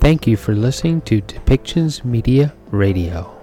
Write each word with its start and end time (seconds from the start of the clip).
Thank 0.00 0.28
you 0.28 0.36
for 0.36 0.54
listening 0.54 1.00
to 1.02 1.20
Depictions 1.20 2.04
Media 2.04 2.54
Radio. 2.70 3.34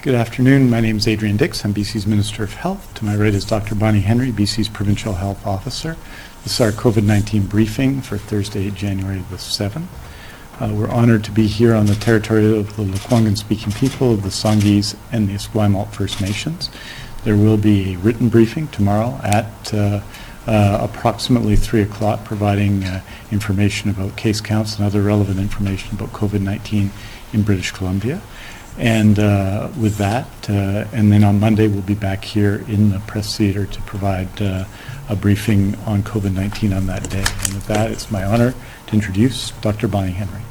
Good 0.00 0.14
afternoon. 0.14 0.70
My 0.70 0.80
name 0.80 0.96
is 0.96 1.06
Adrian 1.06 1.36
Dix. 1.36 1.64
I'm 1.66 1.74
BC's 1.74 2.06
Minister 2.06 2.42
of 2.44 2.54
Health. 2.54 2.94
To 2.94 3.04
my 3.04 3.14
right 3.14 3.34
is 3.34 3.44
Dr. 3.44 3.74
Bonnie 3.74 4.00
Henry, 4.00 4.32
BC's 4.32 4.70
Provincial 4.70 5.12
Health 5.12 5.46
Officer. 5.46 5.98
This 6.42 6.54
is 6.54 6.60
our 6.62 6.72
COVID 6.72 7.04
19 7.04 7.46
briefing 7.46 8.00
for 8.00 8.16
Thursday, 8.16 8.70
January 8.70 9.22
the 9.30 9.36
7th. 9.36 9.86
Uh, 10.60 10.72
we're 10.72 10.90
honored 10.90 11.24
to 11.24 11.32
be 11.32 11.48
here 11.48 11.74
on 11.74 11.86
the 11.86 11.96
territory 11.96 12.56
of 12.56 12.76
the 12.76 12.84
Lekwungen 12.84 13.36
speaking 13.36 13.72
people 13.72 14.12
of 14.12 14.22
the 14.22 14.28
Songhees 14.28 14.96
and 15.10 15.28
the 15.28 15.34
Esquimalt 15.34 15.92
First 15.92 16.20
Nations. 16.20 16.70
There 17.24 17.36
will 17.36 17.56
be 17.56 17.94
a 17.94 17.98
written 17.98 18.28
briefing 18.28 18.68
tomorrow 18.68 19.18
at 19.24 19.74
uh, 19.74 20.00
uh, 20.46 20.78
approximately 20.80 21.56
3 21.56 21.82
o'clock, 21.82 22.24
providing 22.24 22.84
uh, 22.84 23.02
information 23.32 23.90
about 23.90 24.16
case 24.16 24.40
counts 24.40 24.76
and 24.76 24.86
other 24.86 25.02
relevant 25.02 25.40
information 25.40 25.96
about 25.96 26.10
COVID 26.10 26.40
19 26.40 26.92
in 27.32 27.42
British 27.42 27.72
Columbia. 27.72 28.22
And 28.78 29.18
uh, 29.18 29.70
with 29.80 29.96
that, 29.96 30.28
uh, 30.48 30.86
and 30.92 31.10
then 31.10 31.24
on 31.24 31.40
Monday, 31.40 31.66
we'll 31.66 31.82
be 31.82 31.94
back 31.94 32.24
here 32.24 32.64
in 32.68 32.90
the 32.90 33.00
press 33.00 33.36
theater 33.36 33.66
to 33.66 33.82
provide 33.82 34.40
uh, 34.40 34.66
a 35.08 35.16
briefing 35.16 35.74
on 35.86 36.04
COVID 36.04 36.32
19 36.32 36.72
on 36.72 36.86
that 36.86 37.10
day. 37.10 37.24
And 37.24 37.54
with 37.54 37.66
that, 37.66 37.90
it's 37.90 38.12
my 38.12 38.22
honor 38.22 38.54
to 38.86 38.94
introduce 38.94 39.50
Dr. 39.62 39.88
Bonnie 39.88 40.12
Henry. 40.12 40.42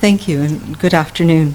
Thank 0.00 0.28
you 0.28 0.40
and 0.40 0.78
good 0.78 0.94
afternoon. 0.94 1.54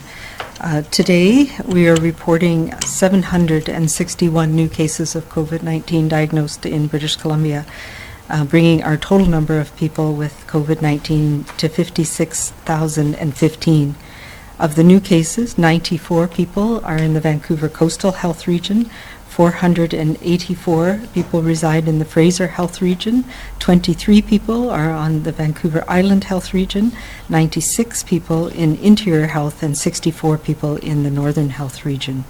Uh, 0.60 0.82
today, 0.84 1.50
we 1.66 1.88
are 1.88 1.96
reporting 1.96 2.80
761 2.82 4.56
new 4.56 4.70
cases 4.70 5.16
of 5.16 5.28
COVID 5.30 5.64
19 5.64 6.08
diagnosed 6.08 6.66
in 6.66 6.88
British 6.88 7.16
Columbia 7.16 7.66
uh, 8.30 8.44
bringing 8.44 8.84
our 8.84 8.98
total 8.98 9.28
number 9.28 9.60
of 9.60 9.76
people 9.76 10.14
with 10.14 10.46
COVID 10.48 10.82
19 10.82 11.44
to 11.58 11.70
56,015. 11.70 13.96
Of 14.58 14.76
the 14.76 14.86
new 14.86 15.02
cases, 15.02 15.58
94 15.58 16.30
people 16.30 16.80
are 16.86 16.98
in 16.98 17.14
the 17.14 17.20
Vancouver 17.20 17.68
Coastal 17.68 18.14
Health 18.14 18.48
Region, 18.48 18.90
484 19.36 21.02
people 21.14 21.42
reside 21.42 21.90
in 21.90 22.00
the 22.00 22.06
Fraser 22.06 22.48
Health 22.48 22.82
Region, 22.82 23.26
23 23.60 24.22
people 24.22 24.70
are 24.70 24.92
on 24.92 25.24
the 25.24 25.34
Vancouver 25.34 25.84
Island 25.90 26.24
Health 26.24 26.54
Region, 26.54 26.94
96 27.28 28.04
people 28.04 28.48
in 28.48 28.78
Interior 28.78 29.28
Health, 29.28 29.62
and 29.62 29.78
64 29.78 30.38
people 30.38 30.78
in 30.78 31.04
the 31.04 31.12
Northern 31.12 31.50
Health 31.50 31.86
Region. 31.86 32.24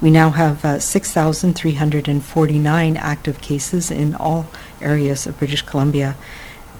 We 0.00 0.12
now 0.12 0.30
have 0.30 0.64
uh, 0.64 0.78
6,349 0.78 2.96
active 2.96 3.40
cases 3.40 3.90
in 3.90 4.14
all 4.14 4.46
areas 4.80 5.26
of 5.26 5.40
British 5.40 5.62
Columbia. 5.62 6.14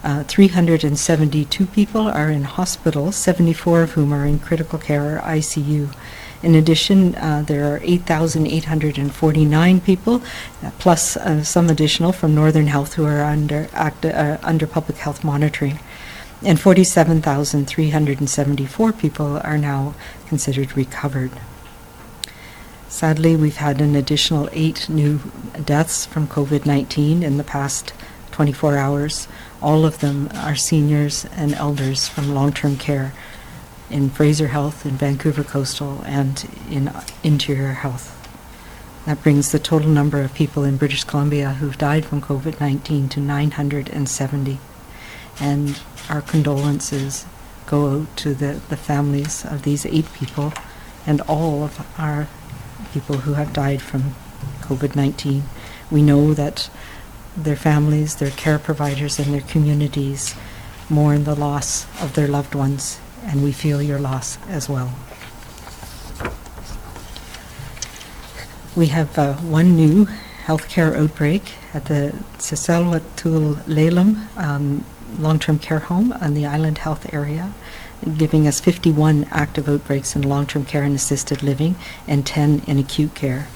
Uh, 0.05 0.23
372 0.23 1.67
people 1.67 2.03
are 2.03 2.31
in 2.31 2.45
hospital, 2.45 3.11
74 3.11 3.83
of 3.83 3.91
whom 3.95 4.13
are 4.13 4.27
in 4.27 4.39
critical 4.39 4.79
care 4.79 5.17
or 5.17 5.21
ICU. 5.23 5.93
In 6.47 6.55
addition, 6.55 7.17
uh, 7.17 7.43
there 7.45 7.75
are 7.75 7.81
8,849 7.83 9.81
people, 9.81 10.23
uh, 10.63 10.71
plus 10.79 11.17
uh, 11.17 11.43
some 11.43 11.69
additional 11.69 12.13
from 12.13 12.37
Northern 12.37 12.69
Health 12.69 12.95
who 12.95 13.05
are 13.05 13.25
under, 13.25 13.69
uh, 13.75 14.39
under 14.45 14.69
public 14.69 14.99
health 14.99 15.25
monitoring. 15.25 15.81
And 16.45 16.61
47,374 16.61 18.93
people 18.93 19.41
are 19.43 19.59
now 19.59 19.97
considered 20.29 20.77
recovered. 20.77 21.33
Sadly, 22.89 23.35
we've 23.35 23.57
had 23.57 23.81
an 23.81 23.97
additional 23.97 24.49
eight 24.53 24.89
new 24.89 25.19
deaths 25.65 26.07
from 26.07 26.29
COVID 26.29 26.65
19 26.65 27.25
in 27.25 27.39
the 27.39 27.45
past 27.45 27.93
24 28.31 28.77
hours. 28.77 29.27
All 29.61 29.85
of 29.85 29.99
them 29.99 30.31
are 30.33 30.55
seniors 30.55 31.25
and 31.33 31.55
elders 31.55 32.07
from 32.07 32.33
long 32.33 32.53
term 32.53 32.77
care 32.77 33.13
in 33.91 34.11
Fraser 34.11 34.49
Health, 34.49 34.85
in 34.85 34.93
Vancouver 34.93 35.45
Coastal, 35.45 36.03
and 36.05 36.49
in 36.71 36.93
Interior 37.23 37.73
Health. 37.73 38.13
That 39.07 39.23
brings 39.23 39.53
the 39.53 39.61
total 39.61 39.89
number 39.89 40.21
of 40.23 40.35
people 40.35 40.65
in 40.65 40.77
British 40.77 41.05
Columbia 41.05 41.51
who've 41.55 41.79
died 41.79 42.05
from 42.05 42.21
COVID 42.21 42.61
19 42.61 43.09
to 43.11 43.21
970. 43.21 44.59
And 45.39 45.81
our 46.11 46.23
condolences 46.23 47.25
go 47.67 48.01
out 48.01 48.17
to 48.17 48.35
the, 48.35 48.61
the 48.69 48.77
families 48.77 49.45
of 49.45 49.63
these 49.63 49.87
eight 49.87 50.13
people 50.13 50.53
and 51.07 51.21
all 51.23 51.63
of 51.63 51.87
our 51.99 52.27
people 52.93 53.19
who 53.19 53.35
have 53.35 53.53
died 53.53 53.81
from 53.81 54.15
COVID 54.63 54.97
19. 54.97 55.45
We 55.91 56.03
know 56.03 56.35
that 56.35 56.69
their 57.37 57.57
families, 57.57 58.17
their 58.17 58.31
care 58.31 58.59
providers, 58.59 59.19
and 59.19 59.33
their 59.33 59.43
communities 59.43 60.35
mourn 60.89 61.25
the 61.25 61.35
loss 61.35 61.87
of 62.03 62.15
their 62.15 62.29
loved 62.29 62.55
ones, 62.55 62.99
and 63.27 63.43
we 63.43 63.53
feel 63.53 63.83
your 63.83 63.99
loss 63.99 64.39
as 64.49 64.69
well. 64.69 64.93
We 68.75 68.87
have 68.87 69.19
uh, 69.19 69.35
one 69.35 69.75
new 69.75 70.07
healthcare 70.45 70.97
outbreak 70.97 71.55
at 71.75 71.87
the 71.87 72.15
Siselwatul 72.39 73.57
Lalem 73.65 74.37
um, 74.37 74.85
long-term 75.19 75.59
care 75.59 75.79
home 75.79 76.13
on 76.13 76.35
the 76.35 76.47
Island 76.47 76.79
Health 76.79 77.13
area 77.13 77.53
giving 78.17 78.47
us 78.47 78.61
51 78.61 79.27
active 79.31 79.69
outbreaks 79.69 80.15
in 80.15 80.23
long-term 80.23 80.65
care 80.65 80.83
and 80.83 80.95
assisted 80.95 81.43
living 81.43 81.77
and 82.07 82.27
10 82.27 82.63
in 82.67 82.79
acute 82.79 83.15
care. 83.15 83.49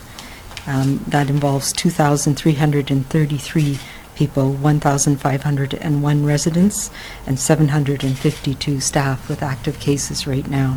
Um, 0.66 1.04
that 1.08 1.30
involves 1.30 1.72
2,333 1.72 3.78
people, 4.20 4.52
1,501 4.52 6.26
residents, 6.26 6.90
and 7.26 7.40
752 7.40 8.78
staff 8.78 9.30
with 9.30 9.42
active 9.42 9.80
cases 9.80 10.26
right 10.26 10.46
now. 10.46 10.76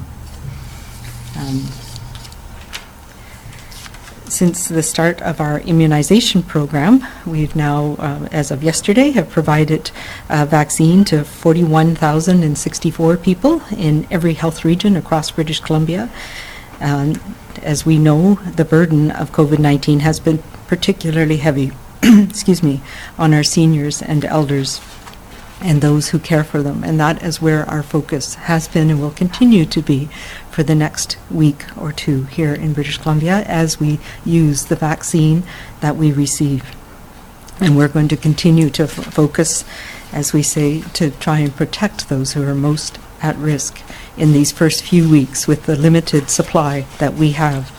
Um, 1.37 1.65
since 4.29 4.69
the 4.69 4.81
start 4.81 5.21
of 5.21 5.41
our 5.41 5.59
immunization 5.59 6.41
program, 6.41 7.05
we've 7.25 7.53
now, 7.53 7.97
uh, 7.99 8.29
as 8.31 8.49
of 8.49 8.63
yesterday, 8.63 9.11
have 9.11 9.29
provided 9.29 9.91
uh, 10.29 10.45
vaccine 10.45 11.03
to 11.03 11.25
41,064 11.25 13.17
people 13.17 13.61
in 13.75 14.07
every 14.09 14.35
health 14.35 14.63
region 14.63 14.95
across 14.95 15.31
British 15.31 15.59
Columbia. 15.59 16.09
Um, 16.79 17.21
as 17.61 17.85
we 17.85 17.99
know, 17.99 18.35
the 18.55 18.63
burden 18.63 19.11
of 19.11 19.33
COVID-19 19.33 19.99
has 19.99 20.21
been 20.21 20.41
particularly 20.67 21.37
heavy, 21.37 21.73
excuse 22.29 22.61
me, 22.61 22.81
on 23.17 23.33
our 23.33 23.43
seniors 23.43 24.01
and 24.01 24.25
elders 24.25 24.81
and 25.61 25.81
those 25.81 26.09
who 26.09 26.19
care 26.19 26.43
for 26.43 26.61
them. 26.61 26.83
And 26.83 26.99
that 26.99 27.23
is 27.23 27.41
where 27.41 27.65
our 27.69 27.81
focus 27.81 28.35
has 28.35 28.67
been 28.67 28.89
and 28.89 28.99
will 28.99 29.11
continue 29.11 29.65
to 29.65 29.81
be 29.81 30.09
for 30.51 30.63
the 30.63 30.75
next 30.75 31.17
week 31.31 31.65
or 31.77 31.93
two 31.93 32.23
here 32.25 32.53
in 32.53 32.73
British 32.73 32.97
Columbia 32.97 33.43
as 33.43 33.79
we 33.79 33.99
use 34.25 34.65
the 34.65 34.75
vaccine 34.75 35.43
that 35.79 35.95
we 35.95 36.11
receive. 36.11 36.75
And 37.61 37.77
we're 37.77 37.87
going 37.87 38.09
to 38.09 38.17
continue 38.17 38.69
to 38.71 38.83
f- 38.83 38.89
focus, 38.89 39.63
as 40.11 40.33
we 40.33 40.43
say, 40.43 40.81
to 40.81 41.11
try 41.11 41.39
and 41.39 41.55
protect 41.55 42.09
those 42.09 42.33
who 42.33 42.43
are 42.45 42.55
most 42.55 42.99
at 43.21 43.37
risk 43.37 43.79
in 44.17 44.33
these 44.33 44.51
first 44.51 44.83
few 44.83 45.09
weeks 45.09 45.47
with 45.47 45.65
the 45.65 45.77
limited 45.77 46.29
supply 46.29 46.85
that 46.97 47.13
we 47.13 47.31
have. 47.31 47.71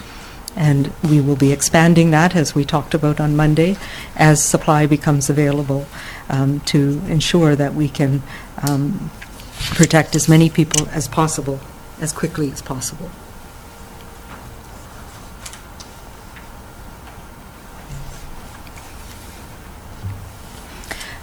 And 0.56 0.92
we 1.02 1.20
will 1.20 1.36
be 1.36 1.52
expanding 1.52 2.10
that, 2.12 2.36
as 2.36 2.54
we 2.54 2.64
talked 2.64 2.94
about 2.94 3.20
on 3.20 3.36
Monday, 3.36 3.76
as 4.16 4.42
supply 4.42 4.86
becomes 4.86 5.28
available 5.28 5.86
um, 6.28 6.60
to 6.60 7.02
ensure 7.08 7.56
that 7.56 7.74
we 7.74 7.88
can 7.88 8.22
um, 8.62 9.10
protect 9.58 10.14
as 10.14 10.28
many 10.28 10.48
people 10.48 10.88
as 10.90 11.08
possible 11.08 11.60
as 12.00 12.12
quickly 12.12 12.50
as 12.50 12.62
possible. 12.62 13.10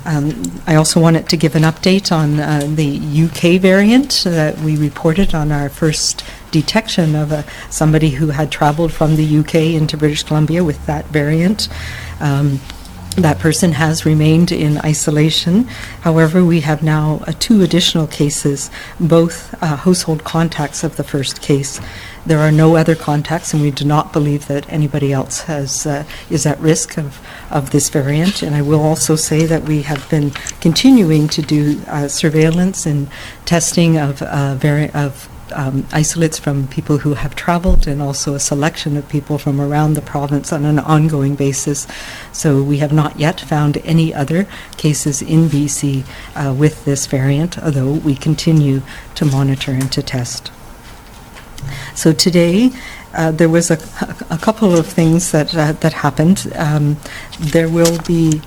Um, 0.03 0.61
I 0.65 0.75
also 0.75 0.99
wanted 0.99 1.29
to 1.29 1.37
give 1.37 1.55
an 1.55 1.61
update 1.61 2.11
on 2.11 2.39
uh, 2.39 2.61
the 2.65 2.97
UK 2.97 3.61
variant 3.61 4.23
that 4.25 4.57
we 4.59 4.75
reported 4.75 5.35
on 5.35 5.51
our 5.51 5.69
first 5.69 6.25
detection 6.51 7.15
of 7.15 7.31
a, 7.31 7.45
somebody 7.69 8.09
who 8.09 8.29
had 8.29 8.51
traveled 8.51 8.91
from 8.91 9.15
the 9.15 9.39
UK 9.39 9.55
into 9.55 9.97
British 9.97 10.23
Columbia 10.23 10.63
with 10.63 10.85
that 10.85 11.05
variant. 11.07 11.69
Um, 12.19 12.59
that 13.17 13.39
person 13.39 13.73
has 13.73 14.05
remained 14.05 14.53
in 14.53 14.77
isolation. 14.79 15.63
However, 16.01 16.45
we 16.45 16.61
have 16.61 16.81
now 16.81 17.21
uh, 17.27 17.33
two 17.39 17.61
additional 17.61 18.07
cases, 18.07 18.71
both 19.01 19.53
uh, 19.61 19.75
household 19.75 20.23
contacts 20.23 20.83
of 20.83 20.95
the 20.95 21.03
first 21.03 21.41
case. 21.41 21.81
There 22.25 22.39
are 22.39 22.51
no 22.51 22.77
other 22.77 22.95
contacts, 22.95 23.53
and 23.53 23.61
we 23.61 23.71
do 23.71 23.83
not 23.83 24.13
believe 24.13 24.47
that 24.47 24.71
anybody 24.71 25.11
else 25.11 25.41
has 25.41 25.85
uh, 25.85 26.05
is 26.29 26.45
at 26.45 26.59
risk 26.59 26.97
of, 26.97 27.19
of 27.49 27.71
this 27.71 27.89
variant. 27.89 28.43
And 28.43 28.55
I 28.55 28.61
will 28.61 28.81
also 28.81 29.15
say 29.17 29.45
that 29.45 29.63
we 29.63 29.81
have 29.81 30.09
been 30.09 30.31
continuing 30.61 31.27
to 31.29 31.41
do 31.41 31.81
uh, 31.87 32.07
surveillance 32.07 32.85
and 32.85 33.09
testing 33.43 33.97
of 33.97 34.21
uh, 34.21 34.55
vari- 34.55 34.91
of 34.91 35.27
um, 35.53 35.85
isolates 35.91 36.39
from 36.39 36.67
people 36.67 36.99
who 36.99 37.13
have 37.15 37.35
traveled 37.35 37.87
and 37.87 38.01
also 38.01 38.33
a 38.33 38.39
selection 38.39 38.97
of 38.97 39.07
people 39.09 39.37
from 39.37 39.59
around 39.59 39.93
the 39.93 40.01
province 40.01 40.51
on 40.51 40.65
an 40.65 40.79
ongoing 40.79 41.35
basis. 41.35 41.87
So 42.31 42.61
we 42.63 42.77
have 42.77 42.93
not 42.93 43.19
yet 43.19 43.39
found 43.39 43.77
any 43.77 44.13
other 44.13 44.47
cases 44.77 45.21
in 45.21 45.49
BC 45.49 46.05
uh, 46.35 46.53
with 46.53 46.85
this 46.85 47.05
variant, 47.07 47.57
although 47.59 47.93
we 47.93 48.15
continue 48.15 48.81
to 49.15 49.25
monitor 49.25 49.71
and 49.71 49.91
to 49.91 50.01
test. 50.01 50.51
So 51.95 52.13
today, 52.13 52.71
uh, 53.13 53.31
there 53.31 53.49
was 53.49 53.69
a, 53.69 53.77
a 54.29 54.37
couple 54.37 54.75
of 54.75 54.87
things 54.87 55.31
that 55.31 55.53
uh, 55.55 55.73
that 55.73 55.93
happened. 55.93 56.51
Um, 56.55 56.97
there 57.39 57.69
will 57.69 57.99
be. 58.03 58.41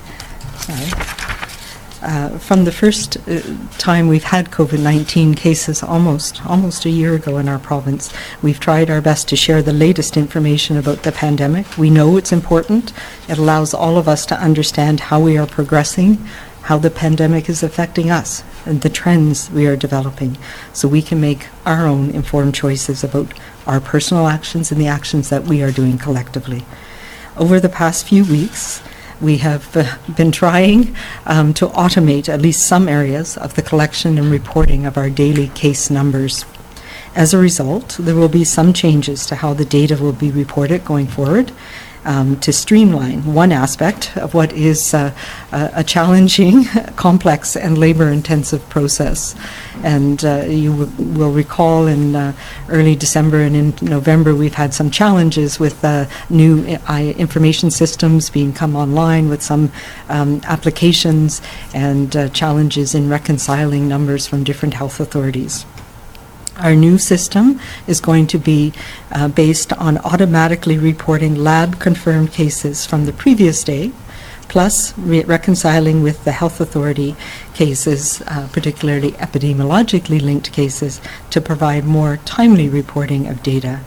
Uh, 2.04 2.38
from 2.38 2.64
the 2.64 2.72
first 2.72 3.16
uh, 3.26 3.40
time 3.78 4.08
we've 4.08 4.24
had 4.24 4.50
COVID-19 4.50 5.34
cases 5.38 5.82
almost 5.82 6.44
almost 6.44 6.84
a 6.84 6.90
year 6.90 7.14
ago 7.14 7.38
in 7.38 7.48
our 7.48 7.58
province, 7.58 8.12
we've 8.42 8.60
tried 8.60 8.90
our 8.90 9.00
best 9.00 9.26
to 9.26 9.36
share 9.36 9.62
the 9.62 9.72
latest 9.72 10.14
information 10.14 10.76
about 10.76 11.02
the 11.02 11.12
pandemic. 11.12 11.78
We 11.78 11.88
know 11.88 12.18
it's 12.18 12.30
important. 12.30 12.92
It 13.26 13.38
allows 13.38 13.72
all 13.72 13.96
of 13.96 14.06
us 14.06 14.26
to 14.26 14.38
understand 14.38 15.00
how 15.00 15.18
we 15.18 15.38
are 15.38 15.46
progressing, 15.46 16.16
how 16.64 16.76
the 16.76 16.90
pandemic 16.90 17.48
is 17.48 17.62
affecting 17.62 18.10
us, 18.10 18.44
and 18.66 18.82
the 18.82 18.90
trends 18.90 19.50
we 19.50 19.66
are 19.66 19.76
developing, 19.76 20.36
so 20.74 20.86
we 20.86 21.00
can 21.00 21.22
make 21.22 21.48
our 21.64 21.86
own 21.86 22.10
informed 22.10 22.54
choices 22.54 23.02
about 23.02 23.32
our 23.66 23.80
personal 23.80 24.26
actions 24.26 24.70
and 24.70 24.78
the 24.78 24.88
actions 24.88 25.30
that 25.30 25.44
we 25.44 25.62
are 25.62 25.72
doing 25.72 25.96
collectively. 25.96 26.66
Over 27.38 27.60
the 27.60 27.70
past 27.70 28.06
few 28.06 28.26
weeks, 28.26 28.82
we 29.24 29.38
have 29.38 29.74
uh, 29.74 29.96
been 30.16 30.30
trying 30.30 30.94
um, 31.24 31.54
to 31.54 31.66
automate 31.68 32.28
at 32.28 32.42
least 32.42 32.66
some 32.66 32.88
areas 32.88 33.38
of 33.38 33.54
the 33.54 33.62
collection 33.62 34.18
and 34.18 34.30
reporting 34.30 34.84
of 34.84 34.98
our 34.98 35.08
daily 35.08 35.48
case 35.48 35.88
numbers. 35.88 36.44
As 37.16 37.32
a 37.32 37.38
result, 37.38 37.96
there 37.98 38.14
will 38.14 38.28
be 38.28 38.44
some 38.44 38.74
changes 38.74 39.24
to 39.26 39.36
how 39.36 39.54
the 39.54 39.64
data 39.64 39.96
will 39.96 40.12
be 40.12 40.30
reported 40.30 40.84
going 40.84 41.06
forward 41.06 41.52
um, 42.04 42.38
to 42.40 42.52
streamline 42.52 43.24
one 43.34 43.52
aspect 43.52 44.16
of 44.16 44.34
what 44.34 44.52
is 44.52 44.94
uh, 44.94 45.12
a, 45.52 45.84
challenging, 45.84 46.64
complex, 46.96 47.56
and 47.56 47.78
labor 47.78 48.08
intensive 48.08 48.66
process. 48.68 49.34
And 49.82 50.24
uh, 50.24 50.44
you 50.46 50.70
w- 50.84 51.18
will 51.18 51.32
recall 51.32 51.86
in 51.86 52.14
uh, 52.16 52.32
early 52.68 52.96
December 52.96 53.40
and 53.40 53.56
in 53.56 53.74
November, 53.82 54.34
we've 54.34 54.54
had 54.54 54.74
some 54.74 54.90
challenges 54.90 55.58
with 55.58 55.84
uh, 55.84 56.06
new 56.30 56.78
I- 56.86 57.14
information 57.18 57.70
systems 57.70 58.30
being 58.30 58.52
come 58.52 58.76
online 58.76 59.28
with 59.28 59.42
some 59.42 59.72
um, 60.08 60.40
applications 60.44 61.42
and 61.74 62.14
uh, 62.16 62.28
challenges 62.30 62.94
in 62.94 63.08
reconciling 63.08 63.88
numbers 63.88 64.26
from 64.26 64.44
different 64.44 64.74
health 64.74 65.00
authorities. 65.00 65.66
Our 66.58 66.74
new 66.76 66.98
system 66.98 67.58
is 67.86 68.00
going 68.00 68.28
to 68.28 68.38
be 68.38 68.72
uh, 69.10 69.28
based 69.28 69.72
on 69.72 69.98
automatically 69.98 70.78
reporting 70.78 71.34
lab 71.34 71.80
confirmed 71.80 72.32
cases 72.32 72.86
from 72.86 73.06
the 73.06 73.12
previous 73.12 73.64
day, 73.64 73.90
plus 74.48 74.96
re- 74.96 75.24
reconciling 75.24 76.02
with 76.02 76.24
the 76.24 76.30
health 76.30 76.60
authority 76.60 77.16
cases, 77.54 78.22
uh, 78.28 78.48
particularly 78.52 79.12
epidemiologically 79.12 80.22
linked 80.22 80.52
cases, 80.52 81.00
to 81.30 81.40
provide 81.40 81.84
more 81.84 82.18
timely 82.18 82.68
reporting 82.68 83.26
of 83.26 83.42
data. 83.42 83.80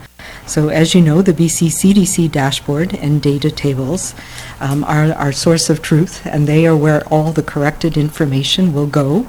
So, 0.45 0.69
as 0.69 0.93
you 0.93 1.01
know, 1.01 1.21
the 1.21 1.33
BC 1.33 1.67
CDC 1.67 2.31
dashboard 2.31 2.93
and 2.95 3.21
data 3.21 3.51
tables 3.51 4.13
um, 4.59 4.83
are 4.83 5.13
our 5.13 5.31
source 5.31 5.69
of 5.69 5.81
truth, 5.81 6.25
and 6.25 6.47
they 6.47 6.65
are 6.65 6.75
where 6.75 7.05
all 7.07 7.31
the 7.31 7.43
corrected 7.43 7.97
information 7.97 8.73
will 8.73 8.87
go. 8.87 9.27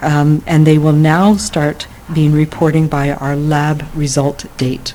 Um, 0.00 0.42
and 0.46 0.66
they 0.66 0.78
will 0.78 0.92
now 0.92 1.36
start 1.36 1.86
being 2.12 2.32
reporting 2.32 2.88
by 2.88 3.10
our 3.10 3.36
lab 3.36 3.84
result 3.94 4.46
date. 4.56 4.94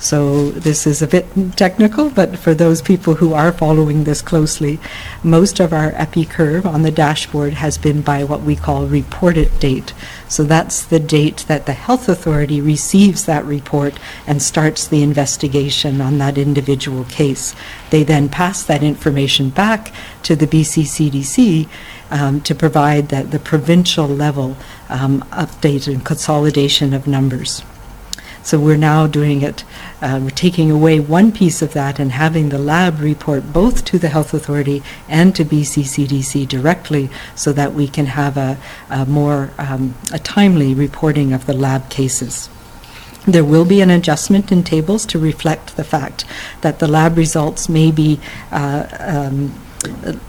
So 0.00 0.50
this 0.50 0.86
is 0.86 1.02
a 1.02 1.06
bit 1.06 1.26
technical, 1.58 2.08
but 2.08 2.38
for 2.38 2.54
those 2.54 2.80
people 2.80 3.16
who 3.16 3.34
are 3.34 3.52
following 3.52 4.04
this 4.04 4.22
closely, 4.22 4.80
most 5.22 5.60
of 5.60 5.74
our 5.74 5.92
epi 5.94 6.24
curve 6.24 6.64
on 6.64 6.82
the 6.82 6.90
dashboard 6.90 7.52
has 7.54 7.76
been 7.76 8.00
by 8.00 8.24
what 8.24 8.40
we 8.40 8.56
call 8.56 8.86
reported 8.86 9.60
date. 9.60 9.92
So 10.26 10.42
that's 10.42 10.82
the 10.82 11.00
date 11.00 11.44
that 11.48 11.66
the 11.66 11.74
health 11.74 12.08
authority 12.08 12.62
receives 12.62 13.26
that 13.26 13.44
report 13.44 13.98
and 14.26 14.40
starts 14.40 14.88
the 14.88 15.02
investigation 15.02 16.00
on 16.00 16.16
that 16.16 16.38
individual 16.38 17.04
case. 17.04 17.54
They 17.90 18.02
then 18.02 18.30
pass 18.30 18.62
that 18.62 18.82
information 18.82 19.50
back 19.50 19.92
to 20.22 20.34
the 20.34 20.46
BC 20.46 20.84
CDC 20.84 21.68
um, 22.10 22.40
to 22.42 22.54
provide 22.54 23.08
that 23.08 23.30
the 23.30 23.38
provincial 23.38 24.06
level 24.06 24.56
um, 24.88 25.22
update 25.30 25.86
and 25.86 26.04
consolidation 26.04 26.92
of 26.92 27.06
numbers. 27.06 27.62
So 28.42 28.58
we're 28.58 28.76
now 28.76 29.06
doing 29.06 29.42
it, 29.42 29.64
uh, 30.00 30.18
we're 30.22 30.30
taking 30.30 30.70
away 30.70 30.98
one 30.98 31.30
piece 31.30 31.60
of 31.60 31.74
that 31.74 31.98
and 31.98 32.12
having 32.12 32.48
the 32.48 32.58
lab 32.58 32.98
report 33.00 33.52
both 33.52 33.84
to 33.86 33.98
the 33.98 34.08
health 34.08 34.32
authority 34.32 34.82
and 35.08 35.36
to 35.36 35.44
BCCDC 35.44 36.48
directly 36.48 37.10
so 37.34 37.52
that 37.52 37.74
we 37.74 37.86
can 37.86 38.06
have 38.06 38.36
a, 38.38 38.56
a 38.88 39.04
more 39.04 39.50
um, 39.58 39.94
a 40.12 40.18
timely 40.18 40.72
reporting 40.72 41.32
of 41.34 41.44
the 41.46 41.52
lab 41.52 41.90
cases. 41.90 42.48
There 43.26 43.44
will 43.44 43.66
be 43.66 43.82
an 43.82 43.90
adjustment 43.90 44.50
in 44.50 44.64
tables 44.64 45.04
to 45.06 45.18
reflect 45.18 45.76
the 45.76 45.84
fact 45.84 46.24
that 46.62 46.78
the 46.78 46.88
lab 46.88 47.18
results 47.18 47.68
may 47.68 47.90
be 47.90 48.18
uh, 48.50 48.86
um, 48.98 49.54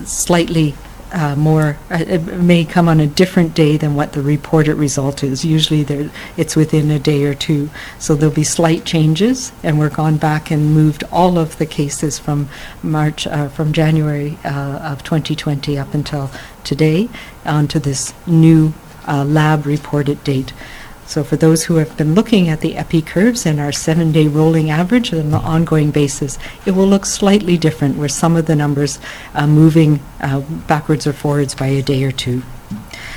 slightly 0.04 0.76
uh, 1.12 1.36
more, 1.36 1.78
uh, 1.90 2.04
it 2.08 2.20
may 2.38 2.64
come 2.64 2.88
on 2.88 3.00
a 3.00 3.08
different 3.08 3.54
day 3.54 3.78
than 3.78 3.96
what 3.96 4.14
the 4.14 4.22
reported 4.22 4.76
result 4.76 5.24
is. 5.24 5.44
Usually 5.44 5.84
there, 5.84 6.10
it's 6.38 6.56
within 6.56 6.90
a 6.90 7.00
day 7.00 7.24
or 7.26 7.34
two. 7.34 7.70
So 8.00 8.16
there'll 8.16 8.34
be 8.34 8.44
slight 8.44 8.86
changes, 8.86 9.52
and 9.64 9.78
we're 9.78 9.90
gone 9.90 10.18
back 10.18 10.52
and 10.52 10.74
moved 10.74 11.04
all 11.12 11.38
of 11.38 11.58
the 11.58 11.66
cases 11.66 12.18
from 12.18 12.50
March, 12.82 13.28
uh, 13.28 13.50
from 13.50 13.74
January 13.74 14.38
uh, 14.46 14.80
of 14.92 15.04
2020 15.04 15.78
up 15.78 15.94
until 15.94 16.32
today 16.64 17.10
onto 17.46 17.80
this 17.80 18.14
new 18.26 18.74
uh, 19.08 19.26
lab 19.26 19.66
reported 19.66 20.24
date. 20.24 20.54
So 21.12 21.26
for 21.26 21.36
those 21.36 21.66
who 21.66 21.76
have 21.76 21.98
been 21.98 22.16
looking 22.16 22.48
at 22.48 22.62
the 22.62 22.78
epi 22.78 23.02
curves 23.02 23.46
and 23.46 23.60
our 23.60 23.74
seven-day 23.74 24.30
rolling 24.30 24.70
average 24.70 25.12
on 25.12 25.20
an 25.20 25.34
ongoing 25.34 25.92
basis, 25.92 26.40
it 26.66 26.72
will 26.72 26.88
look 26.88 27.06
slightly 27.06 27.58
different 27.58 27.98
where 27.98 28.08
some 28.08 28.38
of 28.38 28.46
the 28.46 28.56
numbers 28.56 28.98
are 29.36 29.46
moving 29.46 30.00
uh, 30.22 30.40
backwards 30.40 31.06
or 31.06 31.12
forwards 31.12 31.54
by 31.54 31.68
a 31.68 31.82
day 31.82 32.06
or 32.06 32.14
two. 32.14 32.44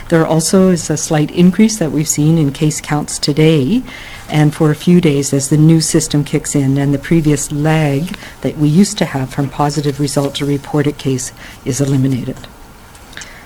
There 0.09 0.27
also 0.27 0.71
is 0.71 0.91
a 0.91 0.97
slight 0.97 1.31
increase 1.31 1.79
that 1.79 1.93
we've 1.93 2.09
seen 2.09 2.37
in 2.37 2.53
case 2.53 2.81
counts 2.81 3.17
today 3.17 3.85
and 4.29 4.53
for 4.53 4.73
a 4.73 4.75
few 4.75 5.01
days 5.01 5.33
as 5.33 5.49
the 5.49 5.57
new 5.57 5.81
system 5.81 6.25
kicks 6.25 6.57
in 6.57 6.77
and 6.77 6.93
the 6.93 6.99
previous 6.99 7.53
lag 7.53 8.19
that 8.41 8.59
we 8.59 8.67
used 8.67 8.99
to 8.99 9.05
have 9.05 9.33
from 9.33 9.49
positive 9.49 10.01
result 10.01 10.35
to 10.35 10.45
reported 10.45 10.99
case 10.99 11.31
is 11.65 11.81
eliminated. 11.81 12.49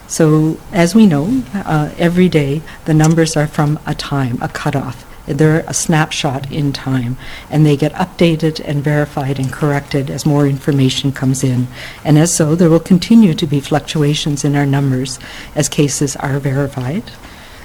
So, 0.09 0.59
as 0.73 0.95
we 0.95 1.07
know, 1.07 1.43
uh, 1.53 1.91
every 1.99 2.31
day 2.31 2.63
the 2.87 2.95
numbers 2.95 3.37
are 3.37 3.47
from 3.47 3.79
a 3.87 3.95
time, 3.95 4.39
a 4.41 4.49
cutoff. 4.49 5.05
They're 5.27 5.61
a 5.67 5.75
snapshot 5.75 6.51
in 6.51 6.73
time, 6.73 7.19
and 7.51 7.67
they 7.67 7.77
get 7.77 7.93
updated 7.93 8.63
and 8.65 8.83
verified 8.83 9.39
and 9.39 9.53
corrected 9.53 10.09
as 10.09 10.25
more 10.25 10.47
information 10.47 11.13
comes 11.13 11.45
in. 11.45 11.69
And 12.05 12.19
as 12.19 12.33
so, 12.33 12.55
there 12.55 12.71
will 12.71 12.81
continue 12.81 13.35
to 13.35 13.47
be 13.47 13.61
fluctuations 13.61 14.47
in 14.47 14.57
our 14.57 14.65
numbers 14.65 15.19
as 15.55 15.69
cases 15.69 16.17
are 16.17 16.39
verified. 16.39 17.05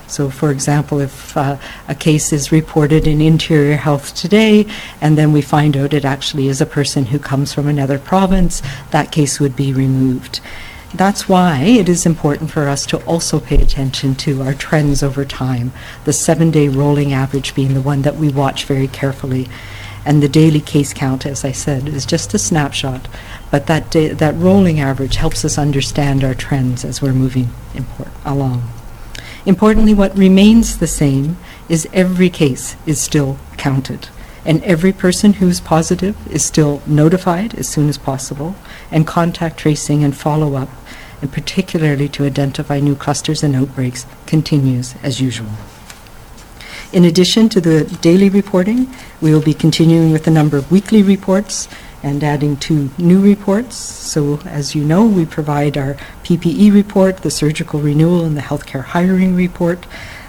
So, 0.07 0.29
for 0.29 0.51
example, 0.51 0.99
if 0.99 1.37
uh, 1.37 1.57
a 1.87 1.95
case 1.95 2.33
is 2.33 2.51
reported 2.51 3.07
in 3.07 3.21
Interior 3.21 3.77
Health 3.77 4.13
today, 4.13 4.67
and 4.99 5.17
then 5.17 5.31
we 5.31 5.41
find 5.41 5.77
out 5.77 5.93
it 5.93 6.03
actually 6.03 6.49
is 6.49 6.59
a 6.59 6.65
person 6.65 7.05
who 7.05 7.19
comes 7.19 7.53
from 7.53 7.69
another 7.69 7.97
province, 7.97 8.61
that 8.91 9.13
case 9.13 9.39
would 9.39 9.55
be 9.55 9.71
removed. 9.71 10.41
That's 10.95 11.27
why 11.27 11.61
it 11.61 11.89
is 11.89 12.05
important 12.05 12.51
for 12.51 12.67
us 12.67 12.85
to 12.87 13.03
also 13.05 13.39
pay 13.39 13.59
attention 13.59 14.13
to 14.15 14.43
our 14.43 14.53
trends 14.53 15.01
over 15.01 15.25
time, 15.25 15.73
the 16.05 16.13
seven 16.13 16.51
day 16.51 16.67
rolling 16.67 17.11
average 17.11 17.55
being 17.55 17.73
the 17.73 17.81
one 17.81 18.03
that 18.03 18.17
we 18.17 18.29
watch 18.29 18.65
very 18.65 18.87
carefully. 18.87 19.47
And 20.05 20.21
the 20.21 20.29
daily 20.29 20.59
case 20.59 20.93
count, 20.93 21.25
as 21.25 21.43
I 21.43 21.51
said, 21.51 21.87
is 21.87 22.05
just 22.05 22.33
a 22.33 22.37
snapshot. 22.39 23.07
but 23.49 23.67
that, 23.67 23.89
da- 23.91 24.13
that 24.13 24.35
rolling 24.35 24.79
average 24.79 25.15
helps 25.15 25.45
us 25.45 25.57
understand 25.57 26.23
our 26.23 26.33
trends 26.33 26.83
as 26.83 27.01
we're 27.01 27.13
moving 27.13 27.49
import- 27.75 28.09
along. 28.25 28.67
Importantly, 29.45 29.93
what 29.93 30.17
remains 30.17 30.77
the 30.77 30.87
same 30.87 31.37
is 31.69 31.87
every 31.93 32.29
case 32.29 32.75
is 32.85 32.99
still 32.99 33.37
counted, 33.57 34.09
and 34.45 34.63
every 34.63 34.91
person 34.91 35.33
who 35.33 35.47
is 35.47 35.59
positive 35.59 36.15
is 36.31 36.43
still 36.43 36.81
notified 36.87 37.53
as 37.55 37.67
soon 37.67 37.89
as 37.89 37.97
possible, 37.97 38.55
and 38.89 39.05
contact 39.05 39.57
tracing 39.57 40.03
and 40.03 40.15
follow-up, 40.15 40.69
and 41.23 41.31
particularly 41.31 42.09
to 42.09 42.25
identify 42.25 42.81
new 42.81 42.95
clusters 42.95 43.43
and 43.43 43.55
outbreaks, 43.55 44.05
continues 44.25 44.93
as 45.01 45.21
usual. 45.21 45.47
In 46.91 47.05
addition 47.05 47.47
to 47.47 47.61
the 47.61 47.85
daily 48.01 48.27
reporting, 48.27 48.93
we 49.21 49.31
will 49.31 49.41
be 49.41 49.53
continuing 49.53 50.11
with 50.11 50.27
a 50.27 50.31
number 50.31 50.57
of 50.57 50.69
weekly 50.69 51.01
reports 51.01 51.69
and 52.03 52.21
adding 52.25 52.57
two 52.57 52.89
new 52.97 53.21
reports. 53.21 53.77
So, 53.77 54.41
as 54.43 54.75
you 54.75 54.83
know, 54.83 55.05
we 55.05 55.25
provide 55.25 55.77
our 55.77 55.93
PPE 56.25 56.73
report, 56.73 57.19
the 57.19 57.31
surgical 57.31 57.79
renewal, 57.79 58.25
and 58.25 58.35
the 58.35 58.41
healthcare 58.41 58.83
hiring 58.83 59.33
report. 59.33 59.85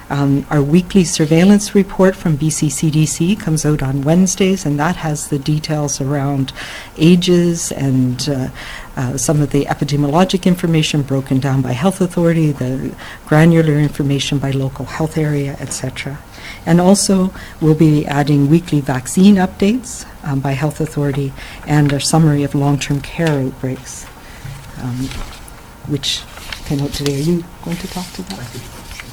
Um, 0.09 0.45
our 0.51 0.61
weekly 0.61 1.03
surveillance 1.03 1.73
report 1.73 2.15
from 2.15 2.37
BCCDC 2.37 3.39
comes 3.39 3.65
out 3.65 3.81
on 3.81 4.03
Wednesdays, 4.03 4.65
and 4.65 4.79
that 4.79 4.97
has 4.97 5.29
the 5.29 5.39
details 5.39 5.99
around 5.99 6.53
ages 6.97 7.71
and 7.71 8.29
uh, 8.29 8.49
uh, 8.95 9.17
some 9.17 9.41
of 9.41 9.49
the 9.49 9.65
epidemiologic 9.65 10.45
information 10.45 11.01
broken 11.01 11.39
down 11.39 11.61
by 11.61 11.71
health 11.71 12.01
authority, 12.01 12.51
the 12.51 12.95
granular 13.25 13.73
information 13.73 14.37
by 14.37 14.51
local 14.51 14.85
health 14.85 15.17
area, 15.17 15.57
etc. 15.59 16.19
And 16.67 16.79
also, 16.79 17.33
we'll 17.59 17.75
be 17.75 18.05
adding 18.05 18.47
weekly 18.47 18.81
vaccine 18.81 19.35
updates 19.35 20.05
um, 20.23 20.39
by 20.39 20.51
health 20.51 20.79
authority 20.81 21.33
and 21.65 21.91
a 21.91 21.99
summary 21.99 22.43
of 22.43 22.53
long-term 22.53 23.01
care 23.01 23.39
outbreaks, 23.39 24.05
um, 24.81 25.07
which 25.87 26.21
came 26.65 26.79
out 26.81 26.91
today. 26.91 27.15
Are 27.15 27.23
you 27.23 27.43
going 27.63 27.77
to 27.77 27.87
talk 27.87 28.11
to 28.13 28.21
that? 28.23 28.61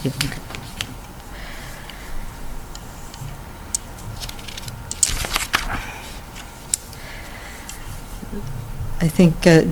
Yeah, 0.04 0.12
okay. 0.24 0.51
I 9.02 9.08
think, 9.08 9.48
uh, 9.48 9.62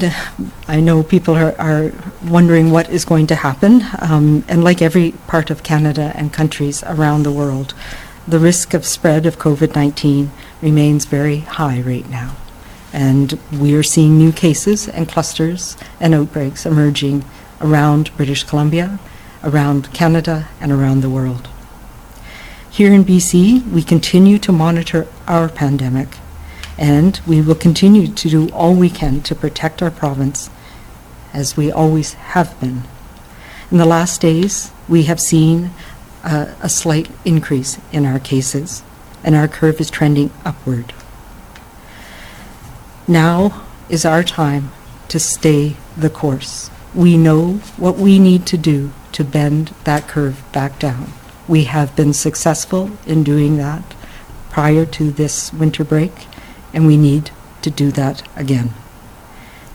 know 0.80 1.04
people 1.04 1.36
are, 1.36 1.54
are 1.56 1.92
wondering 2.26 2.72
what 2.72 2.90
is 2.90 3.04
going 3.04 3.28
to 3.28 3.36
happen. 3.36 3.82
Um, 4.00 4.44
and 4.48 4.64
like 4.64 4.82
every 4.82 5.12
part 5.28 5.50
of 5.50 5.62
Canada 5.62 6.10
and 6.16 6.32
countries 6.32 6.82
around 6.82 7.22
the 7.22 7.30
world, 7.30 7.72
the 8.26 8.40
risk 8.40 8.74
of 8.74 8.84
spread 8.84 9.26
of 9.26 9.38
COVID 9.38 9.76
19 9.76 10.32
remains 10.60 11.04
very 11.04 11.38
high 11.38 11.80
right 11.80 12.10
now. 12.10 12.34
And 12.92 13.38
we 13.52 13.72
are 13.76 13.84
seeing 13.84 14.18
new 14.18 14.32
cases 14.32 14.88
and 14.88 15.08
clusters 15.08 15.76
and 16.00 16.12
outbreaks 16.12 16.66
emerging 16.66 17.24
around 17.60 18.10
British 18.16 18.42
Columbia, 18.42 18.98
around 19.44 19.92
Canada, 19.92 20.48
and 20.60 20.72
around 20.72 21.02
the 21.02 21.10
world. 21.10 21.48
Here 22.68 22.92
in 22.92 23.04
BC, 23.04 23.64
we 23.70 23.84
continue 23.84 24.40
to 24.40 24.50
monitor 24.50 25.06
our 25.28 25.48
pandemic 25.48 26.16
and 26.80 27.20
we 27.26 27.42
will 27.42 27.54
continue 27.54 28.08
to 28.08 28.28
do 28.30 28.48
all 28.48 28.74
we 28.74 28.88
can 28.88 29.20
to 29.20 29.34
protect 29.34 29.82
our 29.82 29.90
province 29.90 30.48
as 31.32 31.56
we 31.56 31.70
always 31.70 32.14
have 32.14 32.58
been. 32.58 32.82
In 33.70 33.76
the 33.76 33.84
last 33.84 34.20
days, 34.22 34.72
we 34.88 35.04
have 35.04 35.20
seen 35.20 35.70
uh, 36.24 36.54
a 36.60 36.68
slight 36.68 37.08
increase 37.24 37.78
in 37.92 38.06
our 38.06 38.18
cases, 38.18 38.82
and 39.22 39.36
our 39.36 39.46
curve 39.46 39.80
is 39.80 39.90
trending 39.90 40.32
upward. 40.44 40.94
Now 43.06 43.62
is 43.90 44.04
our 44.04 44.24
time 44.24 44.72
to 45.08 45.20
stay 45.20 45.76
the 45.96 46.10
course. 46.10 46.70
We 46.94 47.16
know 47.16 47.54
what 47.76 47.96
we 47.96 48.18
need 48.18 48.46
to 48.46 48.56
do 48.56 48.90
to 49.12 49.22
bend 49.22 49.74
that 49.84 50.08
curve 50.08 50.42
back 50.52 50.78
down. 50.78 51.12
We 51.46 51.64
have 51.64 51.94
been 51.94 52.14
successful 52.14 52.90
in 53.06 53.22
doing 53.22 53.56
that 53.58 53.82
prior 54.50 54.86
to 54.86 55.10
this 55.10 55.52
winter 55.52 55.84
break, 55.84 56.12
and 56.72 56.86
we 56.86 56.96
need 56.96 57.30
to 57.62 57.70
do 57.70 57.90
that 57.92 58.22
again. 58.36 58.72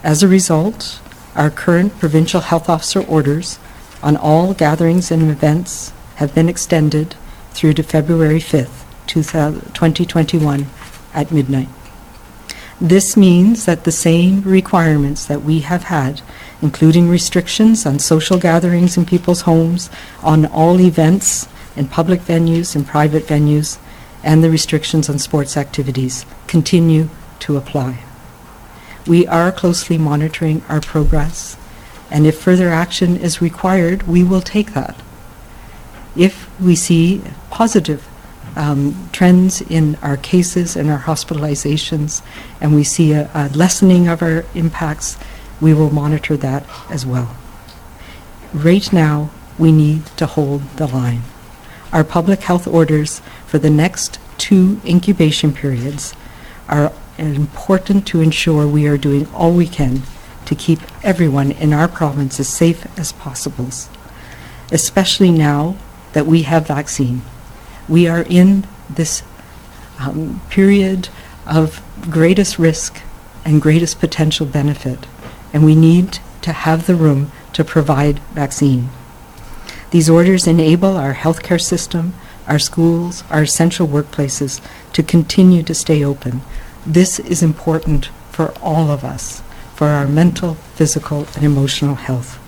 As 0.04 0.24
a 0.24 0.28
result, 0.28 1.00
our 1.36 1.50
current 1.50 1.98
provincial 2.00 2.42
health 2.42 2.70
officer 2.70 3.02
orders 3.02 3.60
on 4.02 4.16
all 4.16 4.54
gatherings 4.54 5.12
and 5.12 5.30
events 5.30 5.92
have 6.16 6.34
been 6.34 6.48
extended 6.48 7.16
through 7.52 7.74
to 7.74 7.84
February 7.84 8.40
5th, 8.40 8.84
2021 9.08 10.68
at 11.14 11.32
midnight. 11.32 11.70
This 12.80 13.16
means 13.16 13.66
that 13.66 13.86
the 13.86 13.92
same 13.92 14.42
requirements 14.42 15.26
that 15.26 15.44
we 15.44 15.60
have 15.62 15.84
had, 15.84 16.22
including 16.62 17.10
restrictions 17.10 17.86
on 17.86 18.00
social 18.00 18.38
gatherings 18.38 18.98
in 18.98 19.06
people's 19.06 19.42
homes, 19.42 19.90
on 20.22 20.46
all 20.46 20.82
events 20.82 21.48
in 21.76 21.88
public 21.88 22.20
venues 22.22 22.76
and 22.76 22.86
private 22.86 23.24
venues, 23.24 23.78
and 24.26 24.44
the 24.44 24.50
restrictions 24.50 25.08
on 25.08 25.20
sports 25.20 25.56
activities 25.56 26.26
continue 26.48 27.08
to 27.40 27.56
apply. 27.56 28.00
We 29.08 29.28
are 29.28 29.52
closely 29.52 30.00
monitoring 30.00 30.64
our 30.68 30.82
progress, 30.82 31.56
and 32.10 32.26
if 32.26 32.42
further 32.42 32.70
action 32.70 33.16
is 33.16 33.40
required, 33.40 34.04
we 34.04 34.24
will 34.24 34.42
take 34.42 34.74
that. 34.74 35.00
If 36.16 36.50
we 36.60 36.76
see 36.76 37.22
positive 37.52 38.08
um, 38.56 39.10
trends 39.12 39.62
in 39.62 39.96
our 40.02 40.18
cases 40.18 40.76
and 40.76 40.90
our 40.90 41.00
hospitalizations, 41.00 42.24
and 42.60 42.74
we 42.74 42.84
see 42.84 43.12
a, 43.12 43.30
a 43.36 43.50
lessening 43.50 44.08
of 44.08 44.24
our 44.24 44.44
impacts, 44.56 45.18
we 45.62 45.74
will 45.74 45.92
monitor 45.92 46.36
that 46.38 46.66
as 46.90 47.06
well. 47.06 47.36
Right 48.54 48.92
now, 48.92 49.30
we 49.60 49.72
need 49.72 50.06
to 50.18 50.26
hold 50.26 50.64
the 50.78 50.88
line. 50.88 51.22
Our 51.94 52.04
public 52.04 52.42
health 52.42 52.68
orders 52.68 53.22
for 53.56 53.60
the 53.60 53.70
next 53.70 54.20
two 54.38 54.82
incubation 54.84 55.54
periods 55.54 56.14
are 56.68 56.92
important 57.18 58.06
to 58.06 58.20
ensure 58.20 58.68
we 58.68 58.86
are 58.86 58.98
doing 58.98 59.26
all 59.34 59.54
we 59.54 59.66
can 59.66 60.02
to 60.44 60.54
keep 60.54 60.80
everyone 61.06 61.54
in 61.54 61.72
our 61.72 61.88
province 61.88 62.38
as 62.38 62.50
safe 62.50 62.86
as 63.00 63.14
possible, 63.14 63.70
especially 64.74 65.32
now 65.32 65.78
that 66.12 66.26
we 66.26 66.42
have 66.42 66.68
vaccine. 66.68 67.22
We 67.88 68.10
are 68.10 68.24
in 68.24 68.68
this 68.90 69.24
um, 70.00 70.42
period 70.50 71.08
of 71.48 71.82
greatest 72.10 72.60
risk 72.60 73.02
and 73.46 73.62
greatest 73.62 74.02
potential 74.02 74.46
benefit, 74.46 75.08
and 75.54 75.64
we 75.64 75.76
need 75.76 76.20
to 76.42 76.52
have 76.52 76.88
the 76.88 76.96
room 76.96 77.32
to 77.54 77.64
provide 77.64 78.20
vaccine. 78.34 78.90
These 79.92 80.10
orders 80.10 80.46
enable 80.46 80.98
our 80.98 81.14
healthcare 81.14 81.62
system, 81.62 82.16
our 82.48 82.60
schools, 82.60 83.24
our 83.30 83.44
essential 83.44 83.88
workplaces 83.88 84.62
to 84.94 85.04
continue 85.04 85.64
to 85.64 85.74
stay 85.74 86.04
open. 86.04 86.42
This 86.86 87.20
is 87.20 87.42
important 87.42 88.10
for 88.32 88.54
all 88.62 88.92
of 88.92 89.04
us, 89.04 89.42
for 89.76 89.88
our 89.88 90.08
mental, 90.08 90.56
physical, 90.76 91.28
and 91.36 91.44
emotional 91.44 91.96
health. 91.96 92.40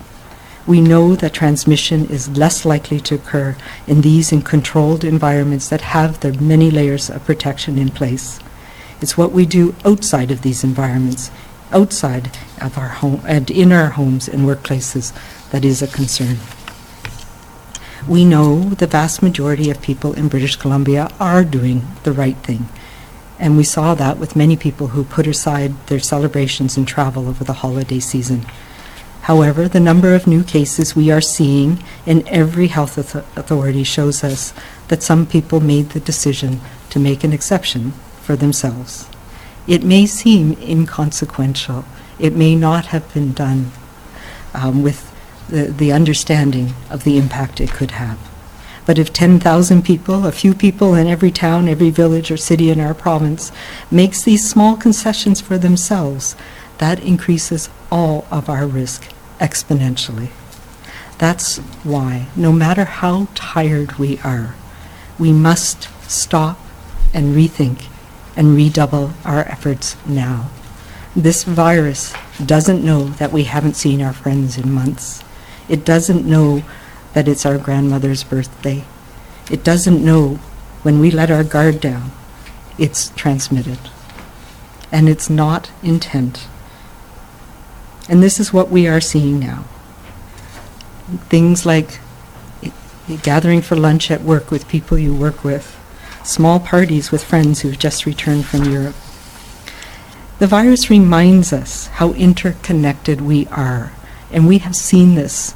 We 0.66 0.80
know 0.82 1.16
that 1.16 1.32
transmission 1.32 2.10
is 2.10 2.36
less 2.36 2.66
likely 2.66 3.00
to 3.00 3.14
occur 3.14 3.56
in 3.86 4.02
these 4.02 4.32
in 4.32 4.42
controlled 4.42 5.02
environments 5.02 5.68
that 5.70 5.80
have 5.80 6.20
their 6.20 6.34
many 6.34 6.70
layers 6.70 7.08
of 7.08 7.24
protection 7.24 7.78
in 7.78 7.88
place. 7.88 8.38
It's 9.00 9.16
what 9.16 9.32
we 9.32 9.46
do 9.46 9.74
outside 9.84 10.30
of 10.30 10.42
these 10.42 10.64
environments, 10.64 11.30
outside 11.72 12.36
of 12.60 12.76
our 12.76 12.88
home 12.88 13.22
and 13.26 13.50
in 13.50 13.72
our 13.72 13.90
homes 13.90 14.28
and 14.28 14.42
workplaces 14.42 15.12
that 15.50 15.64
is 15.64 15.80
a 15.80 15.88
concern. 15.88 16.36
We 18.06 18.24
know 18.24 18.70
the 18.70 18.86
vast 18.86 19.22
majority 19.22 19.70
of 19.70 19.82
people 19.82 20.12
in 20.12 20.28
British 20.28 20.56
Columbia 20.56 21.10
are 21.18 21.44
doing 21.44 21.86
the 22.04 22.12
right 22.12 22.36
thing. 22.36 22.68
And 23.38 23.56
we 23.56 23.64
saw 23.64 23.94
that 23.94 24.18
with 24.18 24.36
many 24.36 24.56
people 24.56 24.88
who 24.88 25.04
put 25.04 25.26
aside 25.26 25.86
their 25.86 26.00
celebrations 26.00 26.76
and 26.76 26.86
travel 26.86 27.28
over 27.28 27.44
the 27.44 27.54
holiday 27.64 28.00
season. 28.00 28.46
However, 29.22 29.68
the 29.68 29.80
number 29.80 30.14
of 30.14 30.26
new 30.26 30.42
cases 30.42 30.96
we 30.96 31.10
are 31.10 31.20
seeing 31.20 31.84
in 32.06 32.26
every 32.28 32.68
health 32.68 32.96
auth- 32.96 33.24
authority 33.36 33.84
shows 33.84 34.24
us 34.24 34.54
that 34.88 35.02
some 35.02 35.26
people 35.26 35.60
made 35.60 35.90
the 35.90 36.00
decision 36.00 36.60
to 36.90 36.98
make 36.98 37.24
an 37.24 37.32
exception 37.32 37.92
for 38.22 38.36
themselves. 38.36 39.06
It 39.66 39.84
may 39.84 40.06
seem 40.06 40.56
inconsequential. 40.62 41.84
It 42.18 42.34
may 42.34 42.56
not 42.56 42.86
have 42.86 43.12
been 43.12 43.32
done 43.32 43.70
um, 44.54 44.82
with 44.82 45.07
the, 45.48 45.64
the 45.64 45.92
understanding 45.92 46.74
of 46.90 47.04
the 47.04 47.18
impact 47.18 47.60
it 47.60 47.70
could 47.70 47.92
have. 47.92 48.18
But 48.86 48.98
if 48.98 49.12
10,000 49.12 49.82
people, 49.82 50.26
a 50.26 50.32
few 50.32 50.54
people 50.54 50.94
in 50.94 51.06
every 51.06 51.30
town, 51.30 51.68
every 51.68 51.90
village 51.90 52.30
or 52.30 52.38
city 52.38 52.70
in 52.70 52.80
our 52.80 52.94
province, 52.94 53.52
makes 53.90 54.22
these 54.22 54.48
small 54.48 54.76
concessions 54.76 55.40
for 55.40 55.58
themselves, 55.58 56.34
that 56.78 57.00
increases 57.00 57.68
all 57.92 58.26
of 58.30 58.48
our 58.48 58.66
risk 58.66 59.12
exponentially. 59.40 60.30
That's 61.18 61.58
why, 61.84 62.28
no 62.36 62.52
matter 62.52 62.84
how 62.84 63.28
tired 63.34 63.98
we 63.98 64.18
are, 64.20 64.54
we 65.18 65.32
must 65.32 65.88
stop 66.08 66.58
and 67.12 67.34
rethink 67.34 67.88
and 68.36 68.56
redouble 68.56 69.12
our 69.24 69.40
efforts 69.40 69.96
now. 70.06 70.48
This 71.16 71.42
virus 71.42 72.14
doesn't 72.44 72.84
know 72.84 73.04
that 73.04 73.32
we 73.32 73.44
haven't 73.44 73.74
seen 73.74 74.00
our 74.00 74.12
friends 74.12 74.56
in 74.56 74.70
months. 74.70 75.24
It 75.68 75.84
doesn't 75.84 76.24
know 76.24 76.62
that 77.12 77.28
it's 77.28 77.44
our 77.44 77.58
grandmother's 77.58 78.24
birthday. 78.24 78.84
It 79.50 79.64
doesn't 79.64 80.04
know 80.04 80.36
when 80.82 80.98
we 81.00 81.10
let 81.10 81.30
our 81.30 81.44
guard 81.44 81.80
down, 81.80 82.12
it's 82.78 83.10
transmitted. 83.10 83.78
And 84.90 85.08
it's 85.08 85.28
not 85.28 85.70
intent. 85.82 86.46
And 88.08 88.22
this 88.22 88.40
is 88.40 88.52
what 88.52 88.70
we 88.70 88.88
are 88.88 89.00
seeing 89.00 89.38
now. 89.38 89.64
Things 91.28 91.66
like 91.66 92.00
gathering 93.22 93.62
for 93.62 93.76
lunch 93.76 94.10
at 94.10 94.22
work 94.22 94.50
with 94.50 94.68
people 94.68 94.98
you 94.98 95.14
work 95.14 95.44
with, 95.44 95.76
small 96.24 96.60
parties 96.60 97.10
with 97.10 97.24
friends 97.24 97.60
who've 97.60 97.78
just 97.78 98.06
returned 98.06 98.46
from 98.46 98.64
Europe. 98.64 98.96
The 100.38 100.46
virus 100.46 100.88
reminds 100.88 101.52
us 101.52 101.86
how 101.86 102.12
interconnected 102.12 103.20
we 103.20 103.46
are, 103.48 103.92
and 104.30 104.46
we 104.46 104.58
have 104.58 104.76
seen 104.76 105.14
this 105.14 105.54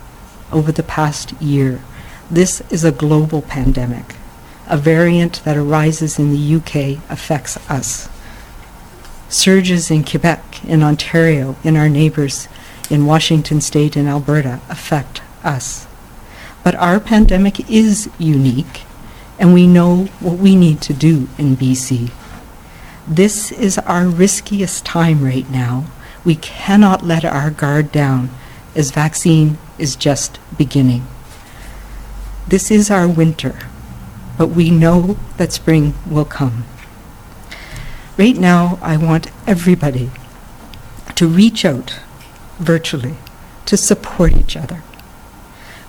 over 0.52 0.72
the 0.72 0.82
past 0.82 1.32
year. 1.40 1.80
This 2.30 2.62
is 2.70 2.84
a 2.84 2.92
global 2.92 3.42
pandemic. 3.42 4.16
A 4.66 4.76
variant 4.76 5.42
that 5.44 5.56
arises 5.56 6.18
in 6.18 6.30
the 6.30 6.54
UK 6.56 7.02
affects 7.10 7.56
us. 7.70 8.08
Surges 9.28 9.90
in 9.90 10.04
Quebec, 10.04 10.64
in 10.64 10.82
Ontario, 10.82 11.56
in 11.64 11.76
our 11.76 11.88
neighbors 11.88 12.48
in 12.90 13.06
Washington 13.06 13.60
state 13.60 13.96
and 13.96 14.06
Alberta 14.06 14.60
affect 14.68 15.22
us. 15.42 15.86
But 16.62 16.74
our 16.76 17.00
pandemic 17.00 17.68
is 17.70 18.10
unique, 18.18 18.82
and 19.38 19.54
we 19.54 19.66
know 19.66 20.04
what 20.20 20.38
we 20.38 20.54
need 20.54 20.80
to 20.82 20.92
do 20.92 21.28
in 21.38 21.56
BC. 21.56 22.12
This 23.08 23.50
is 23.50 23.78
our 23.78 24.06
riskiest 24.06 24.84
time 24.84 25.24
right 25.24 25.48
now. 25.50 25.86
We 26.24 26.36
cannot 26.36 27.02
let 27.02 27.24
our 27.24 27.50
guard 27.50 27.90
down 27.90 28.30
as 28.76 28.90
vaccine 28.90 29.58
is 29.82 29.96
just 29.96 30.38
beginning. 30.56 31.04
This 32.46 32.70
is 32.70 32.90
our 32.90 33.08
winter, 33.08 33.58
but 34.38 34.48
we 34.48 34.70
know 34.70 35.18
that 35.36 35.52
spring 35.52 35.94
will 36.08 36.24
come. 36.24 36.64
Right 38.16 38.36
now, 38.36 38.78
I 38.80 38.96
want 38.96 39.30
everybody 39.46 40.10
to 41.16 41.26
reach 41.26 41.64
out 41.64 41.98
virtually 42.58 43.16
to 43.66 43.76
support 43.76 44.32
each 44.36 44.56
other. 44.56 44.82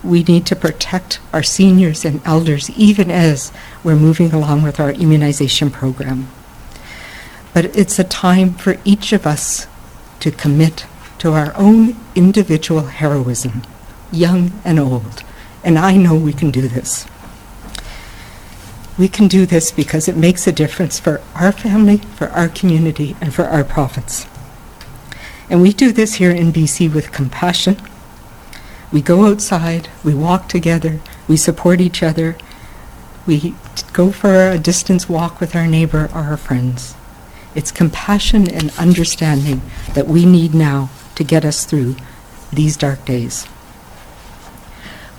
We 0.04 0.24
need 0.24 0.46
to 0.48 0.56
protect 0.56 1.20
our 1.32 1.44
seniors 1.44 2.04
and 2.04 2.22
elders 2.26 2.70
even 2.72 3.12
as 3.12 3.54
we're 3.84 3.96
moving 3.96 4.34
along 4.34 4.64
with 4.64 4.80
our 4.80 4.92
immunization 4.92 5.70
program. 5.70 6.28
But 7.54 7.66
it's 7.78 8.00
a 8.00 8.04
time 8.04 8.56
for 8.56 8.78
each 8.84 9.14
of 9.14 9.28
us 9.28 9.68
to 10.20 10.32
commit 10.32 10.86
to 11.20 11.34
our 11.34 11.54
own 11.56 11.96
individual 12.16 12.88
heroism, 12.88 13.62
young 14.13 14.51
and 14.63 14.79
old. 14.79 15.24
And 15.63 15.77
I 15.77 15.98
know 15.98 16.15
we 16.15 16.34
can 16.34 16.51
do 16.51 16.67
this. 16.67 17.05
We 18.98 19.08
can 19.08 19.27
do 19.27 19.46
this 19.46 19.72
because 19.72 20.08
it 20.08 20.15
makes 20.15 20.46
a 20.46 20.51
difference 20.51 21.00
for 21.00 21.22
our 21.34 21.51
family, 21.51 21.98
for 21.98 22.27
our 22.29 22.48
community, 22.48 23.15
and 23.20 23.34
for 23.34 23.46
our 23.46 23.63
province. 23.63 24.27
And 25.50 25.62
we 25.62 25.74
do 25.74 25.91
this 25.91 26.15
here 26.15 26.32
in 26.32 26.53
BC 26.53 26.93
with 26.93 27.12
compassion. 27.12 27.77
We 28.91 29.01
go 29.01 29.25
outside, 29.25 29.89
we 30.03 30.13
walk 30.13 30.48
together, 30.48 31.00
we 31.27 31.38
support 31.38 31.82
each 31.82 32.03
other, 32.03 32.38
we 33.25 33.55
go 33.93 34.12
for 34.12 34.51
a 34.51 34.60
distance 34.60 35.10
walk 35.10 35.39
with 35.39 35.55
our 35.55 35.65
neighbor 35.65 36.10
or 36.13 36.20
our 36.20 36.38
friends. 36.38 36.93
It's 37.55 37.72
compassion 37.72 38.51
and 38.51 38.72
understanding 38.77 39.62
that 39.93 40.08
we 40.08 40.25
need 40.25 40.53
now 40.53 40.89
to 41.15 41.24
get 41.24 41.46
us 41.46 41.65
through 41.65 41.96
these 42.51 42.77
dark 42.77 43.05
days. 43.05 43.48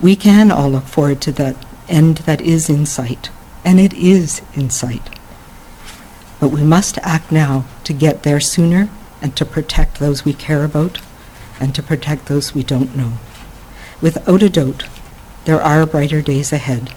We 0.01 0.15
can 0.15 0.51
all 0.51 0.69
look 0.69 0.85
forward 0.85 1.21
to 1.21 1.31
that 1.33 1.55
end 1.87 2.17
that 2.19 2.41
is 2.41 2.69
in 2.69 2.85
sight, 2.85 3.29
and 3.63 3.79
it 3.79 3.93
is 3.93 4.41
in 4.53 4.69
sight. 4.69 5.17
But 6.39 6.49
we 6.49 6.63
must 6.63 6.97
act 6.99 7.31
now 7.31 7.65
to 7.85 7.93
get 7.93 8.23
there 8.23 8.39
sooner 8.39 8.89
and 9.21 9.35
to 9.37 9.45
protect 9.45 9.99
those 9.99 10.25
we 10.25 10.33
care 10.33 10.63
about 10.63 10.99
and 11.59 11.73
to 11.73 11.81
protect 11.81 12.25
those 12.25 12.53
we 12.53 12.63
don't 12.63 12.95
know. 12.95 13.13
Without 14.01 14.43
a 14.43 14.49
doubt, 14.49 14.85
there 15.45 15.61
are 15.61 15.85
brighter 15.85 16.21
days 16.21 16.51
ahead, 16.51 16.89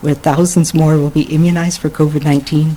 where 0.00 0.14
thousands 0.14 0.72
more 0.72 0.96
will 0.96 1.10
be 1.10 1.34
immunized 1.34 1.80
for 1.80 1.90
COVID 1.90 2.24
19 2.24 2.76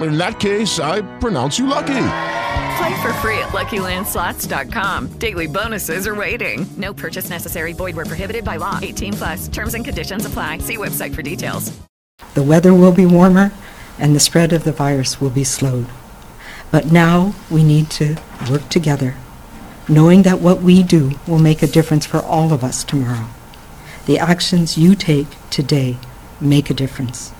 In 0.00 0.18
that 0.18 0.40
case, 0.40 0.78
I 0.78 1.00
pronounce 1.18 1.58
you 1.58 1.66
lucky. 1.66 2.08
Play 2.76 3.02
for 3.02 3.12
free 3.14 3.38
at 3.38 3.48
LuckyLandSlots.com. 3.52 5.18
Daily 5.18 5.46
bonuses 5.46 6.06
are 6.06 6.14
waiting. 6.14 6.66
No 6.76 6.92
purchase 6.92 7.30
necessary. 7.30 7.72
Void 7.72 7.96
where 7.96 8.04
prohibited 8.04 8.44
by 8.44 8.56
law. 8.56 8.78
18 8.82 9.12
plus. 9.14 9.48
Terms 9.48 9.74
and 9.74 9.84
conditions 9.84 10.26
apply. 10.26 10.58
See 10.58 10.76
website 10.76 11.14
for 11.14 11.22
details. 11.22 11.72
The 12.34 12.42
weather 12.42 12.74
will 12.74 12.92
be 12.92 13.06
warmer 13.06 13.50
and 13.98 14.14
the 14.14 14.20
spread 14.20 14.52
of 14.52 14.64
the 14.64 14.72
virus 14.72 15.20
will 15.20 15.30
be 15.30 15.44
slowed. 15.44 15.86
But 16.70 16.92
now 16.92 17.34
we 17.50 17.64
need 17.64 17.90
to 17.92 18.16
work 18.50 18.68
together, 18.68 19.14
knowing 19.88 20.22
that 20.22 20.40
what 20.40 20.60
we 20.60 20.82
do 20.82 21.12
will 21.26 21.38
make 21.38 21.62
a 21.62 21.66
difference 21.66 22.04
for 22.04 22.18
all 22.18 22.52
of 22.52 22.62
us 22.62 22.84
tomorrow. 22.84 23.28
The 24.06 24.18
actions 24.18 24.76
you 24.76 24.94
take 24.94 25.28
today 25.50 25.96
make 26.40 26.68
a 26.68 26.74
difference. 26.74 27.32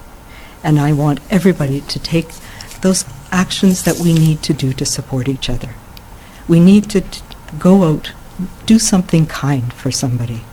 And 0.63 0.79
I 0.81 0.93
want 0.93 1.21
everybody 1.31 1.83
to 1.83 1.99
take 1.99 2.29
those 2.87 3.05
actions 3.33 3.83
that 3.83 3.99
we 3.99 4.15
need 4.15 4.45
to 4.45 4.55
do 4.55 4.73
to 4.73 4.87
support 4.87 5.27
each 5.29 5.51
other. 5.51 5.71
We 6.47 6.61
need 6.61 6.89
to 6.91 7.01
t- 7.01 7.21
go 7.59 7.83
out, 7.83 8.13
do 8.65 8.79
something 8.79 9.27
kind 9.27 9.73
for 9.73 9.91
somebody. 9.91 10.45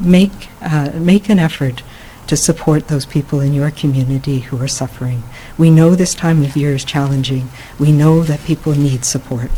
Make, 0.00 0.48
uh, 0.60 0.90
make 0.94 1.28
an 1.28 1.38
effort 1.38 1.84
to 2.26 2.36
support 2.36 2.88
those 2.88 3.06
people 3.06 3.38
in 3.40 3.54
your 3.54 3.70
community 3.70 4.40
who 4.40 4.60
are 4.60 4.66
suffering. 4.66 5.22
We 5.56 5.70
know 5.70 5.94
this 5.94 6.16
time 6.16 6.42
of 6.42 6.56
year 6.56 6.74
is 6.74 6.84
challenging. 6.84 7.48
We 7.78 7.92
know 7.92 8.24
that 8.24 8.40
people 8.40 8.74
need 8.74 9.04
support. 9.04 9.52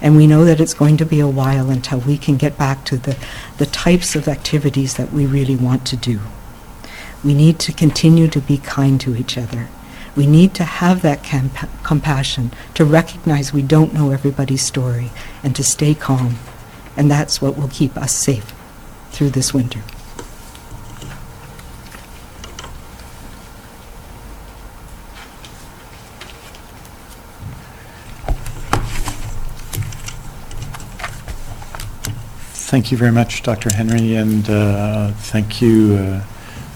And 0.00 0.16
we 0.16 0.28
know 0.28 0.44
that 0.44 0.60
it's 0.60 0.74
going 0.82 0.98
to 0.98 1.06
be 1.06 1.18
a 1.18 1.26
while 1.40 1.68
until 1.68 1.98
we 1.98 2.16
can 2.16 2.36
get 2.36 2.56
back 2.56 2.84
to 2.84 2.96
the, 2.96 3.16
the 3.58 3.66
types 3.66 4.14
of 4.14 4.28
activities 4.28 4.94
that 4.94 5.12
we 5.12 5.26
really 5.26 5.56
want 5.56 5.84
to 5.86 5.96
do. 5.96 6.20
We 7.24 7.34
need 7.34 7.58
to 7.60 7.72
continue 7.72 8.28
to 8.28 8.40
be 8.40 8.58
kind 8.58 9.00
to 9.00 9.16
each 9.16 9.36
other. 9.36 9.68
We 10.16 10.26
need 10.26 10.54
to 10.54 10.64
have 10.64 11.02
that 11.02 11.24
compassion, 11.82 12.52
to 12.74 12.84
recognize 12.84 13.52
we 13.52 13.62
don't 13.62 13.92
know 13.92 14.10
everybody's 14.10 14.62
story, 14.62 15.10
and 15.42 15.56
to 15.56 15.64
stay 15.64 15.94
calm. 15.94 16.36
And 16.96 17.10
that's 17.10 17.42
what 17.42 17.56
will 17.56 17.68
keep 17.68 17.96
us 17.96 18.12
safe 18.12 18.54
through 19.10 19.30
this 19.30 19.52
winter. 19.52 19.82
Thank 32.74 32.90
you 32.90 32.98
very 32.98 33.12
much, 33.12 33.42
Dr. 33.44 33.72
Henry, 33.72 34.16
and 34.16 34.50
uh, 34.50 35.12
thank 35.12 35.62
you 35.62 35.94
uh, 35.94 36.24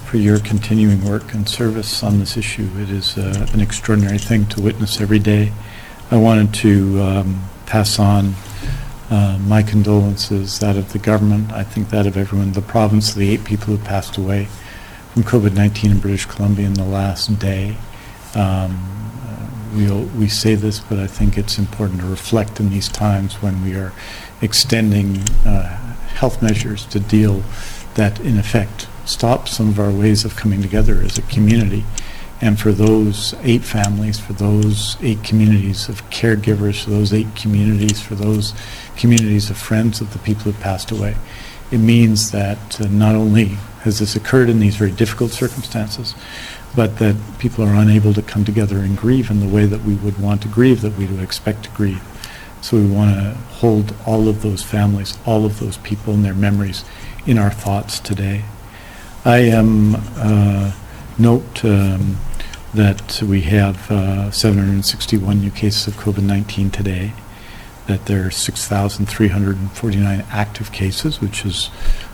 for 0.09 0.17
your 0.17 0.39
continuing 0.39 1.05
work 1.05 1.35
and 1.35 1.47
service 1.47 2.03
on 2.03 2.19
this 2.19 2.39
issue. 2.39 2.67
It 2.79 2.89
is 2.89 3.19
uh, 3.19 3.47
an 3.53 3.61
extraordinary 3.61 4.17
thing 4.17 4.47
to 4.47 4.63
witness 4.63 5.03
every 5.03 5.19
day. 5.19 5.53
I 6.11 6.17
wanted 6.17 6.55
to 6.55 7.03
um, 7.03 7.45
pass 7.67 7.99
on 7.99 8.33
uh, 9.11 9.39
my 9.47 9.63
condolences, 9.63 10.61
that 10.61 10.79
of 10.79 10.95
the 10.95 10.99
government, 10.99 11.53
I 11.53 11.63
think 11.63 11.91
that 11.91 12.07
of 12.07 12.17
everyone, 12.17 12.53
the 12.53 12.63
province, 12.63 13.13
the 13.13 13.29
eight 13.29 13.45
people 13.45 13.77
who 13.77 13.85
passed 13.85 14.17
away 14.17 14.47
from 15.13 15.25
COVID-19 15.25 15.91
in 15.91 15.99
British 15.99 16.25
Columbia 16.25 16.65
in 16.65 16.73
the 16.73 16.85
last 16.85 17.39
day. 17.39 17.77
Um, 18.35 18.81
we'll, 19.75 20.05
we 20.05 20.27
say 20.27 20.55
this, 20.55 20.81
but 20.81 20.99
I 20.99 21.07
think 21.07 21.37
it's 21.37 21.59
important 21.59 22.01
to 22.01 22.07
reflect 22.07 22.61
in 22.61 22.71
these 22.71 22.89
times 22.89 23.35
when 23.43 23.63
we 23.63 23.75
are 23.75 23.93
extending 24.41 25.19
uh, 25.45 25.77
health 26.15 26.41
measures 26.41 26.87
to 26.87 26.99
deal 26.99 27.43
that, 27.97 28.19
in 28.21 28.39
effect, 28.39 28.89
stop 29.09 29.49
some 29.49 29.69
of 29.69 29.81
our 29.81 29.91
ways 29.91 30.25
of 30.25 30.37
coming 30.37 30.61
together 30.61 31.01
as 31.03 31.19
a 31.19 31.23
community. 31.23 31.85
And 32.41 32.61
for 32.61 32.73
those 32.73 33.35
eight 33.43 33.65
families, 33.65 34.21
for 34.21 34.33
those 34.35 34.97
eight 35.03 35.25
communities 35.25 35.89
of 35.89 36.09
caregivers, 36.11 36.85
for 36.85 36.91
those 36.91 37.13
eight 37.13 37.35
communities, 37.35 38.01
for 38.01 38.15
those 38.15 38.55
communities 38.97 39.51
of 39.51 39.57
friends 39.57 40.01
of 40.01 40.13
the 40.13 40.19
people 40.21 40.53
who 40.53 40.53
passed 40.53 40.91
away, 40.91 41.17
it 41.73 41.79
means 41.79 42.31
that 42.31 42.81
uh, 42.81 42.87
not 42.89 43.15
only 43.15 43.57
has 43.83 43.99
this 43.99 44.15
occurred 44.15 44.49
in 44.49 44.61
these 44.61 44.77
very 44.77 44.93
difficult 44.93 45.31
circumstances, 45.31 46.15
but 46.77 46.99
that 46.99 47.17
people 47.39 47.65
are 47.65 47.75
unable 47.75 48.13
to 48.13 48.23
come 48.23 48.45
together 48.45 48.79
and 48.79 48.97
grieve 48.97 49.31
in 49.31 49.41
the 49.41 49.49
way 49.49 49.65
that 49.65 49.83
we 49.85 49.95
would 49.97 50.21
want 50.21 50.43
to 50.43 50.49
grieve, 50.49 50.81
that 50.83 50.97
we 50.97 51.07
would 51.07 51.23
expect 51.23 51.65
to 51.65 51.71
grieve. 51.71 52.03
So 52.61 52.77
we 52.77 52.87
want 52.87 53.15
to 53.15 53.35
hold 53.57 53.95
all 54.07 54.29
of 54.29 54.43
those 54.43 54.63
families, 54.63 55.17
all 55.25 55.45
of 55.45 55.61
those 55.61 55.79
people 55.79 56.15
and 56.15 56.25
their 56.25 56.35
memories 56.35 56.85
in 57.27 57.39
our 57.39 57.51
thoughts 57.51 57.99
today. 57.99 58.45
I 59.25 59.39
am 59.39 59.97
uh, 60.17 60.73
note 61.19 61.65
um, 61.65 62.19
that 62.73 63.21
we 63.21 63.41
have 63.43 63.91
uh, 63.91 64.31
761 64.31 65.41
new 65.41 65.51
cases 65.51 65.89
of 65.89 65.95
COVID-19 65.95 66.73
today, 66.73 67.13
that 67.89 68.07
there 68.07 68.27
are 68.27 68.31
6,349 68.31 70.25
active 70.31 70.71
cases, 70.71 71.21
which 71.21 71.45
is 71.45 71.71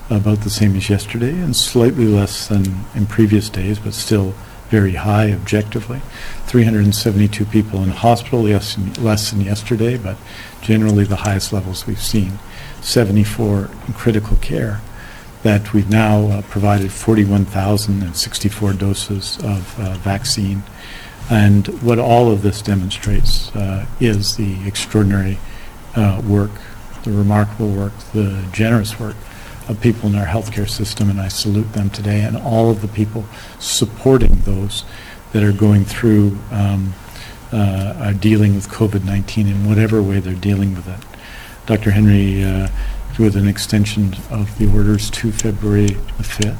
about 0.08 0.40
the 0.40 0.50
same 0.50 0.76
as 0.76 0.88
yesterday 0.88 1.32
and 1.32 1.54
slightly 1.54 2.06
less 2.06 2.48
than 2.48 2.86
in 2.94 3.04
previous 3.04 3.50
days, 3.50 3.78
but 3.78 3.92
still 3.92 4.34
very 4.70 4.94
high 4.94 5.30
objectively. 5.30 6.00
372 6.46 7.44
people 7.44 7.82
in 7.82 7.90
hospital, 7.90 8.48
yes, 8.48 8.78
less 8.98 9.30
than 9.30 9.42
yesterday, 9.42 9.98
but 9.98 10.16
generally 10.62 11.04
the 11.04 11.16
highest 11.16 11.52
levels 11.52 11.86
we've 11.86 12.00
seen. 12.00 12.38
74 12.80 13.70
in 13.86 13.92
critical 13.92 14.38
care. 14.38 14.80
That 15.44 15.74
we've 15.74 15.90
now 15.90 16.26
uh, 16.28 16.42
provided 16.42 16.90
41,064 16.90 18.72
doses 18.72 19.38
of 19.44 19.78
uh, 19.78 19.94
vaccine. 19.98 20.62
And 21.30 21.66
what 21.82 21.98
all 21.98 22.32
of 22.32 22.40
this 22.40 22.62
demonstrates 22.62 23.54
uh, 23.54 23.84
is 24.00 24.36
the 24.36 24.66
extraordinary 24.66 25.38
uh, 25.96 26.22
work, 26.26 26.50
the 27.02 27.12
remarkable 27.12 27.68
work, 27.68 27.92
the 28.14 28.42
generous 28.52 28.98
work 28.98 29.16
of 29.68 29.80
people 29.82 30.08
in 30.08 30.16
our 30.16 30.24
healthcare 30.24 30.68
system, 30.68 31.10
and 31.10 31.20
I 31.20 31.28
salute 31.28 31.74
them 31.74 31.90
today, 31.90 32.22
and 32.22 32.38
all 32.38 32.70
of 32.70 32.80
the 32.80 32.88
people 32.88 33.26
supporting 33.58 34.40
those 34.46 34.86
that 35.32 35.42
are 35.42 35.52
going 35.52 35.84
through, 35.84 36.38
um, 36.52 36.94
uh, 37.52 37.94
are 38.00 38.14
dealing 38.14 38.54
with 38.54 38.68
COVID-19 38.68 39.46
in 39.46 39.68
whatever 39.68 40.02
way 40.02 40.20
they're 40.20 40.34
dealing 40.34 40.74
with 40.74 40.88
it. 40.88 41.00
Dr. 41.66 41.90
Henry, 41.90 42.42
with 43.18 43.36
an 43.36 43.46
extension 43.46 44.16
of 44.30 44.58
the 44.58 44.66
orders 44.74 45.08
to 45.10 45.30
February 45.30 45.86
the 45.86 46.22
5th, 46.22 46.56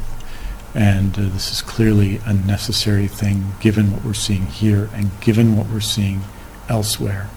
and 0.75 1.19
uh, 1.19 1.23
this 1.23 1.53
is 1.53 1.63
clearly 1.63 2.21
a 2.27 2.33
necessary 2.33 3.09
thing 3.09 3.53
given 3.61 3.91
what 3.93 4.05
we're 4.05 4.15
seeing 4.15 4.47
here 4.47 4.89
and 4.95 5.11
given 5.21 5.57
what 5.57 5.67
we're 5.69 5.81
seeing 5.81 6.21
elsewhere. 6.69 7.29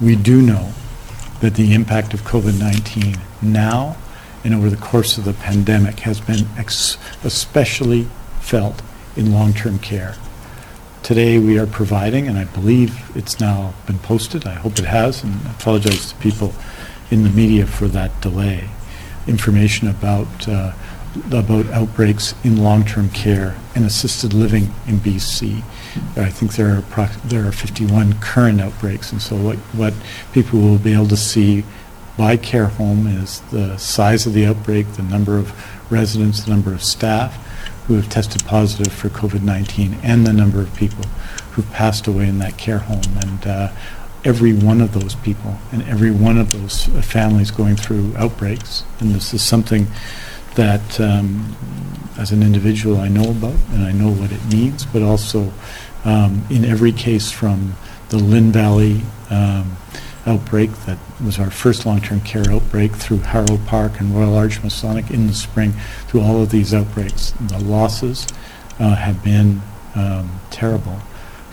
We 0.00 0.16
do 0.16 0.40
know 0.40 0.72
that 1.40 1.54
the 1.54 1.74
impact 1.74 2.14
of 2.14 2.22
COVID-19 2.22 3.18
now 3.42 3.96
and 4.44 4.54
over 4.54 4.70
the 4.70 4.76
course 4.76 5.18
of 5.18 5.24
the 5.24 5.32
pandemic 5.34 6.00
has 6.00 6.20
been 6.20 6.46
especially 7.22 8.08
felt 8.40 8.82
in 9.16 9.32
long-term 9.32 9.78
care. 9.78 10.16
Today 11.02 11.38
we 11.38 11.58
are 11.58 11.66
providing, 11.66 12.28
and 12.28 12.38
I 12.38 12.44
believe 12.44 13.14
it's 13.14 13.40
now 13.40 13.74
been 13.86 13.98
posted, 13.98 14.46
I 14.46 14.54
hope 14.54 14.78
it 14.78 14.86
has, 14.86 15.22
and 15.22 15.34
I 15.46 15.50
apologize 15.50 16.12
to 16.12 16.16
people 16.16 16.54
in 17.14 17.22
the 17.22 17.30
media 17.30 17.64
for 17.64 17.86
that 17.86 18.20
delay, 18.20 18.68
information 19.28 19.86
about, 19.86 20.48
uh, 20.48 20.72
about 21.30 21.64
outbreaks 21.66 22.34
in 22.42 22.56
long-term 22.56 23.08
care 23.10 23.56
and 23.76 23.84
assisted 23.84 24.34
living 24.34 24.64
in 24.88 24.98
BC. 24.98 25.62
I 26.16 26.28
think 26.28 26.56
there 26.56 26.82
are, 26.96 27.08
there 27.24 27.46
are 27.46 27.52
51 27.52 28.14
current 28.14 28.60
outbreaks, 28.60 29.12
and 29.12 29.22
so 29.22 29.36
what, 29.36 29.58
what 29.78 29.94
people 30.32 30.58
will 30.58 30.78
be 30.78 30.92
able 30.92 31.06
to 31.06 31.16
see 31.16 31.62
by 32.18 32.36
care 32.36 32.66
home 32.66 33.06
is 33.06 33.40
the 33.52 33.76
size 33.76 34.26
of 34.26 34.32
the 34.32 34.44
outbreak, 34.44 34.92
the 34.94 35.02
number 35.04 35.38
of 35.38 35.52
residents, 35.92 36.42
the 36.42 36.50
number 36.50 36.72
of 36.72 36.82
staff 36.82 37.40
who 37.86 37.94
have 37.94 38.08
tested 38.08 38.44
positive 38.44 38.92
for 38.92 39.08
COVID-19, 39.08 40.00
and 40.02 40.26
the 40.26 40.32
number 40.32 40.60
of 40.60 40.74
people 40.74 41.04
who've 41.52 41.70
passed 41.70 42.08
away 42.08 42.26
in 42.26 42.40
that 42.40 42.56
care 42.58 42.78
home. 42.78 43.18
And 43.18 43.46
uh, 43.46 43.72
every 44.24 44.52
one 44.52 44.80
of 44.80 44.92
those 44.92 45.14
people 45.16 45.56
and 45.70 45.82
every 45.82 46.10
one 46.10 46.38
of 46.38 46.52
those 46.52 46.88
uh, 46.94 47.02
families 47.02 47.50
going 47.50 47.76
through 47.76 48.14
outbreaks, 48.16 48.84
and 49.00 49.14
this 49.14 49.34
is 49.34 49.42
something 49.42 49.86
that 50.54 51.00
um, 51.00 51.56
as 52.18 52.30
an 52.30 52.42
individual 52.42 52.98
I 52.98 53.08
know 53.08 53.30
about 53.30 53.56
and 53.72 53.84
I 53.84 53.92
know 53.92 54.10
what 54.10 54.32
it 54.32 54.44
means, 54.46 54.86
but 54.86 55.02
also 55.02 55.52
um, 56.04 56.44
in 56.50 56.64
every 56.64 56.92
case 56.92 57.30
from 57.30 57.76
the 58.10 58.18
Lynn 58.18 58.52
Valley 58.52 59.02
um, 59.30 59.76
outbreak 60.26 60.70
that 60.86 60.98
was 61.22 61.38
our 61.38 61.50
first 61.50 61.84
long-term 61.84 62.20
care 62.22 62.50
outbreak 62.50 62.92
through 62.92 63.18
Haro 63.18 63.58
Park 63.66 64.00
and 64.00 64.14
Royal 64.14 64.36
Arch 64.36 64.62
Masonic 64.62 65.10
in 65.10 65.26
the 65.26 65.34
spring, 65.34 65.72
through 66.06 66.20
all 66.22 66.42
of 66.42 66.50
these 66.50 66.72
outbreaks. 66.72 67.32
The 67.40 67.58
losses 67.58 68.26
uh, 68.78 68.94
have 68.94 69.22
been 69.22 69.60
um, 69.94 70.40
terrible 70.50 70.98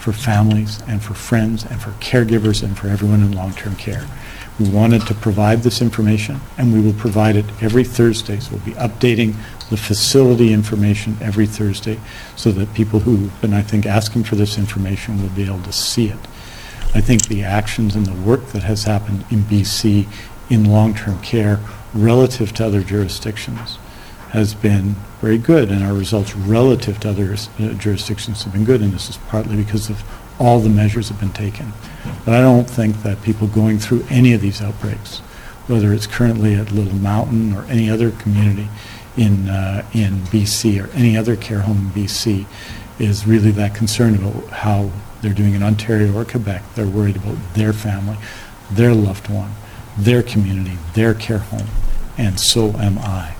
for 0.01 0.11
families 0.11 0.81
and 0.87 1.01
for 1.01 1.13
friends 1.13 1.63
and 1.63 1.79
for 1.79 1.91
caregivers 1.91 2.63
and 2.63 2.77
for 2.77 2.87
everyone 2.87 3.21
in 3.21 3.31
long-term 3.31 3.75
care. 3.75 4.07
We 4.59 4.67
wanted 4.69 5.05
to 5.07 5.13
provide 5.13 5.63
this 5.63 5.81
information, 5.81 6.41
and 6.57 6.73
we 6.73 6.81
will 6.81 6.93
provide 6.93 7.35
it 7.35 7.45
every 7.61 7.83
Thursday. 7.83 8.39
So 8.39 8.55
we'll 8.55 8.65
be 8.65 8.73
updating 8.73 9.35
the 9.69 9.77
facility 9.77 10.53
information 10.53 11.17
every 11.21 11.47
Thursday 11.47 11.99
so 12.35 12.51
that 12.51 12.73
people 12.73 12.99
who've 12.99 13.41
been, 13.41 13.53
I 13.53 13.61
think, 13.61 13.85
asking 13.85 14.23
for 14.23 14.35
this 14.35 14.57
information 14.57 15.21
will 15.21 15.29
be 15.29 15.45
able 15.45 15.61
to 15.63 15.71
see 15.71 16.07
it. 16.07 16.19
I 16.93 17.01
think 17.01 17.27
the 17.27 17.43
actions 17.43 17.95
and 17.95 18.05
the 18.05 18.21
work 18.27 18.47
that 18.47 18.63
has 18.63 18.83
happened 18.83 19.23
in 19.31 19.43
BC 19.43 20.07
in 20.49 20.65
long-term 20.65 21.21
care 21.21 21.59
relative 21.93 22.53
to 22.55 22.65
other 22.65 22.83
jurisdictions 22.83 23.77
has 24.31 24.53
been 24.53 24.95
very 25.21 25.37
good, 25.37 25.69
and 25.69 25.83
our 25.83 25.93
results 25.93 26.35
relative 26.35 26.99
to 26.99 27.09
other 27.09 27.33
uh, 27.33 27.73
jurisdictions 27.73 28.43
have 28.43 28.53
been 28.53 28.65
good, 28.65 28.81
and 28.81 28.91
this 28.91 29.07
is 29.07 29.17
partly 29.17 29.55
because 29.55 29.89
of 29.89 30.03
all 30.39 30.59
the 30.59 30.69
measures 30.69 31.09
have 31.09 31.19
been 31.19 31.31
taken. 31.31 31.71
But 32.25 32.33
I 32.33 32.41
don't 32.41 32.67
think 32.67 33.03
that 33.03 33.21
people 33.21 33.47
going 33.47 33.77
through 33.77 34.03
any 34.09 34.33
of 34.33 34.41
these 34.41 34.61
outbreaks, 34.61 35.19
whether 35.67 35.93
it's 35.93 36.07
currently 36.07 36.55
at 36.55 36.71
Little 36.71 36.95
Mountain 36.95 37.53
or 37.53 37.63
any 37.65 37.87
other 37.87 38.09
community 38.09 38.67
in, 39.15 39.47
uh, 39.47 39.85
in 39.93 40.21
BC 40.21 40.83
or 40.83 40.89
any 40.95 41.15
other 41.15 41.35
care 41.35 41.59
home 41.61 41.91
in 41.95 42.03
BC, 42.03 42.47
is 42.97 43.27
really 43.27 43.51
that 43.51 43.75
concerned 43.75 44.17
about 44.17 44.47
how 44.49 44.89
they're 45.21 45.33
doing 45.33 45.53
in 45.53 45.61
Ontario 45.61 46.13
or 46.17 46.25
Quebec. 46.25 46.63
They're 46.73 46.87
worried 46.87 47.17
about 47.17 47.37
their 47.53 47.73
family, 47.73 48.17
their 48.71 48.95
loved 48.95 49.29
one, 49.29 49.51
their 49.95 50.23
community, 50.23 50.77
their 50.95 51.13
care 51.13 51.39
home, 51.39 51.67
and 52.17 52.39
so 52.39 52.71
am 52.77 52.97
I. 52.97 53.35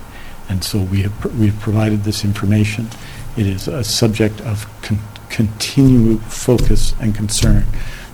And 0.52 0.62
so 0.62 0.82
we 0.82 1.00
have, 1.00 1.38
we've 1.40 1.58
provided 1.60 2.04
this 2.04 2.24
information. 2.24 2.90
It 3.38 3.46
is 3.46 3.68
a 3.68 3.82
subject 3.82 4.42
of 4.42 4.66
con- 4.82 5.00
continued 5.30 6.20
focus 6.24 6.94
and 7.00 7.14
concern 7.14 7.64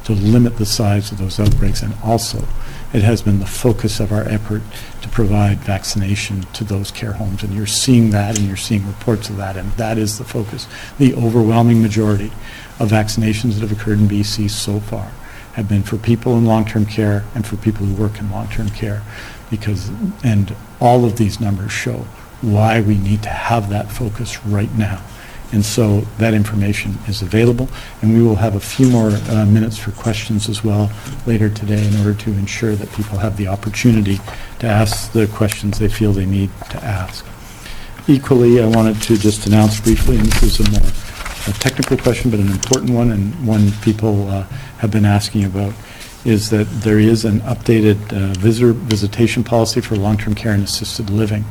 to 0.05 0.13
limit 0.13 0.57
the 0.57 0.65
size 0.65 1.11
of 1.11 1.19
those 1.19 1.41
outbreaks, 1.41 1.83
and 1.83 1.95
also 2.03 2.47
it 2.93 3.03
has 3.03 3.23
been 3.23 3.41
the 3.41 3.47
focus 3.47 3.99
of 3.99 4.13
our 4.13 4.23
effort 4.29 4.63
to 5.03 5.09
provide 5.09 5.59
vaccination 5.59 6.43
to 6.55 6.63
those 6.63 6.93
care 6.93 7.13
homes. 7.13 7.43
And 7.43 7.53
you're 7.53 7.67
seeing 7.67 8.11
that, 8.11 8.39
and 8.39 8.47
you're 8.47 8.57
seeing 8.57 8.87
reports 8.87 9.29
of 9.29 9.37
that, 9.39 9.57
and 9.57 9.73
that 9.73 9.99
is 9.99 10.17
the 10.17 10.25
focus. 10.25 10.69
The 10.97 11.15
overwhelming 11.15 11.83
majority 11.83 12.31
of 12.79 12.91
vaccinations 12.91 13.55
that 13.55 13.69
have 13.69 13.73
occurred 13.73 13.99
in 13.99 14.07
BC 14.07 14.49
so 14.49 14.79
far 14.79 15.11
have 15.55 15.69
been 15.69 15.83
for 15.83 15.99
people 15.99 16.39
in 16.39 16.47
long-term 16.47 16.87
care 16.87 17.25
and 17.35 17.45
for 17.45 17.57
people 17.57 17.85
who 17.85 18.01
work 18.01 18.21
in 18.21 18.31
long-term 18.31 18.69
care 18.71 19.03
because 19.51 19.91
and 20.23 20.55
all 20.81 21.05
of 21.05 21.17
these 21.17 21.41
numbers 21.41 21.73
show 21.73 22.07
why 22.41 22.81
we 22.81 22.97
need 22.97 23.23
to 23.25 23.29
have 23.29 23.71
that 23.71 23.91
focus 23.91 24.45
right 24.45 24.73
now. 24.77 25.03
And 25.51 25.65
so 25.65 26.03
that 26.19 26.35
information 26.35 26.99
is 27.09 27.23
available 27.23 27.69
and 28.03 28.13
we 28.13 28.23
will 28.23 28.37
have 28.37 28.55
a 28.55 28.61
few 28.61 28.91
more 28.91 29.11
uh, 29.11 29.47
minutes 29.47 29.79
for 29.79 29.93
questions 29.93 30.49
as 30.49 30.63
well 30.63 30.91
later 31.27 31.49
today 31.49 31.87
in 31.87 31.97
order 31.97 32.13
to 32.13 32.31
ensure 32.33 32.75
that 32.75 32.93
people 32.93 33.17
have 33.19 33.39
the 33.39 33.49
opportunity 33.49 34.19
to 34.59 34.67
ask 34.67 35.11
the 35.13 35.27
questions 35.27 35.79
they 35.79 35.89
feel 35.89 36.13
they 36.13 36.27
need 36.27 36.51
to 36.69 36.85
ask. 36.85 37.25
Equally 38.07 38.63
I 38.63 38.67
wanted 38.67 39.01
to 39.03 39.17
just 39.17 39.47
announce 39.47 39.81
briefly 39.81 40.19
and 40.19 40.27
this 40.27 40.43
is 40.43 40.61
a 40.61 40.71
more 40.71 40.91
a 41.49 41.53
technical 41.53 41.97
question, 41.97 42.31
but 42.31 42.41
an 42.41 42.51
important 42.51 42.91
one, 42.91 43.11
and 43.11 43.47
one 43.47 43.73
people 43.83 44.29
uh, 44.29 44.43
have 44.79 44.91
been 44.91 45.05
asking 45.05 45.45
about, 45.45 45.73
is 46.29 46.51
that 46.51 46.65
there 46.83 46.99
is 46.99 47.25
an 47.25 47.41
updated 47.41 47.97
uh, 48.13 48.39
visitor 48.39 48.75
visitation 48.75 49.43
policy 49.43 49.81
for 49.81 49.97
long-term 49.97 50.35
care 50.35 50.53
and 50.53 50.63
assisted 50.63 51.09
living. 51.09 51.43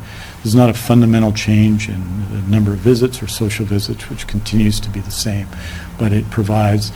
There's 0.44 0.54
not 0.54 0.70
a 0.70 0.74
fundamental 0.74 1.32
change 1.32 1.88
in 1.88 2.00
the 2.30 2.40
number 2.48 2.72
of 2.72 2.78
visits 2.78 3.20
or 3.20 3.26
social 3.26 3.66
visits, 3.66 4.08
which 4.08 4.28
continues 4.28 4.78
to 4.80 4.88
be 4.88 5.00
the 5.00 5.10
same, 5.10 5.48
but 5.98 6.12
it 6.12 6.30
provides 6.30 6.92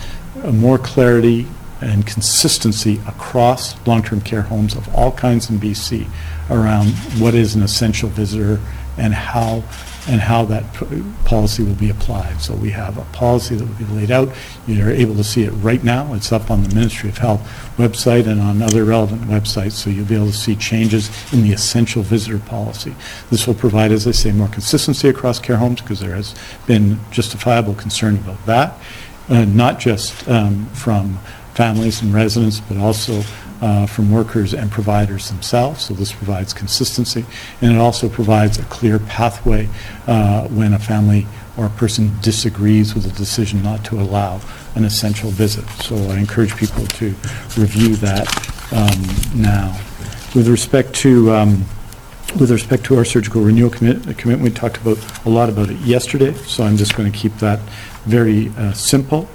more 0.49 0.77
clarity 0.77 1.45
and 1.81 2.07
consistency 2.07 3.01
across 3.05 3.75
long-term 3.85 4.21
care 4.21 4.43
homes 4.43 4.75
of 4.75 4.87
all 4.95 5.11
kinds 5.11 5.49
in 5.49 5.57
BC 5.59 6.07
around 6.49 6.87
what 7.19 7.33
is 7.33 7.53
an 7.53 7.63
essential 7.63 8.07
visitor 8.07 8.61
and 8.97 9.13
how 9.13 9.61
and 10.07 10.19
how 10.19 10.43
that 10.45 10.73
p- 10.73 11.03
policy 11.23 11.63
will 11.63 11.75
be 11.75 11.89
applied. 11.89 12.41
So 12.41 12.53
we 12.53 12.71
have 12.71 12.97
a 12.97 13.03
policy 13.13 13.55
that 13.55 13.65
will 13.65 13.75
be 13.75 13.85
laid 13.93 14.11
out. 14.11 14.29
You're 14.67 14.91
able 14.91 15.15
to 15.15 15.23
see 15.23 15.43
it 15.43 15.51
right 15.51 15.83
now. 15.83 16.13
It's 16.13 16.31
up 16.31 16.51
on 16.51 16.63
the 16.63 16.75
Ministry 16.75 17.09
of 17.09 17.17
Health 17.17 17.41
website 17.77 18.27
and 18.27 18.41
on 18.41 18.61
other 18.61 18.83
relevant 18.83 19.23
websites, 19.23 19.73
so 19.73 19.89
you'll 19.89 20.05
be 20.05 20.15
able 20.15 20.27
to 20.27 20.33
see 20.33 20.55
changes 20.55 21.09
in 21.33 21.41
the 21.41 21.53
essential 21.53 22.03
visitor 22.03 22.39
policy. 22.39 22.95
This 23.29 23.47
will 23.47 23.53
provide, 23.53 23.91
as 23.91 24.05
I 24.05 24.11
say, 24.11 24.31
more 24.31 24.49
consistency 24.49 25.07
across 25.07 25.39
care 25.39 25.57
homes 25.57 25.81
because 25.81 25.99
there 25.99 26.15
has 26.15 26.35
been 26.67 26.99
justifiable 27.11 27.73
concern 27.73 28.17
about 28.17 28.45
that, 28.45 28.77
uh, 29.29 29.45
not 29.45 29.79
just 29.79 30.27
um, 30.27 30.65
from 30.67 31.17
families 31.53 32.01
and 32.01 32.13
residents, 32.13 32.59
but 32.59 32.77
also 32.77 33.21
uh, 33.63 33.85
from 33.85 34.11
workers 34.11 34.53
and 34.53 34.69
providers 34.69 35.29
themselves. 35.29 35.85
So 35.85 35.93
this 35.93 36.11
provides 36.11 36.53
consistency, 36.53 37.25
and 37.61 37.71
it 37.71 37.77
also 37.79 38.09
provides 38.09 38.59
a 38.59 38.63
clear 38.63 38.99
pathway 38.99 39.69
uh, 40.05 40.47
when 40.49 40.73
a 40.73 40.79
family 40.79 41.25
or 41.55 41.67
a 41.67 41.69
person 41.69 42.11
disagrees 42.21 42.93
with 42.93 43.05
a 43.05 43.17
decision 43.17 43.63
not 43.63 43.85
to 43.85 44.01
allow 44.01 44.41
an 44.75 44.83
essential 44.83 45.29
visit. 45.29 45.65
So 45.81 45.95
I 45.95 46.17
encourage 46.17 46.57
people 46.57 46.85
to 46.85 47.05
review 47.57 47.95
that 47.97 48.27
um, 48.73 49.41
now. 49.41 49.79
With 50.35 50.49
respect 50.49 50.93
to 50.95 51.31
um, 51.31 51.65
with 52.37 52.51
respect 52.51 52.83
to 52.85 52.97
our 52.97 53.05
surgical 53.05 53.41
renewal 53.43 53.69
commit- 53.69 54.17
commitment, 54.17 54.41
we 54.41 54.49
talked 54.49 54.77
about 54.77 54.97
a 55.25 55.29
lot 55.29 55.47
about 55.47 55.69
it 55.69 55.77
yesterday, 55.77 56.33
so 56.33 56.63
I'm 56.65 56.75
just 56.75 56.97
going 56.97 57.09
to 57.09 57.17
keep 57.17 57.35
that 57.37 57.59
very 58.05 58.49
uh, 58.57 58.73
simple 58.73 59.29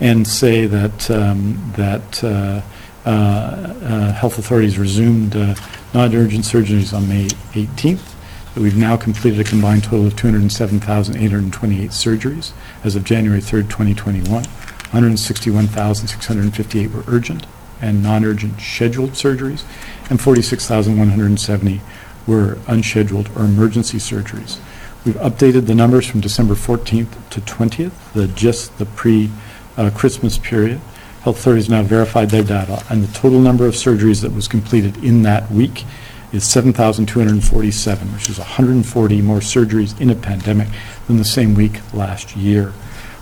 and 0.00 0.26
say 0.26 0.66
that 0.66 1.10
um, 1.10 1.72
that 1.76 2.24
uh, 2.24 2.62
Uh, 3.06 3.72
uh, 3.84 4.12
health 4.14 4.36
authorities 4.36 4.78
resumed 4.78 5.36
uh, 5.36 5.54
non-urgent 5.94 6.44
surgeries 6.44 6.92
on 6.92 7.08
May 7.08 7.28
18th. 7.52 8.14
We've 8.56 8.76
now 8.76 8.96
completed 8.96 9.38
a 9.38 9.44
combined 9.44 9.84
total 9.84 10.08
of 10.08 10.16
207,828 10.16 11.90
surgeries 11.90 12.50
as 12.82 12.96
of 12.96 13.04
January 13.04 13.40
3rd, 13.40 13.70
2021. 13.70 14.42
161,658 14.42 16.90
were 16.90 17.04
urgent 17.06 17.46
and 17.80 18.02
non-urgent 18.02 18.60
scheduled 18.60 19.10
surgeries, 19.10 19.62
and 20.10 20.20
46,170 20.20 21.80
were 22.26 22.58
unscheduled 22.66 23.30
or 23.36 23.44
emergency 23.44 23.98
surgeries. 23.98 24.58
We've 25.04 25.14
updated 25.16 25.66
the 25.66 25.76
numbers 25.76 26.08
from 26.08 26.20
December 26.20 26.54
14th 26.54 27.28
to 27.30 27.40
20th, 27.40 27.92
the 28.14 28.26
just 28.26 28.78
the 28.78 28.86
pre-Christmas 28.86 30.38
uh, 30.38 30.42
period. 30.42 30.80
Health 31.26 31.40
authorities 31.40 31.68
now 31.68 31.82
verified 31.82 32.30
their 32.30 32.44
data, 32.44 32.84
and 32.88 33.02
the 33.02 33.12
total 33.12 33.40
number 33.40 33.66
of 33.66 33.74
surgeries 33.74 34.22
that 34.22 34.32
was 34.32 34.46
completed 34.46 35.02
in 35.02 35.22
that 35.22 35.50
week 35.50 35.84
is 36.30 36.44
7,247, 36.44 38.14
which 38.14 38.30
is 38.30 38.38
140 38.38 39.22
more 39.22 39.40
surgeries 39.40 40.00
in 40.00 40.10
a 40.10 40.14
pandemic 40.14 40.68
than 41.08 41.16
the 41.16 41.24
same 41.24 41.56
week 41.56 41.80
last 41.92 42.36
year. 42.36 42.70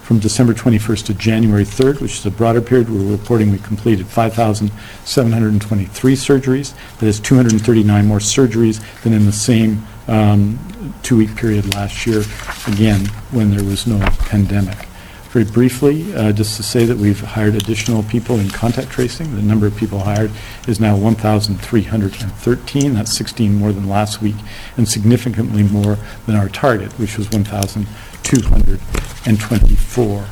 From 0.02 0.18
December 0.18 0.52
21st 0.52 1.06
to 1.06 1.14
January 1.14 1.64
3rd, 1.64 2.02
which 2.02 2.18
is 2.18 2.26
a 2.26 2.30
broader 2.30 2.60
period, 2.60 2.90
we're 2.90 3.10
reporting 3.10 3.50
we 3.50 3.56
completed 3.56 4.06
5,723 4.06 6.14
surgeries. 6.14 6.74
That 6.98 7.06
is 7.06 7.18
239 7.20 8.06
more 8.06 8.18
surgeries 8.18 8.84
than 9.00 9.14
in 9.14 9.24
the 9.24 9.32
same 9.32 9.82
um, 10.08 10.58
two-week 11.02 11.34
period 11.36 11.74
last 11.74 12.06
year, 12.06 12.22
again, 12.66 13.06
when 13.30 13.50
there 13.50 13.64
was 13.64 13.86
no 13.86 13.98
pandemic. 14.28 14.88
Very 15.34 15.44
briefly, 15.46 16.14
uh, 16.14 16.30
just 16.30 16.56
to 16.58 16.62
say 16.62 16.84
that 16.84 16.96
we've 16.96 17.18
hired 17.18 17.56
additional 17.56 18.04
people 18.04 18.38
in 18.38 18.48
contact 18.50 18.90
tracing. 18.90 19.34
The 19.34 19.42
number 19.42 19.66
of 19.66 19.76
people 19.76 19.98
hired 19.98 20.30
is 20.68 20.78
now 20.78 20.96
1,313. 20.96 22.94
That's 22.94 23.16
16 23.16 23.52
more 23.52 23.72
than 23.72 23.88
last 23.88 24.22
week 24.22 24.36
and 24.76 24.88
significantly 24.88 25.64
more 25.64 25.98
than 26.26 26.36
our 26.36 26.48
target, 26.48 26.92
which 27.00 27.18
was 27.18 27.28
1,224. 27.32 30.26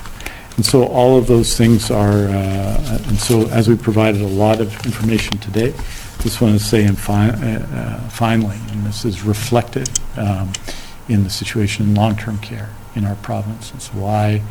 And 0.55 0.65
so 0.65 0.87
all 0.87 1.19
of 1.19 1.27
those 1.27 1.59
things 1.59 1.91
are, 1.91 2.29
uh, 2.29 2.99
and 3.09 3.19
so 3.19 3.49
as 3.49 3.69
we 3.69 3.77
provided 3.77 4.21
a 4.21 4.29
lot 4.29 4.61
of 4.61 4.87
information 4.87 5.37
today, 5.39 5.75
just 6.21 6.41
want 6.41 6.57
to 6.57 6.65
say 6.65 6.85
and 6.85 6.97
fi- 6.97 7.31
uh, 7.31 7.67
uh, 7.75 7.99
finally, 8.09 8.61
and 8.71 8.87
this 8.87 9.05
is 9.05 9.25
reflected 9.25 9.91
um, 10.17 10.53
in 11.09 11.25
the 11.25 11.31
situation 11.31 11.89
in 11.89 11.97
long-term 11.97 12.39
care 12.39 12.71
in 12.95 13.05
our 13.05 13.17
province. 13.17 13.73
It's 13.75 13.93
why 13.93 14.43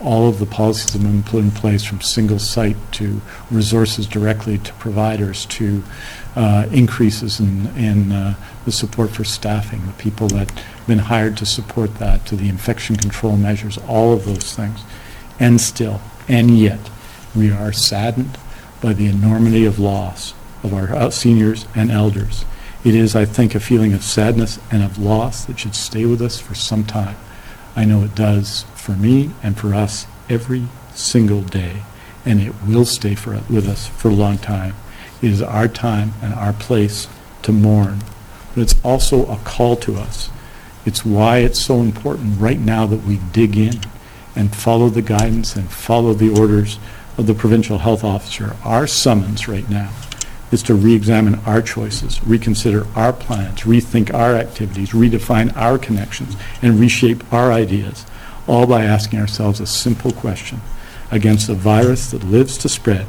all 0.00 0.28
of 0.28 0.38
the 0.38 0.46
policies 0.46 0.92
have 0.92 1.02
been 1.02 1.22
put 1.22 1.42
in 1.42 1.50
place 1.50 1.84
from 1.84 2.00
single 2.00 2.38
site 2.38 2.76
to 2.92 3.20
resources 3.50 4.06
directly 4.06 4.58
to 4.58 4.72
providers 4.74 5.46
to 5.46 5.82
uh, 6.36 6.68
increases 6.70 7.40
in, 7.40 7.66
in 7.76 8.12
uh, 8.12 8.34
the 8.64 8.70
support 8.70 9.10
for 9.10 9.24
staffing, 9.24 9.84
the 9.86 9.92
people 9.94 10.28
that 10.28 10.50
have 10.50 10.86
been 10.86 10.98
hired 10.98 11.36
to 11.36 11.44
support 11.44 11.96
that, 11.96 12.24
to 12.26 12.36
the 12.36 12.48
infection 12.48 12.94
control 12.96 13.36
measures, 13.36 13.76
all 13.88 14.12
of 14.12 14.24
those 14.24 14.54
things. 14.54 14.80
And 15.40 15.60
still, 15.60 16.00
and 16.28 16.56
yet, 16.56 16.90
we 17.34 17.50
are 17.50 17.72
saddened 17.72 18.38
by 18.80 18.92
the 18.92 19.06
enormity 19.06 19.64
of 19.64 19.78
loss 19.78 20.34
of 20.62 20.72
our 20.72 20.94
uh, 20.94 21.10
seniors 21.10 21.66
and 21.74 21.90
elders. 21.90 22.44
It 22.84 22.94
is, 22.94 23.16
I 23.16 23.24
think, 23.24 23.54
a 23.54 23.60
feeling 23.60 23.92
of 23.92 24.04
sadness 24.04 24.60
and 24.70 24.82
of 24.82 24.98
loss 24.98 25.44
that 25.46 25.58
should 25.58 25.74
stay 25.74 26.04
with 26.04 26.22
us 26.22 26.40
for 26.40 26.54
some 26.54 26.84
time. 26.84 27.16
I 27.74 27.84
know 27.84 28.02
it 28.02 28.14
does 28.14 28.64
for 28.88 28.92
me 28.92 29.30
and 29.42 29.54
for 29.58 29.74
us 29.74 30.06
every 30.30 30.66
single 30.94 31.42
day, 31.42 31.82
and 32.24 32.40
it 32.40 32.54
will 32.66 32.86
stay 32.86 33.14
for, 33.14 33.32
with 33.50 33.68
us 33.68 33.86
for 33.86 34.08
a 34.08 34.14
long 34.14 34.38
time. 34.38 34.74
It 35.20 35.30
is 35.30 35.42
our 35.42 35.68
time 35.68 36.14
and 36.22 36.32
our 36.32 36.54
place 36.54 37.06
to 37.42 37.52
mourn, 37.52 37.98
but 38.54 38.62
it's 38.62 38.76
also 38.82 39.26
a 39.30 39.36
call 39.44 39.76
to 39.76 39.96
us. 39.96 40.30
It's 40.86 41.04
why 41.04 41.38
it's 41.38 41.60
so 41.60 41.82
important 41.82 42.40
right 42.40 42.58
now 42.58 42.86
that 42.86 43.04
we 43.04 43.18
dig 43.30 43.58
in 43.58 43.78
and 44.34 44.56
follow 44.56 44.88
the 44.88 45.02
guidance 45.02 45.54
and 45.54 45.70
follow 45.70 46.14
the 46.14 46.30
orders 46.40 46.78
of 47.18 47.26
the 47.26 47.34
provincial 47.34 47.76
health 47.76 48.02
officer. 48.02 48.56
Our 48.64 48.86
summons 48.86 49.48
right 49.48 49.68
now 49.68 49.92
is 50.50 50.62
to 50.62 50.74
re-examine 50.74 51.34
our 51.44 51.60
choices, 51.60 52.24
reconsider 52.24 52.86
our 52.94 53.12
plans, 53.12 53.60
rethink 53.64 54.14
our 54.14 54.34
activities, 54.34 54.92
redefine 54.92 55.54
our 55.56 55.76
connections, 55.76 56.36
and 56.62 56.80
reshape 56.80 57.30
our 57.30 57.52
ideas, 57.52 58.06
all 58.48 58.66
by 58.66 58.84
asking 58.84 59.20
ourselves 59.20 59.60
a 59.60 59.66
simple 59.66 60.12
question. 60.12 60.60
Against 61.10 61.48
a 61.48 61.54
virus 61.54 62.10
that 62.10 62.24
lives 62.24 62.58
to 62.58 62.68
spread 62.68 63.06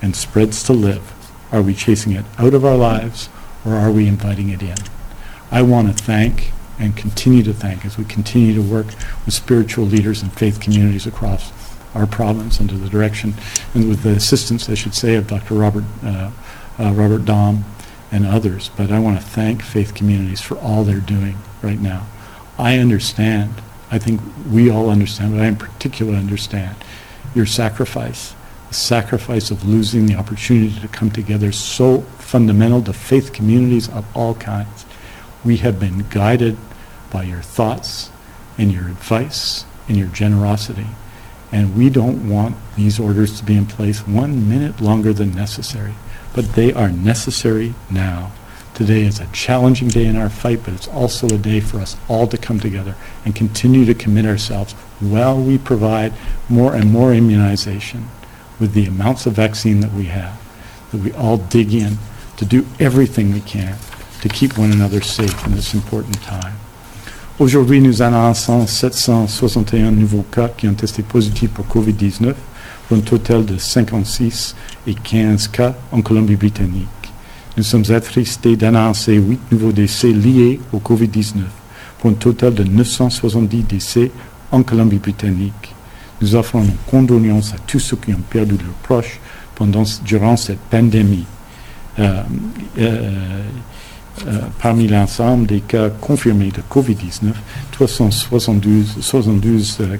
and 0.00 0.16
spreads 0.16 0.62
to 0.64 0.72
live, 0.72 1.12
are 1.52 1.62
we 1.62 1.74
chasing 1.74 2.12
it 2.12 2.24
out 2.38 2.54
of 2.54 2.64
our 2.64 2.76
lives 2.76 3.28
or 3.64 3.74
are 3.74 3.90
we 3.92 4.08
inviting 4.08 4.48
it 4.48 4.62
in? 4.62 4.76
I 5.50 5.62
want 5.62 5.88
to 5.88 6.04
thank 6.04 6.52
and 6.78 6.96
continue 6.96 7.42
to 7.42 7.52
thank 7.52 7.84
as 7.84 7.98
we 7.98 8.04
continue 8.04 8.54
to 8.54 8.62
work 8.62 8.86
with 9.24 9.34
spiritual 9.34 9.84
leaders 9.84 10.22
and 10.22 10.32
faith 10.32 10.60
communities 10.60 11.06
across 11.06 11.52
our 11.94 12.06
province 12.06 12.60
under 12.60 12.76
the 12.76 12.88
direction 12.88 13.34
and 13.74 13.88
with 13.88 14.02
the 14.02 14.10
assistance, 14.10 14.68
I 14.70 14.74
should 14.74 14.94
say, 14.94 15.16
of 15.16 15.26
Dr. 15.26 15.54
Robert 15.54 15.84
uh, 16.04 16.30
uh, 16.78 16.92
Robert 16.92 17.22
Daum 17.22 17.64
and 18.10 18.26
others. 18.26 18.70
But 18.76 18.90
I 18.90 18.98
want 18.98 19.20
to 19.20 19.26
thank 19.26 19.62
faith 19.62 19.94
communities 19.94 20.40
for 20.40 20.56
all 20.58 20.84
they're 20.84 21.00
doing 21.00 21.36
right 21.62 21.78
now. 21.78 22.06
I 22.58 22.78
understand. 22.78 23.60
I 23.90 23.98
think 23.98 24.20
we 24.50 24.70
all 24.70 24.88
understand, 24.88 25.32
but 25.32 25.42
I 25.42 25.46
in 25.46 25.56
particular 25.56 26.14
understand 26.14 26.76
your 27.34 27.46
sacrifice, 27.46 28.34
the 28.68 28.74
sacrifice 28.74 29.50
of 29.50 29.64
losing 29.64 30.06
the 30.06 30.14
opportunity 30.14 30.78
to 30.80 30.88
come 30.88 31.10
together, 31.10 31.52
so 31.52 32.02
fundamental 32.18 32.82
to 32.82 32.92
faith 32.92 33.32
communities 33.32 33.88
of 33.88 34.04
all 34.16 34.34
kinds. 34.34 34.86
We 35.44 35.56
have 35.58 35.80
been 35.80 36.06
guided 36.10 36.56
by 37.10 37.24
your 37.24 37.42
thoughts 37.42 38.10
and 38.58 38.72
your 38.72 38.86
advice 38.86 39.64
and 39.88 39.96
your 39.96 40.08
generosity. 40.08 40.86
And 41.52 41.76
we 41.76 41.90
don't 41.90 42.28
want 42.28 42.56
these 42.76 43.00
orders 43.00 43.38
to 43.38 43.44
be 43.44 43.56
in 43.56 43.66
place 43.66 44.06
one 44.06 44.48
minute 44.48 44.80
longer 44.80 45.12
than 45.12 45.32
necessary. 45.32 45.94
But 46.32 46.52
they 46.52 46.72
are 46.72 46.90
necessary 46.90 47.74
now. 47.90 48.30
Today 48.74 49.02
is 49.02 49.20
a 49.20 49.26
challenging 49.32 49.88
day 49.88 50.06
in 50.06 50.16
our 50.16 50.30
fight, 50.30 50.60
but 50.64 50.74
it's 50.74 50.88
also 50.88 51.26
a 51.26 51.38
day 51.38 51.60
for 51.60 51.78
us 51.78 51.96
all 52.08 52.26
to 52.28 52.38
come 52.38 52.60
together 52.60 52.94
and 53.24 53.34
continue 53.34 53.84
to 53.84 53.94
commit 53.94 54.24
ourselves 54.24 54.72
while 55.00 55.38
we 55.38 55.58
provide 55.58 56.12
more 56.48 56.74
and 56.74 56.90
more 56.90 57.12
immunization 57.12 58.08
with 58.58 58.72
the 58.72 58.86
amounts 58.86 59.26
of 59.26 59.34
vaccine 59.34 59.80
that 59.80 59.92
we 59.92 60.04
have, 60.06 60.40
that 60.92 60.98
we 60.98 61.12
all 61.12 61.36
dig 61.36 61.74
in 61.74 61.98
to 62.36 62.44
do 62.44 62.66
everything 62.78 63.32
we 63.32 63.40
can 63.40 63.76
to 64.22 64.28
keep 64.28 64.56
one 64.56 64.70
another 64.72 65.00
safe 65.00 65.46
in 65.46 65.52
this 65.52 65.74
important 65.74 66.22
time. 66.22 66.54
Aujourd'hui, 67.38 67.80
nous 67.80 68.02
annonçons 68.02 68.66
761 68.66 69.92
nouveaux 69.92 70.26
cas 70.30 70.48
qui 70.48 70.68
ont 70.68 70.74
testé 70.74 71.02
positifs 71.02 71.50
pour 71.50 71.66
COVID-19, 71.66 72.34
pour 72.86 72.98
un 72.98 73.00
total 73.00 73.46
de 73.46 73.56
56 73.56 74.54
et 74.86 74.94
15 74.94 75.48
cas 75.48 75.74
en 75.90 76.02
Colombie-Britannique. 76.02 76.99
Nous 77.56 77.62
sommes 77.62 77.84
attristés 77.90 78.56
d'annoncer 78.56 79.14
8 79.16 79.52
nouveaux 79.52 79.72
décès 79.72 80.12
liés 80.12 80.60
au 80.72 80.78
COVID-19, 80.78 81.34
pour 81.98 82.10
un 82.10 82.14
total 82.14 82.54
de 82.54 82.64
970 82.64 83.64
décès 83.64 84.10
en 84.52 84.62
Colombie-Britannique. 84.62 85.74
Nous 86.20 86.34
offrons 86.34 86.62
nos 86.62 86.72
condoléances 86.86 87.52
à 87.52 87.58
tous 87.66 87.78
ceux 87.80 87.96
qui 87.96 88.12
ont 88.14 88.22
perdu 88.30 88.56
leurs 88.56 88.74
proches 88.82 89.20
pendant, 89.54 89.84
durant 90.04 90.36
cette 90.36 90.60
pandémie. 90.60 91.24
Euh, 91.98 92.22
euh, 92.78 93.10
euh, 94.26 94.38
parmi 94.62 94.86
l'ensemble 94.86 95.46
des 95.46 95.60
cas 95.60 95.88
confirmés 95.88 96.50
de 96.50 96.60
COVID-19, 96.70 97.32
372 97.72 98.98
72, 99.00 99.78
euh, 99.80 99.96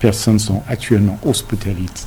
personnes 0.00 0.38
sont 0.38 0.62
actuellement 0.68 1.18
hospitalis- 1.24 2.06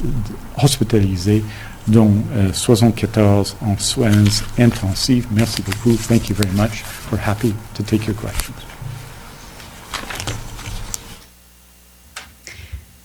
hospitalisées, 0.62 1.44
dont 1.88 2.12
euh, 2.34 2.54
74 2.54 3.56
en 3.62 3.78
soins 3.78 4.44
intensifs. 4.58 5.28
Merci 5.32 5.62
beaucoup. 5.62 5.96
Thank 5.98 6.30
you 6.30 6.36
very 6.36 6.54
much. 6.56 6.84
We're 7.12 7.26
happy 7.26 7.54
to 7.76 7.84
take 7.84 8.06
your 8.06 8.16
questions. 8.16 8.56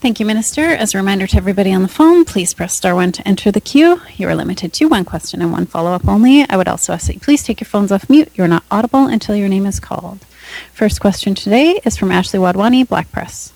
Thank 0.06 0.20
you, 0.20 0.26
Minister. 0.26 0.60
As 0.60 0.94
a 0.94 0.98
reminder 0.98 1.26
to 1.26 1.36
everybody 1.36 1.72
on 1.72 1.82
the 1.82 1.88
phone, 1.88 2.24
please 2.24 2.54
press 2.54 2.76
star 2.76 2.94
one 2.94 3.10
to 3.12 3.26
enter 3.26 3.50
the 3.50 3.60
queue. 3.60 4.00
You 4.16 4.28
are 4.28 4.36
limited 4.36 4.72
to 4.74 4.86
one 4.86 5.04
question 5.04 5.42
and 5.42 5.50
one 5.50 5.66
follow 5.66 5.90
up 5.92 6.06
only. 6.06 6.48
I 6.48 6.56
would 6.56 6.68
also 6.68 6.92
ask 6.92 7.06
that 7.08 7.14
you 7.14 7.20
please 7.20 7.42
take 7.42 7.60
your 7.60 7.66
phones 7.66 7.90
off 7.90 8.08
mute. 8.08 8.30
You're 8.36 8.46
not 8.46 8.62
audible 8.70 9.06
until 9.06 9.34
your 9.34 9.48
name 9.48 9.66
is 9.66 9.80
called. 9.80 10.24
First 10.72 11.00
question 11.00 11.34
today 11.34 11.80
is 11.84 11.96
from 11.96 12.12
Ashley 12.12 12.38
Wadhwani, 12.38 12.86
Black 12.86 13.10
Press. 13.10 13.52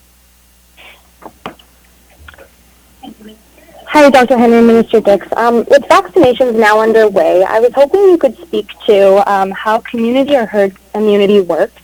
Hi, 3.92 4.08
Dr. 4.08 4.38
Henry, 4.38 4.62
Minister 4.62 5.00
Dix. 5.00 5.26
Um, 5.36 5.64
with 5.68 5.82
vaccinations 5.82 6.54
now 6.54 6.78
underway, 6.78 7.42
I 7.42 7.58
was 7.58 7.72
hoping 7.74 8.00
you 8.02 8.18
could 8.18 8.38
speak 8.38 8.68
to 8.86 9.28
um, 9.28 9.50
how 9.50 9.80
community 9.80 10.36
or 10.36 10.46
herd 10.46 10.76
immunity 10.94 11.40
works. 11.40 11.82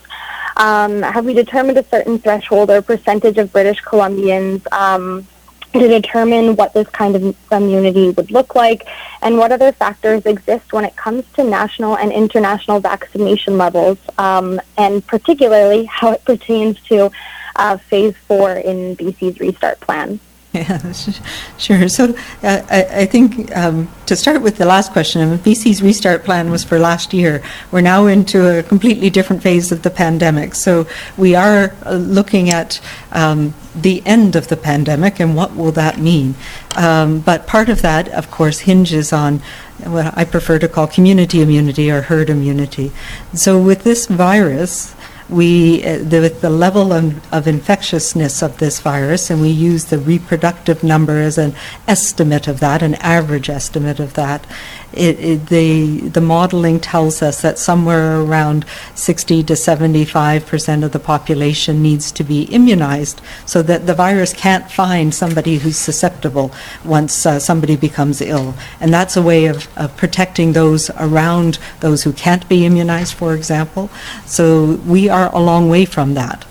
Um, 0.56 1.02
have 1.02 1.24
we 1.24 1.34
determined 1.34 1.78
a 1.78 1.82
certain 1.82 2.20
threshold 2.20 2.70
or 2.70 2.80
percentage 2.80 3.38
of 3.38 3.52
British 3.52 3.82
Columbians 3.82 4.72
um, 4.72 5.26
to 5.72 5.88
determine 5.88 6.54
what 6.54 6.74
this 6.74 6.88
kind 6.90 7.16
of 7.16 7.36
immunity 7.50 8.10
would 8.10 8.30
look 8.30 8.54
like, 8.54 8.86
and 9.20 9.36
what 9.36 9.50
other 9.50 9.72
factors 9.72 10.24
exist 10.26 10.72
when 10.72 10.84
it 10.84 10.94
comes 10.94 11.24
to 11.34 11.42
national 11.42 11.98
and 11.98 12.12
international 12.12 12.78
vaccination 12.78 13.58
levels, 13.58 13.98
um, 14.18 14.60
and 14.78 15.04
particularly 15.08 15.86
how 15.86 16.12
it 16.12 16.24
pertains 16.24 16.80
to 16.82 17.10
uh, 17.56 17.76
phase 17.76 18.14
four 18.28 18.52
in 18.52 18.94
BC's 18.94 19.40
restart 19.40 19.80
plan? 19.80 20.20
Yeah, 20.56 20.92
sure. 21.58 21.88
So 21.88 22.14
uh, 22.42 22.62
I, 22.70 22.84
I 23.02 23.06
think 23.06 23.54
um, 23.54 23.88
to 24.06 24.16
start 24.16 24.40
with 24.40 24.56
the 24.56 24.64
last 24.64 24.92
question, 24.92 25.20
I 25.20 25.26
mean, 25.26 25.38
BC's 25.38 25.82
restart 25.82 26.24
plan 26.24 26.50
was 26.50 26.64
for 26.64 26.78
last 26.78 27.12
year. 27.12 27.42
We're 27.70 27.82
now 27.82 28.06
into 28.06 28.58
a 28.58 28.62
completely 28.62 29.10
different 29.10 29.42
phase 29.42 29.70
of 29.70 29.82
the 29.82 29.90
pandemic. 29.90 30.54
So 30.54 30.86
we 31.18 31.34
are 31.34 31.74
uh, 31.84 31.92
looking 31.94 32.48
at 32.48 32.80
um, 33.12 33.52
the 33.74 34.02
end 34.06 34.34
of 34.34 34.48
the 34.48 34.56
pandemic 34.56 35.20
and 35.20 35.36
what 35.36 35.54
will 35.54 35.72
that 35.72 35.98
mean. 35.98 36.34
Um, 36.74 37.20
but 37.20 37.46
part 37.46 37.68
of 37.68 37.82
that, 37.82 38.08
of 38.08 38.30
course, 38.30 38.60
hinges 38.60 39.12
on 39.12 39.42
what 39.84 40.16
I 40.16 40.24
prefer 40.24 40.58
to 40.58 40.68
call 40.68 40.86
community 40.86 41.42
immunity 41.42 41.90
or 41.90 42.02
herd 42.02 42.30
immunity. 42.30 42.92
So 43.34 43.60
with 43.60 43.84
this 43.84 44.06
virus, 44.06 44.95
we 45.28 45.84
uh, 45.84 45.98
the, 45.98 46.20
with 46.20 46.40
the 46.40 46.50
level 46.50 46.92
of, 46.92 47.32
of 47.32 47.46
infectiousness 47.46 48.42
of 48.42 48.58
this 48.58 48.80
virus, 48.80 49.30
and 49.30 49.40
we 49.40 49.50
use 49.50 49.86
the 49.86 49.98
reproductive 49.98 50.84
number 50.84 51.20
as 51.20 51.38
an 51.38 51.54
estimate 51.88 52.46
of 52.46 52.60
that, 52.60 52.82
an 52.82 52.94
average 52.96 53.50
estimate 53.50 53.98
of 53.98 54.14
that. 54.14 54.46
It, 54.92 55.18
it, 55.20 55.46
the 55.46 56.08
the 56.08 56.20
modeling 56.20 56.80
tells 56.80 57.20
us 57.20 57.42
that 57.42 57.58
somewhere 57.58 58.20
around 58.20 58.64
60 58.94 59.42
to 59.42 59.56
75 59.56 60.46
percent 60.46 60.84
of 60.84 60.92
the 60.92 60.98
population 60.98 61.82
needs 61.82 62.12
to 62.12 62.24
be 62.24 62.44
immunized, 62.44 63.20
so 63.44 63.62
that 63.62 63.86
the 63.86 63.94
virus 63.94 64.32
can't 64.32 64.70
find 64.70 65.14
somebody 65.14 65.58
who's 65.58 65.76
susceptible 65.76 66.52
once 66.84 67.26
uh, 67.26 67.38
somebody 67.38 67.76
becomes 67.76 68.20
ill, 68.20 68.54
and 68.80 68.94
that's 68.94 69.16
a 69.16 69.22
way 69.22 69.46
of, 69.46 69.68
of 69.76 69.96
protecting 69.96 70.52
those 70.52 70.88
around 70.90 71.58
those 71.80 72.04
who 72.04 72.12
can't 72.12 72.48
be 72.48 72.64
immunized, 72.64 73.14
for 73.14 73.34
example. 73.34 73.90
So 74.24 74.76
we 74.86 75.08
are 75.08 75.34
a 75.34 75.40
long 75.40 75.68
way 75.68 75.84
from 75.84 76.14
that. 76.14 76.46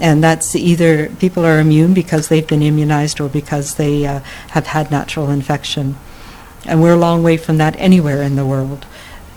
And 0.00 0.24
that's 0.24 0.56
either 0.56 1.10
people 1.16 1.44
are 1.44 1.60
immune 1.60 1.92
because 1.92 2.28
they've 2.28 2.46
been 2.46 2.62
immunized 2.62 3.20
or 3.20 3.28
because 3.28 3.74
they 3.74 4.06
uh, 4.06 4.20
have 4.50 4.68
had 4.68 4.90
natural 4.90 5.30
infection. 5.30 5.96
And 6.66 6.82
we're 6.82 6.94
a 6.94 6.98
long 6.98 7.22
way 7.22 7.36
from 7.36 7.58
that 7.58 7.76
anywhere 7.78 8.22
in 8.22 8.36
the 8.36 8.46
world. 8.46 8.86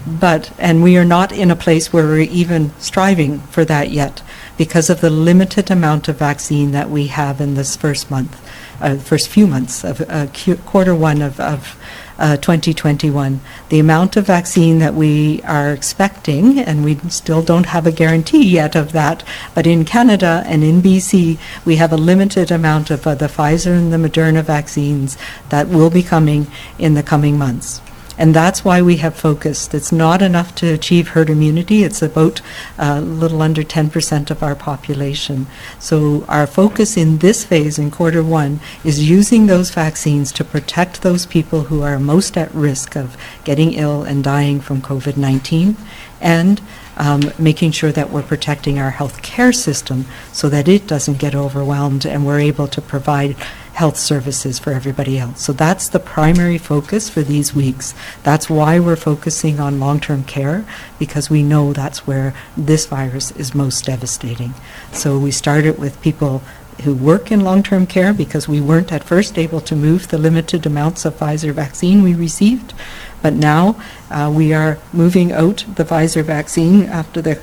But, 0.06 0.52
and 0.60 0.84
we 0.84 0.98
are 0.98 1.06
not 1.06 1.32
in 1.32 1.50
a 1.50 1.56
place 1.56 1.94
where 1.94 2.06
we're 2.06 2.20
even 2.20 2.78
striving 2.80 3.40
for 3.40 3.64
that 3.66 3.90
yet 3.90 4.22
because 4.58 4.90
of 4.90 5.00
the 5.00 5.10
limited 5.10 5.72
amount 5.72 6.10
of 6.10 6.18
vaccine 6.18 6.72
that 6.72 6.90
we 6.90 7.08
have 7.08 7.40
in 7.40 7.54
this 7.54 7.78
first 7.78 8.12
month, 8.12 8.38
uh, 8.82 8.98
first 8.98 9.30
few 9.30 9.48
months 9.48 9.86
of 9.86 10.02
uh, 10.02 10.28
quarter 10.66 10.94
one 10.94 11.22
of, 11.22 11.40
of 11.40 11.78
uh, 12.24 12.38
2021. 12.38 13.42
The 13.68 13.80
amount 13.80 14.16
of 14.16 14.26
vaccine 14.26 14.80
that 14.80 14.94
we 14.94 15.42
are 15.42 15.74
expecting, 15.74 16.58
and 16.58 16.86
we 16.86 16.96
still 17.10 17.42
don't 17.42 17.66
have 17.66 17.86
a 17.86 17.92
guarantee 17.92 18.46
yet 18.46 18.78
of 18.78 18.94
that, 18.94 19.24
but 19.54 19.68
in 19.68 19.84
Canada 19.84 20.42
and 20.46 20.64
in 20.64 20.82
BC, 20.82 21.38
we 21.66 21.76
have 21.76 21.92
a 21.92 21.98
limited 21.98 22.50
amount 22.50 22.90
of 22.90 23.06
uh, 23.06 23.14
the 23.14 23.28
Pfizer 23.28 23.78
and 23.78 23.92
the 23.92 23.98
Moderna 23.98 24.42
vaccines 24.42 25.18
that 25.50 25.68
will 25.68 25.90
be 25.90 26.02
coming 26.02 26.48
in 26.80 26.94
the 26.94 27.04
coming 27.04 27.38
months. 27.38 27.82
And 28.18 28.34
that's 28.34 28.64
why 28.64 28.82
we 28.82 28.98
have 28.98 29.16
focused. 29.16 29.74
It's 29.74 29.92
not 29.92 30.22
enough 30.22 30.54
to 30.56 30.74
achieve 30.74 31.10
herd 31.10 31.30
immunity. 31.30 31.84
It's 31.84 32.02
about 32.02 32.42
a 32.78 33.02
little 33.02 33.42
under 33.42 33.64
10% 33.64 34.30
of 34.30 34.44
our 34.44 34.56
population. 34.56 35.48
So 35.80 36.24
our 36.28 36.46
focus 36.46 36.96
in 36.96 37.20
this 37.20 37.44
phase, 37.44 37.80
in 37.80 37.92
quarter 37.92 38.24
one, 38.24 38.60
is 38.84 39.10
using 39.10 39.48
those 39.48 39.72
vaccines 39.72 40.32
to 40.34 40.44
protect 40.44 41.02
those 41.02 41.26
people 41.26 41.64
who 41.64 41.82
are 41.82 42.00
most 42.00 42.38
at 42.38 42.54
risk 42.54 42.96
of 42.96 43.18
getting 43.44 43.74
ill 43.74 44.04
and 44.04 44.24
dying 44.24 44.60
from 44.60 44.82
COVID-19 44.82 45.76
and 46.22 46.62
um, 46.98 47.22
making 47.40 47.72
sure 47.72 47.92
that 47.92 48.12
we're 48.12 48.24
protecting 48.24 48.80
our 48.80 48.92
health 48.92 49.22
care 49.22 49.52
system 49.52 50.06
so 50.32 50.50
that 50.50 50.68
it 50.68 50.88
doesn't 50.88 51.20
get 51.20 51.36
overwhelmed 51.36 52.06
and 52.06 52.26
we're 52.26 52.40
able 52.40 52.68
to 52.68 52.82
provide 52.82 53.36
health 53.74 53.98
services 53.98 54.60
for 54.60 54.72
everybody 54.72 55.18
else. 55.18 55.42
So 55.42 55.52
that's 55.52 55.90
the 55.90 56.00
primary 56.00 56.58
focus 56.58 57.10
for 57.10 57.22
these 57.22 57.56
weeks. 57.56 57.96
That's 58.22 58.50
why 58.50 58.80
we're 58.80 58.96
focusing 58.96 59.60
on 59.60 59.80
long-term 59.80 60.26
care 60.26 60.66
because 61.00 61.30
we 61.30 61.42
know 61.42 61.74
that's 61.74 62.06
where 62.06 62.34
this 62.56 62.86
virus 62.86 63.32
is 63.32 63.56
most 63.56 63.86
devastating. 63.86 64.54
So 64.92 65.18
we 65.18 65.32
started 65.32 65.80
with 65.80 66.02
people 66.02 66.44
who 66.84 66.94
work 66.94 67.32
in 67.32 67.42
long-term 67.42 67.88
care 67.88 68.14
because 68.14 68.48
we 68.48 68.62
weren't 68.62 68.92
at 68.92 69.04
first 69.04 69.38
able 69.38 69.62
to 69.62 69.76
move 69.76 70.08
the 70.08 70.18
limited 70.18 70.66
amounts 70.66 71.06
of 71.06 71.16
Pfizer 71.16 71.54
vaccine 71.54 72.04
we 72.04 72.14
received. 72.14 72.74
But 73.22 73.34
now 73.34 73.82
uh, 74.10 74.32
we 74.36 74.54
are 74.54 74.78
moving 74.92 75.32
out 75.32 75.66
the 75.76 75.86
Pfizer 75.86 76.24
vaccine 76.24 76.84
after 76.84 77.22
the 77.22 77.42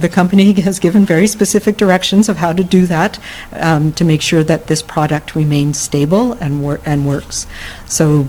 the 0.00 0.08
company 0.08 0.52
has 0.60 0.78
given 0.78 1.04
very 1.04 1.26
specific 1.26 1.76
directions 1.76 2.28
of 2.28 2.38
how 2.38 2.52
to 2.52 2.64
do 2.64 2.86
that 2.86 3.18
um, 3.52 3.92
to 3.92 4.04
make 4.04 4.22
sure 4.22 4.42
that 4.44 4.66
this 4.66 4.82
product 4.82 5.34
remains 5.34 5.78
stable 5.78 6.32
and, 6.34 6.62
wor- 6.62 6.80
and 6.84 7.06
works. 7.06 7.46
So 7.86 8.26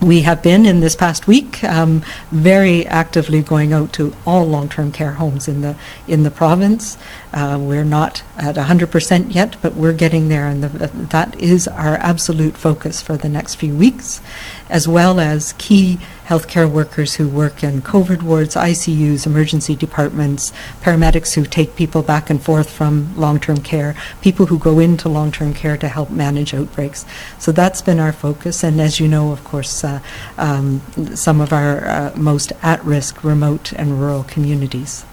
we 0.00 0.22
have 0.22 0.42
been 0.42 0.66
in 0.66 0.80
this 0.80 0.94
past 0.94 1.26
week 1.26 1.64
um, 1.64 2.02
very 2.30 2.86
actively 2.86 3.40
going 3.42 3.72
out 3.72 3.92
to 3.94 4.14
all 4.26 4.44
long-term 4.44 4.92
care 4.92 5.12
homes 5.12 5.48
in 5.48 5.62
the 5.62 5.74
in 6.06 6.22
the 6.22 6.30
province. 6.30 6.98
Uh, 7.32 7.58
we're 7.60 7.84
not 7.84 8.22
at 8.36 8.56
100% 8.56 9.34
yet, 9.34 9.56
but 9.62 9.74
we're 9.74 9.92
getting 9.92 10.28
there, 10.28 10.46
and 10.48 10.62
the, 10.62 10.88
that 10.88 11.38
is 11.40 11.66
our 11.68 11.96
absolute 11.96 12.56
focus 12.56 13.00
for 13.00 13.16
the 13.16 13.28
next 13.28 13.54
few 13.56 13.74
weeks, 13.74 14.20
as 14.68 14.88
well 14.88 15.20
as 15.20 15.54
key 15.58 15.98
healthcare 16.26 16.70
workers 16.70 17.14
who 17.14 17.28
work 17.28 17.62
in 17.62 17.80
COVID 17.80 18.22
wards, 18.22 18.56
ICUs, 18.56 19.26
emergency 19.26 19.76
departments, 19.76 20.52
paramedics 20.80 21.34
who 21.34 21.44
take 21.44 21.76
people 21.76 22.02
back 22.02 22.28
and 22.28 22.42
forth 22.42 22.68
from 22.68 23.16
long-term 23.16 23.58
care, 23.58 23.94
people 24.20 24.46
who 24.46 24.58
go 24.58 24.78
into 24.80 25.08
long-term 25.08 25.54
care 25.54 25.76
to 25.76 25.88
help 25.88 26.10
manage 26.10 26.52
outbreaks. 26.52 27.06
So 27.38 27.52
that's 27.52 27.80
been 27.80 28.00
our 28.00 28.12
focus, 28.12 28.64
and 28.64 28.80
as 28.80 28.98
you 28.98 29.06
know, 29.06 29.30
of 29.32 29.44
course, 29.44 29.84
uh, 29.84 30.00
um, 30.36 30.80
some 31.14 31.40
of 31.40 31.52
our 31.52 31.86
uh, 31.86 32.12
most 32.16 32.52
at-risk 32.62 33.22
remote 33.22 33.72
and 33.72 34.00
rural 34.00 34.24
communities. 34.24 35.04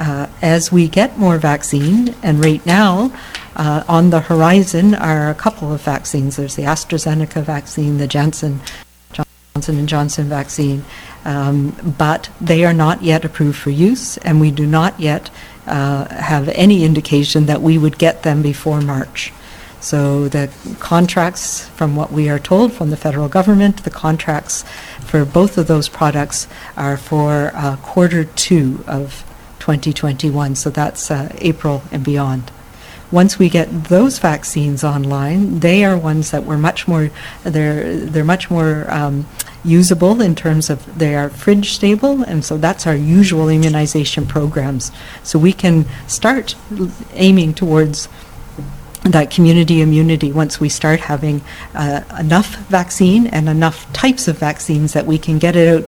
Uh, 0.00 0.26
as 0.40 0.72
we 0.72 0.88
get 0.88 1.18
more 1.18 1.36
vaccine, 1.36 2.14
and 2.22 2.42
right 2.42 2.64
now 2.64 3.12
uh, 3.54 3.84
on 3.86 4.08
the 4.08 4.20
horizon 4.20 4.94
are 4.94 5.28
a 5.28 5.34
couple 5.34 5.70
of 5.74 5.82
vaccines. 5.82 6.36
There's 6.36 6.56
the 6.56 6.62
AstraZeneca 6.62 7.42
vaccine, 7.44 7.98
the 7.98 8.06
Janssen 8.06 8.60
Johnson 9.12 9.78
and 9.78 9.88
Johnson 9.88 10.26
vaccine, 10.26 10.84
um, 11.26 11.76
but 11.98 12.30
they 12.40 12.64
are 12.64 12.72
not 12.72 13.02
yet 13.02 13.26
approved 13.26 13.58
for 13.58 13.68
use, 13.68 14.16
and 14.24 14.40
we 14.40 14.50
do 14.50 14.64
not 14.64 14.98
yet 14.98 15.28
uh, 15.66 16.08
have 16.08 16.48
any 16.48 16.82
indication 16.82 17.44
that 17.44 17.60
we 17.60 17.76
would 17.76 17.98
get 17.98 18.22
them 18.22 18.40
before 18.40 18.80
March. 18.80 19.34
So 19.80 20.28
the 20.28 20.48
contracts, 20.78 21.68
from 21.76 21.94
what 21.94 22.10
we 22.10 22.30
are 22.30 22.38
told 22.38 22.72
from 22.72 22.88
the 22.88 22.96
federal 22.96 23.28
government, 23.28 23.84
the 23.84 23.90
contracts 23.90 24.64
for 25.04 25.26
both 25.26 25.58
of 25.58 25.66
those 25.66 25.90
products 25.90 26.48
are 26.74 26.96
for 26.96 27.50
uh, 27.54 27.76
quarter 27.82 28.24
two 28.24 28.82
of 28.86 29.24
2021, 29.60 30.56
so 30.56 30.70
that's 30.70 31.10
uh, 31.10 31.34
April 31.38 31.82
and 31.92 32.04
beyond. 32.04 32.50
once 33.12 33.38
we 33.38 33.48
get 33.48 33.84
those 33.84 34.18
vaccines 34.18 34.84
online, 34.84 35.60
they 35.60 35.84
are 35.84 35.98
ones 35.98 36.30
that 36.30 36.44
were 36.44 36.58
much 36.58 36.86
more, 36.86 37.10
they're, 37.42 37.96
they're 37.96 38.24
much 38.24 38.50
more 38.50 38.86
um, 38.88 39.26
usable 39.64 40.20
in 40.20 40.34
terms 40.34 40.70
of 40.70 40.98
they 40.98 41.14
are 41.14 41.28
fridge 41.28 41.72
stable, 41.72 42.22
and 42.22 42.44
so 42.44 42.56
that's 42.56 42.86
our 42.86 42.94
usual 42.94 43.48
immunization 43.48 44.26
programs. 44.26 44.92
So 45.22 45.38
we 45.38 45.52
can 45.52 45.86
start 46.06 46.54
aiming 47.14 47.54
towards 47.54 48.08
that 49.02 49.30
community 49.30 49.80
immunity 49.80 50.30
once 50.30 50.60
we 50.60 50.68
start 50.68 51.00
having 51.00 51.40
uh, 51.74 52.02
enough 52.18 52.56
vaccine 52.68 53.26
and 53.26 53.48
enough 53.48 53.90
types 53.92 54.28
of 54.28 54.38
vaccines 54.38 54.92
that 54.92 55.06
we 55.06 55.18
can 55.18 55.38
get 55.38 55.56
it 55.56 55.80
out 55.80 55.89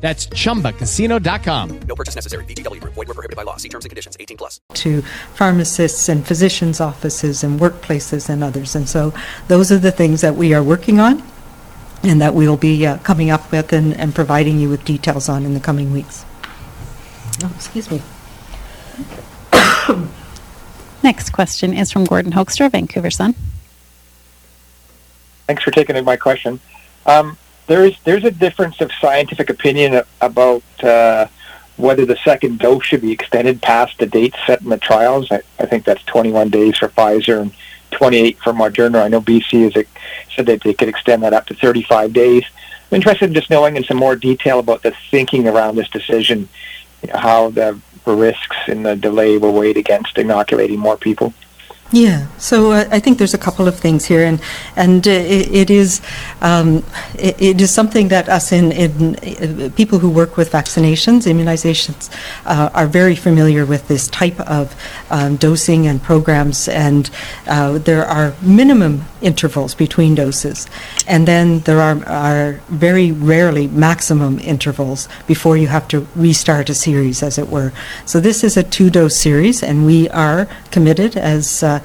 That's 0.00 0.28
chumbacasino.com. 0.28 1.80
No 1.80 1.94
purchase 1.94 2.14
necessary. 2.14 2.44
VGW 2.44 2.80
Group. 2.80 2.94
Void 2.94 3.08
were 3.08 3.14
prohibited 3.14 3.36
by 3.36 3.42
law. 3.42 3.56
See 3.56 3.68
terms 3.68 3.84
and 3.84 3.90
conditions. 3.90 4.16
18 4.20 4.36
plus. 4.36 4.60
to 4.74 5.02
pharmacists 5.34 6.08
and 6.08 6.24
physicians' 6.26 6.80
offices 6.80 7.42
and 7.42 7.58
workplaces 7.58 8.28
and 8.28 8.44
others. 8.44 8.76
And 8.76 8.88
so 8.88 9.12
those 9.48 9.72
are 9.72 9.78
the 9.78 9.90
things 9.90 10.20
that 10.20 10.36
we 10.36 10.54
are 10.54 10.62
working 10.62 11.00
on 11.00 11.22
and 12.04 12.20
that 12.20 12.34
we'll 12.34 12.56
be 12.56 12.86
uh, 12.86 12.98
coming 12.98 13.30
up 13.30 13.50
with 13.50 13.72
and, 13.72 13.92
and 13.94 14.14
providing 14.14 14.60
you 14.60 14.68
with 14.68 14.84
details 14.84 15.28
on 15.28 15.44
in 15.44 15.54
the 15.54 15.60
coming 15.60 15.92
weeks. 15.92 16.24
Oh, 17.42 17.52
excuse 17.56 17.90
me. 17.90 18.00
Next 21.02 21.30
question 21.30 21.74
is 21.74 21.90
from 21.90 22.04
Gordon 22.04 22.32
Hoekstra, 22.32 22.70
Vancouver 22.70 23.10
Sun. 23.10 23.34
Thanks 25.46 25.62
for 25.62 25.70
taking 25.70 26.02
my 26.04 26.16
question. 26.16 26.60
Um, 27.06 27.36
there's 27.68 28.00
there's 28.02 28.24
a 28.24 28.30
difference 28.30 28.80
of 28.80 28.90
scientific 29.00 29.50
opinion 29.50 30.02
about 30.20 30.62
uh, 30.82 31.26
whether 31.76 32.04
the 32.04 32.16
second 32.24 32.58
dose 32.58 32.84
should 32.84 33.02
be 33.02 33.12
extended 33.12 33.62
past 33.62 33.98
the 33.98 34.06
date 34.06 34.34
set 34.46 34.62
in 34.62 34.68
the 34.68 34.78
trials. 34.78 35.30
I, 35.30 35.42
I 35.60 35.66
think 35.66 35.84
that's 35.84 36.02
21 36.04 36.48
days 36.48 36.76
for 36.78 36.88
Pfizer 36.88 37.40
and 37.40 37.52
28 37.92 38.38
for 38.38 38.52
Moderna. 38.52 39.02
I 39.02 39.08
know 39.08 39.20
BC 39.20 39.64
has 39.64 39.76
ex- 39.76 39.90
said 40.34 40.46
that 40.46 40.62
they 40.62 40.74
could 40.74 40.88
extend 40.88 41.22
that 41.22 41.32
up 41.32 41.46
to 41.46 41.54
35 41.54 42.12
days. 42.12 42.44
I'm 42.90 42.96
interested 42.96 43.26
in 43.26 43.34
just 43.34 43.50
knowing 43.50 43.76
in 43.76 43.84
some 43.84 43.98
more 43.98 44.16
detail 44.16 44.58
about 44.58 44.82
the 44.82 44.94
thinking 45.10 45.46
around 45.46 45.76
this 45.76 45.88
decision, 45.88 46.48
you 47.02 47.12
know, 47.12 47.18
how 47.18 47.50
the 47.50 47.78
risks 48.06 48.56
in 48.66 48.82
the 48.82 48.96
delay 48.96 49.36
were 49.36 49.50
weighed 49.50 49.76
against 49.76 50.16
inoculating 50.16 50.78
more 50.78 50.96
people. 50.96 51.34
Yeah, 51.90 52.26
so 52.36 52.72
uh, 52.72 52.84
I 52.90 53.00
think 53.00 53.16
there's 53.16 53.32
a 53.32 53.38
couple 53.38 53.66
of 53.66 53.74
things 53.74 54.04
here, 54.04 54.22
and 54.22 54.42
and 54.76 55.08
uh, 55.08 55.10
it, 55.10 55.50
it 55.50 55.70
is 55.70 56.02
um, 56.42 56.84
it, 57.14 57.40
it 57.40 57.60
is 57.62 57.70
something 57.70 58.08
that 58.08 58.28
us 58.28 58.52
in, 58.52 58.72
in 58.72 59.16
uh, 59.16 59.70
people 59.74 59.98
who 59.98 60.10
work 60.10 60.36
with 60.36 60.52
vaccinations, 60.52 61.26
immunizations, 61.26 62.10
uh, 62.44 62.68
are 62.74 62.86
very 62.86 63.16
familiar 63.16 63.64
with 63.64 63.88
this 63.88 64.06
type 64.08 64.38
of 64.40 64.76
um, 65.08 65.36
dosing 65.36 65.86
and 65.86 66.02
programs, 66.02 66.68
and 66.68 67.08
uh, 67.46 67.78
there 67.78 68.04
are 68.04 68.34
minimum 68.42 69.06
intervals 69.20 69.74
between 69.74 70.14
doses, 70.14 70.66
and 71.06 71.26
then 71.26 71.60
there 71.60 71.80
are 71.80 72.04
are 72.06 72.60
very 72.68 73.12
rarely 73.12 73.68
maximum 73.68 74.38
intervals 74.38 75.08
before 75.26 75.56
you 75.56 75.68
have 75.68 75.88
to 75.88 76.06
restart 76.14 76.70
a 76.70 76.74
series, 76.74 77.22
as 77.22 77.38
it 77.38 77.48
were. 77.48 77.72
So 78.06 78.20
this 78.20 78.44
is 78.44 78.56
a 78.56 78.62
two-dose 78.62 79.16
series, 79.16 79.62
and 79.62 79.86
we 79.86 80.08
are 80.10 80.48
committed 80.70 81.16
as 81.16 81.62
uh, 81.62 81.80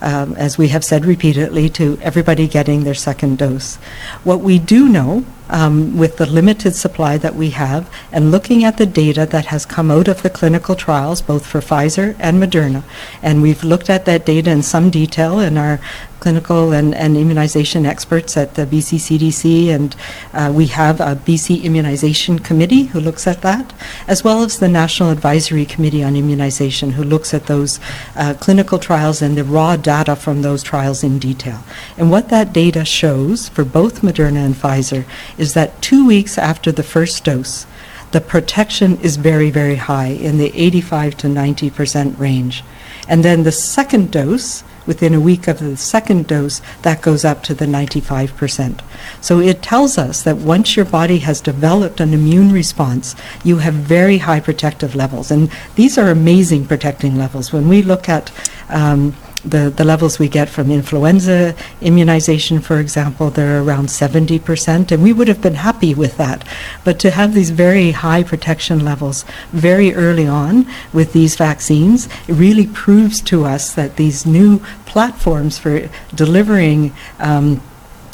um, 0.00 0.34
as 0.34 0.58
we 0.58 0.68
have 0.68 0.84
said 0.84 1.04
repeatedly, 1.04 1.68
to 1.70 1.98
everybody 2.02 2.46
getting 2.46 2.84
their 2.84 2.94
second 2.94 3.38
dose. 3.38 3.76
What 4.24 4.40
we 4.40 4.58
do 4.58 4.88
know, 4.88 5.24
um, 5.48 5.96
with 5.96 6.18
the 6.18 6.26
limited 6.26 6.74
supply 6.74 7.18
that 7.18 7.34
we 7.34 7.50
have, 7.50 7.88
and 8.12 8.30
looking 8.30 8.64
at 8.64 8.76
the 8.76 8.86
data 8.86 9.26
that 9.26 9.46
has 9.46 9.64
come 9.64 9.90
out 9.90 10.08
of 10.08 10.22
the 10.22 10.30
clinical 10.30 10.74
trials, 10.74 11.22
both 11.22 11.46
for 11.46 11.60
Pfizer 11.60 12.14
and 12.18 12.42
Moderna, 12.42 12.82
and 13.22 13.42
we've 13.42 13.64
looked 13.64 13.88
at 13.88 14.04
that 14.04 14.26
data 14.26 14.50
in 14.50 14.62
some 14.62 14.90
detail 14.90 15.38
in 15.40 15.56
our 15.56 15.80
clinical 16.20 16.72
and, 16.72 16.94
and 16.94 17.16
immunization 17.16 17.86
experts 17.86 18.36
at 18.36 18.54
the 18.54 18.66
BC 18.66 18.98
CDC, 18.98 19.68
and 19.68 19.96
uh, 20.32 20.52
we 20.54 20.66
have 20.66 21.00
a 21.00 21.16
BC 21.16 21.62
Immunization 21.62 22.38
Committee 22.38 22.84
who 22.84 23.00
looks 23.00 23.26
at 23.26 23.42
that, 23.42 23.72
as 24.08 24.24
well 24.24 24.42
as 24.42 24.58
the 24.58 24.68
National 24.68 25.10
Advisory 25.10 25.64
Committee 25.64 26.02
on 26.02 26.16
Immunization 26.16 26.92
who 26.92 27.04
looks 27.04 27.34
at 27.34 27.46
those 27.46 27.78
uh, 28.14 28.34
clinical 28.40 28.78
trials 28.78 29.22
and 29.22 29.36
the 29.36 29.44
raw 29.44 29.76
data 29.76 30.16
from 30.16 30.42
those 30.42 30.62
trials 30.62 31.02
in 31.02 31.18
detail. 31.18 31.62
And 31.96 32.10
what 32.10 32.28
that 32.30 32.52
data 32.52 32.84
shows 32.84 33.48
for 33.48 33.64
both 33.64 34.02
Moderna 34.02 34.44
and 34.44 34.54
Pfizer 34.54 35.04
is 35.38 35.54
that 35.54 35.80
two 35.82 36.06
weeks 36.06 36.38
after 36.38 36.72
the 36.72 36.82
first 36.82 37.24
dose, 37.24 37.66
the 38.12 38.20
protection 38.20 38.98
is 39.00 39.16
very, 39.16 39.50
very 39.50 39.76
high 39.76 40.08
in 40.08 40.38
the 40.38 40.52
85 40.54 41.16
to 41.18 41.28
90 41.28 41.70
percent 41.70 42.18
range. 42.18 42.62
And 43.08 43.24
then 43.24 43.42
the 43.42 43.52
second 43.52 44.10
dose, 44.10 44.62
within 44.86 45.14
a 45.14 45.20
week 45.20 45.48
of 45.48 45.58
the 45.58 45.76
second 45.76 46.26
dose, 46.26 46.60
that 46.82 47.02
goes 47.02 47.24
up 47.24 47.42
to 47.44 47.54
the 47.54 47.66
95%. 47.66 48.80
So 49.20 49.40
it 49.40 49.62
tells 49.62 49.98
us 49.98 50.22
that 50.22 50.36
once 50.36 50.76
your 50.76 50.84
body 50.84 51.18
has 51.18 51.40
developed 51.40 52.00
an 52.00 52.14
immune 52.14 52.52
response, 52.52 53.14
you 53.44 53.58
have 53.58 53.74
very 53.74 54.18
high 54.18 54.40
protective 54.40 54.94
levels. 54.94 55.30
And 55.30 55.50
these 55.74 55.98
are 55.98 56.10
amazing 56.10 56.66
protecting 56.66 57.16
levels. 57.16 57.52
When 57.52 57.68
we 57.68 57.82
look 57.82 58.08
at 58.08 58.32
um, 58.68 59.14
the, 59.46 59.70
the 59.70 59.84
levels 59.84 60.18
we 60.18 60.28
get 60.28 60.48
from 60.48 60.70
influenza 60.70 61.54
immunization, 61.80 62.60
for 62.60 62.80
example, 62.80 63.30
they're 63.30 63.62
around 63.62 63.86
70%, 63.86 64.90
and 64.90 65.02
we 65.02 65.12
would 65.12 65.28
have 65.28 65.40
been 65.40 65.54
happy 65.54 65.94
with 65.94 66.16
that. 66.16 66.46
But 66.84 66.98
to 67.00 67.10
have 67.10 67.34
these 67.34 67.50
very 67.50 67.92
high 67.92 68.22
protection 68.22 68.84
levels 68.84 69.24
very 69.52 69.94
early 69.94 70.26
on 70.26 70.66
with 70.92 71.12
these 71.12 71.36
vaccines, 71.36 72.06
it 72.26 72.34
really 72.34 72.66
proves 72.66 73.20
to 73.22 73.44
us 73.44 73.74
that 73.74 73.96
these 73.96 74.26
new 74.26 74.60
platforms 74.84 75.58
for 75.58 75.88
delivering 76.14 76.92
um, 77.18 77.62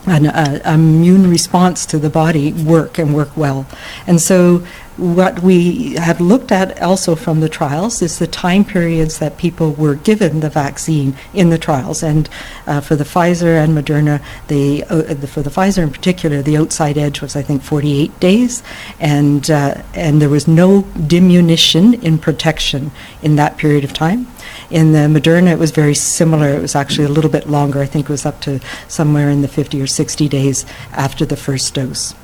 an 0.06 0.26
uh, 0.26 0.60
immune 0.64 1.30
response 1.30 1.86
to 1.86 1.98
the 1.98 2.10
body 2.10 2.52
work 2.52 2.98
and 2.98 3.14
work 3.14 3.36
well. 3.36 3.66
And 4.06 4.20
so 4.20 4.66
what 5.02 5.42
we 5.42 5.94
have 5.94 6.20
looked 6.20 6.52
at 6.52 6.80
also 6.80 7.16
from 7.16 7.40
the 7.40 7.48
trials 7.48 8.00
is 8.02 8.20
the 8.20 8.26
time 8.28 8.64
periods 8.64 9.18
that 9.18 9.36
people 9.36 9.72
were 9.72 9.96
given 9.96 10.38
the 10.40 10.48
vaccine 10.48 11.16
in 11.34 11.50
the 11.50 11.58
trials. 11.58 12.04
And 12.04 12.28
uh, 12.68 12.80
for 12.80 12.94
the 12.94 13.02
Pfizer 13.02 13.62
and 13.62 13.76
Moderna, 13.76 14.22
the, 14.46 14.84
uh, 14.84 15.14
the, 15.14 15.26
for 15.26 15.42
the 15.42 15.50
Pfizer 15.50 15.82
in 15.82 15.90
particular, 15.90 16.40
the 16.40 16.56
outside 16.56 16.96
edge 16.96 17.20
was, 17.20 17.34
I 17.34 17.42
think, 17.42 17.62
48 17.62 18.20
days. 18.20 18.62
And, 19.00 19.50
uh, 19.50 19.82
and 19.92 20.22
there 20.22 20.28
was 20.28 20.46
no 20.46 20.82
diminution 21.06 21.94
in 21.94 22.18
protection 22.18 22.92
in 23.22 23.34
that 23.36 23.56
period 23.56 23.82
of 23.82 23.92
time. 23.92 24.28
In 24.70 24.92
the 24.92 25.00
Moderna, 25.00 25.50
it 25.50 25.58
was 25.58 25.72
very 25.72 25.94
similar. 25.94 26.48
It 26.48 26.62
was 26.62 26.76
actually 26.76 27.06
a 27.06 27.10
little 27.10 27.30
bit 27.30 27.48
longer. 27.48 27.80
I 27.80 27.86
think 27.86 28.06
it 28.06 28.12
was 28.12 28.24
up 28.24 28.40
to 28.42 28.60
somewhere 28.86 29.30
in 29.30 29.42
the 29.42 29.48
50 29.48 29.82
or 29.82 29.88
60 29.88 30.28
days 30.28 30.64
after 30.92 31.26
the 31.26 31.36
first 31.36 31.74
dose. 31.74 32.14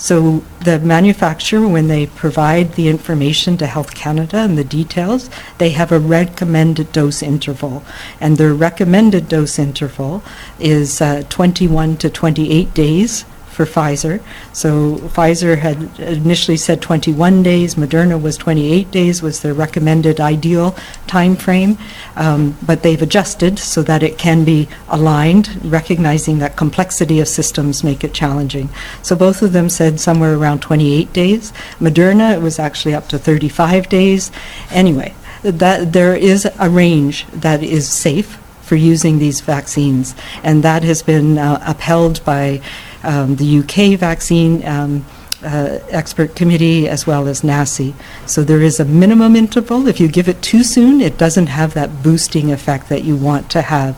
So 0.00 0.42
the 0.64 0.78
manufacturer, 0.78 1.68
when 1.68 1.88
they 1.88 2.06
provide 2.06 2.72
the 2.72 2.88
information 2.88 3.58
to 3.58 3.66
Health 3.66 3.94
Canada 3.94 4.38
and 4.38 4.56
the 4.56 4.64
details, 4.64 5.28
they 5.58 5.70
have 5.70 5.92
a 5.92 5.98
recommended 6.00 6.90
dose 6.90 7.22
interval. 7.22 7.84
And 8.18 8.38
their 8.38 8.54
recommended 8.54 9.28
dose 9.28 9.58
interval 9.58 10.22
is 10.58 11.02
uh, 11.02 11.24
21 11.28 11.98
to 11.98 12.08
28 12.08 12.72
days 12.72 13.26
for 13.60 13.66
Pfizer. 13.66 14.22
So 14.54 14.96
Pfizer 15.14 15.58
had 15.58 15.98
initially 16.00 16.56
said 16.56 16.80
21 16.80 17.42
days, 17.42 17.74
Moderna 17.74 18.20
was 18.20 18.38
28 18.38 18.90
days 18.90 19.22
was 19.22 19.40
their 19.40 19.52
recommended 19.52 20.18
ideal 20.18 20.74
time 21.06 21.36
frame, 21.36 21.76
um, 22.16 22.56
but 22.64 22.82
they've 22.82 23.02
adjusted 23.02 23.58
so 23.58 23.82
that 23.82 24.02
it 24.02 24.16
can 24.16 24.44
be 24.44 24.66
aligned, 24.88 25.62
recognizing 25.62 26.38
that 26.38 26.56
complexity 26.56 27.20
of 27.20 27.28
systems 27.28 27.84
make 27.84 28.02
it 28.02 28.14
challenging. 28.14 28.70
So 29.02 29.14
both 29.14 29.42
of 29.42 29.52
them 29.52 29.68
said 29.68 30.00
somewhere 30.00 30.34
around 30.34 30.62
28 30.62 31.12
days. 31.12 31.52
Moderna 31.78 32.34
it 32.34 32.40
was 32.40 32.58
actually 32.58 32.94
up 32.94 33.08
to 33.08 33.18
35 33.18 33.90
days. 33.90 34.32
Anyway, 34.70 35.14
that 35.42 35.92
there 35.92 36.14
is 36.14 36.48
a 36.58 36.70
range 36.70 37.26
that 37.26 37.62
is 37.62 37.86
safe 37.88 38.38
for 38.62 38.76
using 38.76 39.18
these 39.18 39.40
vaccines, 39.40 40.14
and 40.44 40.62
that 40.62 40.84
has 40.84 41.02
been 41.02 41.38
uh, 41.38 41.60
upheld 41.66 42.24
by 42.24 42.62
um, 43.02 43.36
the 43.36 43.58
UK 43.58 43.98
vaccine. 43.98 44.66
Um, 44.66 45.04
uh, 45.42 45.78
expert 45.88 46.36
committee 46.36 46.86
as 46.86 47.06
well 47.06 47.26
as 47.26 47.40
NACI. 47.40 47.94
So 48.26 48.44
there 48.44 48.60
is 48.60 48.78
a 48.78 48.84
minimum 48.84 49.36
interval. 49.36 49.88
If 49.88 49.98
you 49.98 50.06
give 50.06 50.28
it 50.28 50.42
too 50.42 50.62
soon, 50.62 51.00
it 51.00 51.16
doesn't 51.16 51.46
have 51.46 51.72
that 51.72 52.02
boosting 52.02 52.52
effect 52.52 52.90
that 52.90 53.04
you 53.04 53.16
want 53.16 53.50
to 53.52 53.62
have. 53.62 53.96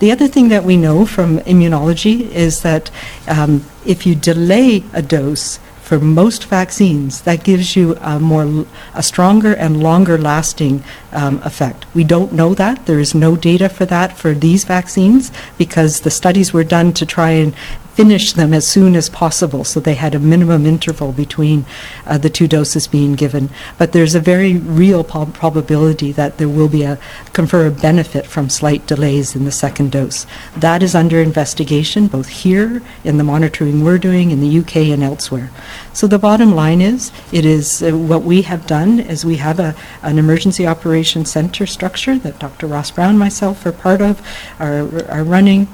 The 0.00 0.12
other 0.12 0.28
thing 0.28 0.50
that 0.50 0.64
we 0.64 0.76
know 0.76 1.06
from 1.06 1.38
immunology 1.40 2.28
is 2.28 2.60
that 2.60 2.90
um, 3.26 3.64
if 3.86 4.06
you 4.06 4.14
delay 4.14 4.84
a 4.92 5.00
dose, 5.00 5.58
for 5.86 6.00
most 6.00 6.46
vaccines, 6.46 7.22
that 7.22 7.44
gives 7.44 7.76
you 7.76 7.94
a 8.00 8.18
more 8.18 8.66
a 8.92 9.04
stronger 9.04 9.54
and 9.54 9.80
longer 9.80 10.18
lasting 10.18 10.82
um, 11.12 11.40
effect. 11.44 11.86
We 11.94 12.02
don't 12.02 12.32
know 12.32 12.54
that. 12.54 12.86
There 12.86 12.98
is 12.98 13.14
no 13.14 13.36
data 13.36 13.68
for 13.68 13.86
that 13.86 14.18
for 14.18 14.34
these 14.34 14.64
vaccines 14.64 15.30
because 15.56 16.00
the 16.00 16.10
studies 16.10 16.52
were 16.52 16.64
done 16.64 16.92
to 16.94 17.06
try 17.06 17.30
and 17.30 17.54
finish 17.96 18.34
them 18.34 18.52
as 18.52 18.66
soon 18.66 18.94
as 18.94 19.08
possible. 19.08 19.64
So 19.64 19.80
they 19.80 19.94
had 19.94 20.14
a 20.14 20.18
minimum 20.18 20.66
interval 20.66 21.12
between 21.12 21.64
uh, 22.04 22.18
the 22.18 22.28
two 22.28 22.46
doses 22.46 22.86
being 22.86 23.14
given. 23.14 23.48
But 23.78 23.92
there's 23.92 24.14
a 24.14 24.20
very 24.20 24.58
real 24.58 25.02
prob- 25.02 25.32
probability 25.32 26.12
that 26.12 26.36
there 26.36 26.48
will 26.48 26.68
be 26.68 26.82
a 26.82 26.98
confer 27.32 27.66
a 27.66 27.70
benefit 27.70 28.26
from 28.26 28.50
slight 28.50 28.86
delays 28.86 29.34
in 29.34 29.46
the 29.46 29.50
second 29.50 29.92
dose. 29.92 30.26
That 30.54 30.82
is 30.82 30.94
under 30.94 31.22
investigation 31.22 32.06
both 32.06 32.28
here 32.28 32.82
in 33.02 33.16
the 33.16 33.24
monitoring 33.24 33.82
we're 33.82 33.96
doing 33.96 34.30
in 34.30 34.40
the 34.40 34.58
UK 34.58 34.76
and 34.92 35.02
elsewhere. 35.02 35.50
So 35.94 36.06
the 36.06 36.18
bottom 36.18 36.54
line 36.54 36.82
is, 36.82 37.10
it 37.32 37.46
is 37.46 37.82
uh, 37.82 37.92
what 37.92 38.22
we 38.22 38.42
have 38.42 38.66
done 38.66 39.00
is 39.00 39.24
we 39.24 39.36
have 39.36 39.58
a, 39.58 39.74
an 40.02 40.18
emergency 40.18 40.66
operations 40.66 41.30
center 41.30 41.64
structure 41.64 42.18
that 42.18 42.38
Dr. 42.38 42.66
Ross 42.66 42.90
Brown 42.90 43.16
myself 43.16 43.64
are 43.64 43.72
part 43.72 44.02
of, 44.02 44.20
are, 44.60 45.08
are 45.10 45.24
running 45.24 45.66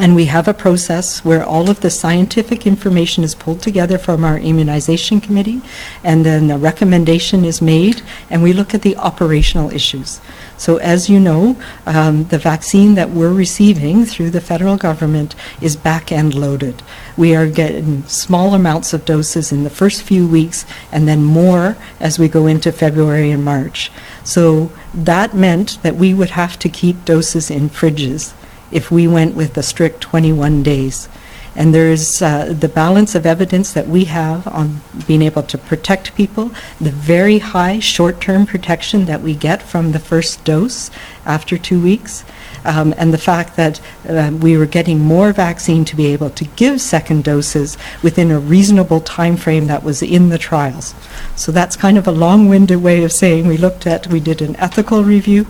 and 0.00 0.16
we 0.16 0.24
have 0.24 0.48
a 0.48 0.54
process 0.54 1.22
where 1.24 1.44
all 1.44 1.68
of 1.68 1.80
the 1.80 1.90
scientific 1.90 2.66
information 2.66 3.22
is 3.22 3.34
pulled 3.34 3.60
together 3.60 3.98
from 3.98 4.24
our 4.24 4.38
immunization 4.38 5.20
committee, 5.20 5.60
and 6.02 6.24
then 6.24 6.50
a 6.50 6.56
recommendation 6.56 7.44
is 7.44 7.60
made, 7.60 8.00
and 8.30 8.42
we 8.42 8.54
look 8.54 8.72
at 8.72 8.80
the 8.80 8.96
operational 8.96 9.70
issues. 9.70 10.20
So, 10.56 10.78
as 10.78 11.10
you 11.10 11.20
know, 11.20 11.60
um, 11.84 12.24
the 12.24 12.38
vaccine 12.38 12.94
that 12.94 13.10
we're 13.10 13.32
receiving 13.32 14.06
through 14.06 14.30
the 14.30 14.40
federal 14.40 14.78
government 14.78 15.34
is 15.60 15.76
back 15.76 16.10
end 16.10 16.34
loaded. 16.34 16.82
We 17.16 17.36
are 17.36 17.46
getting 17.46 18.02
small 18.04 18.54
amounts 18.54 18.94
of 18.94 19.04
doses 19.04 19.52
in 19.52 19.64
the 19.64 19.70
first 19.70 20.02
few 20.02 20.26
weeks, 20.26 20.64
and 20.90 21.06
then 21.06 21.22
more 21.24 21.76
as 21.98 22.18
we 22.18 22.28
go 22.28 22.46
into 22.46 22.72
February 22.72 23.30
and 23.30 23.44
March. 23.44 23.92
So, 24.24 24.72
that 24.94 25.34
meant 25.34 25.78
that 25.82 25.96
we 25.96 26.14
would 26.14 26.30
have 26.30 26.58
to 26.60 26.68
keep 26.70 27.04
doses 27.04 27.50
in 27.50 27.68
fridges 27.68 28.32
if 28.70 28.90
we 28.90 29.06
went 29.06 29.34
with 29.34 29.56
a 29.56 29.62
strict 29.62 30.00
21 30.00 30.62
days. 30.62 31.08
And 31.56 31.74
there's 31.74 32.22
uh, 32.22 32.54
the 32.58 32.68
balance 32.68 33.14
of 33.14 33.26
evidence 33.26 33.72
that 33.72 33.88
we 33.88 34.04
have 34.04 34.46
on 34.46 34.80
being 35.06 35.22
able 35.22 35.42
to 35.42 35.58
protect 35.58 36.14
people, 36.14 36.52
the 36.80 36.92
very 36.92 37.38
high 37.38 37.80
short-term 37.80 38.46
protection 38.46 39.06
that 39.06 39.20
we 39.20 39.34
get 39.34 39.62
from 39.62 39.92
the 39.92 39.98
first 39.98 40.44
dose 40.44 40.90
after 41.26 41.58
two 41.58 41.82
weeks, 41.82 42.24
um, 42.64 42.94
and 42.96 43.12
the 43.12 43.18
fact 43.18 43.56
that 43.56 43.80
uh, 44.08 44.30
we 44.40 44.56
were 44.56 44.66
getting 44.66 44.98
more 44.98 45.32
vaccine 45.32 45.84
to 45.84 45.96
be 45.96 46.06
able 46.06 46.30
to 46.30 46.44
give 46.44 46.80
second 46.80 47.24
doses 47.24 47.76
within 48.02 48.30
a 48.30 48.38
reasonable 48.38 49.00
time 49.00 49.36
frame 49.36 49.66
that 49.66 49.82
was 49.82 50.02
in 50.02 50.28
the 50.28 50.38
trials. 50.38 50.94
So 51.36 51.52
that's 51.52 51.76
kind 51.76 51.98
of 51.98 52.06
a 52.06 52.12
long-winded 52.12 52.82
way 52.82 53.04
of 53.04 53.12
saying 53.12 53.46
we 53.46 53.56
looked 53.56 53.86
at, 53.86 54.06
we 54.06 54.20
did 54.20 54.42
an 54.42 54.56
ethical 54.56 55.04
review, 55.04 55.46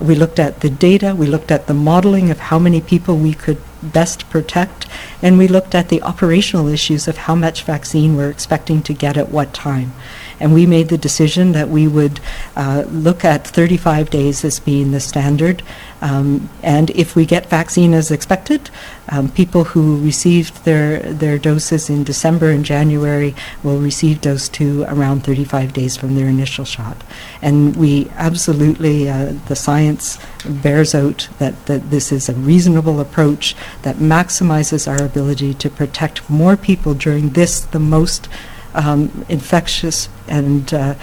we 0.00 0.14
looked 0.14 0.38
at 0.38 0.60
the 0.60 0.70
data, 0.70 1.14
we 1.14 1.26
looked 1.26 1.50
at 1.50 1.66
the 1.66 1.74
modeling 1.74 2.30
of 2.30 2.38
how 2.38 2.58
many 2.58 2.80
people 2.80 3.16
we 3.16 3.34
could 3.34 3.60
best 3.82 4.28
protect, 4.30 4.86
and 5.22 5.36
we 5.38 5.48
looked 5.48 5.74
at 5.74 5.88
the 5.88 6.02
operational 6.02 6.68
issues 6.68 7.06
of 7.06 7.16
how 7.18 7.34
much 7.34 7.64
vaccine 7.64 8.16
we're 8.16 8.30
expecting 8.30 8.82
to 8.82 8.94
get 8.94 9.16
at 9.16 9.30
what 9.30 9.52
time. 9.52 9.92
And 10.40 10.52
we 10.52 10.66
made 10.66 10.88
the 10.88 10.98
decision 10.98 11.52
that 11.52 11.68
we 11.68 11.86
would 11.88 12.20
uh, 12.56 12.84
look 12.88 13.24
at 13.24 13.46
35 13.46 14.10
days 14.10 14.44
as 14.44 14.60
being 14.60 14.92
the 14.92 15.00
standard. 15.00 15.62
Um, 16.00 16.50
and 16.62 16.90
if 16.90 17.16
we 17.16 17.24
get 17.24 17.46
vaccine 17.48 17.94
as 17.94 18.10
expected, 18.10 18.70
um, 19.08 19.30
people 19.30 19.64
who 19.64 20.02
received 20.04 20.64
their, 20.64 21.00
their 21.00 21.38
doses 21.38 21.88
in 21.88 22.04
December 22.04 22.50
and 22.50 22.64
January 22.64 23.34
will 23.62 23.78
receive 23.78 24.20
dose 24.20 24.48
two 24.48 24.84
around 24.84 25.24
35 25.24 25.72
days 25.72 25.96
from 25.96 26.14
their 26.14 26.26
initial 26.26 26.64
shot. 26.64 27.02
And 27.40 27.76
we 27.76 28.10
absolutely, 28.16 29.08
uh, 29.08 29.34
the 29.46 29.56
science 29.56 30.18
bears 30.44 30.94
out 30.94 31.28
that, 31.38 31.66
that 31.66 31.90
this 31.90 32.12
is 32.12 32.28
a 32.28 32.34
reasonable 32.34 33.00
approach 33.00 33.56
that 33.82 33.96
maximizes 33.96 34.86
our 34.86 35.04
ability 35.04 35.54
to 35.54 35.70
protect 35.70 36.28
more 36.28 36.56
people 36.56 36.94
during 36.94 37.30
this, 37.30 37.60
the 37.60 37.80
most 37.80 38.28
um, 38.74 39.24
infectious 39.28 40.08
and 40.28 40.72
uh, 40.72 40.94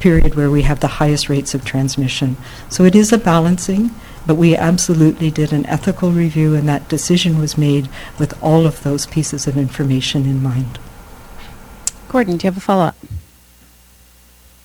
period 0.00 0.34
where 0.34 0.50
we 0.50 0.62
have 0.62 0.80
the 0.80 0.88
highest 0.88 1.28
rates 1.28 1.54
of 1.54 1.64
transmission. 1.64 2.36
So 2.68 2.84
it 2.84 2.94
is 2.94 3.12
a 3.12 3.18
balancing, 3.18 3.90
but 4.26 4.36
we 4.36 4.56
absolutely 4.56 5.30
did 5.30 5.52
an 5.52 5.66
ethical 5.66 6.12
review, 6.12 6.54
and 6.54 6.68
that 6.68 6.88
decision 6.88 7.38
was 7.38 7.56
made 7.56 7.88
with 8.18 8.40
all 8.42 8.66
of 8.66 8.82
those 8.82 9.06
pieces 9.06 9.46
of 9.46 9.56
information 9.56 10.24
in 10.24 10.42
mind. 10.42 10.78
Gordon, 12.08 12.36
do 12.36 12.44
you 12.44 12.50
have 12.50 12.56
a 12.56 12.60
follow 12.60 12.84
up? 12.84 12.96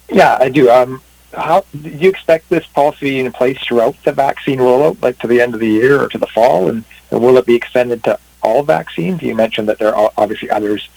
Yeah, 0.09 0.37
I 0.39 0.49
do. 0.49 0.69
Um, 0.69 1.01
how 1.33 1.65
do 1.79 1.89
you 1.89 2.09
expect 2.09 2.49
this 2.49 2.65
policy 2.67 3.19
in 3.19 3.31
place 3.31 3.59
throughout 3.59 3.95
the 4.03 4.11
vaccine 4.11 4.59
rollout, 4.59 5.01
like 5.01 5.19
to 5.19 5.27
the 5.27 5.41
end 5.41 5.53
of 5.53 5.59
the 5.59 5.67
year 5.67 6.01
or 6.01 6.09
to 6.09 6.17
the 6.17 6.27
fall, 6.27 6.69
and, 6.69 6.83
and 7.11 7.21
will 7.21 7.37
it 7.37 7.45
be 7.45 7.55
extended 7.55 8.03
to 8.05 8.19
all 8.41 8.63
vaccines? 8.63 9.21
You 9.21 9.35
mentioned 9.35 9.67
that 9.69 9.79
there 9.79 9.95
are 9.95 10.11
obviously 10.17 10.49
others 10.49 10.87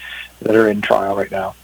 that 0.43 0.55
are 0.55 0.68
in 0.68 0.80
trial 0.80 1.16
right 1.16 1.30
now. 1.30 1.55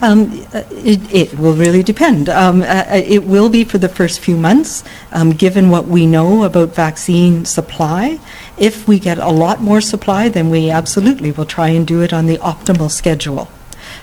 Um, 0.00 0.46
it, 0.70 1.12
it 1.12 1.38
will 1.38 1.54
really 1.54 1.82
depend. 1.82 2.28
Um, 2.28 2.62
uh, 2.62 2.84
it 2.88 3.24
will 3.24 3.48
be 3.48 3.64
for 3.64 3.78
the 3.78 3.88
first 3.88 4.20
few 4.20 4.36
months, 4.36 4.84
um, 5.10 5.30
given 5.30 5.70
what 5.70 5.88
we 5.88 6.06
know 6.06 6.44
about 6.44 6.74
vaccine 6.74 7.44
supply. 7.44 8.20
If 8.56 8.86
we 8.86 9.00
get 9.00 9.18
a 9.18 9.30
lot 9.30 9.60
more 9.60 9.80
supply, 9.80 10.28
then 10.28 10.50
we 10.50 10.70
absolutely 10.70 11.32
will 11.32 11.46
try 11.46 11.70
and 11.70 11.84
do 11.84 12.00
it 12.02 12.12
on 12.12 12.26
the 12.26 12.38
optimal 12.38 12.90
schedule. 12.92 13.48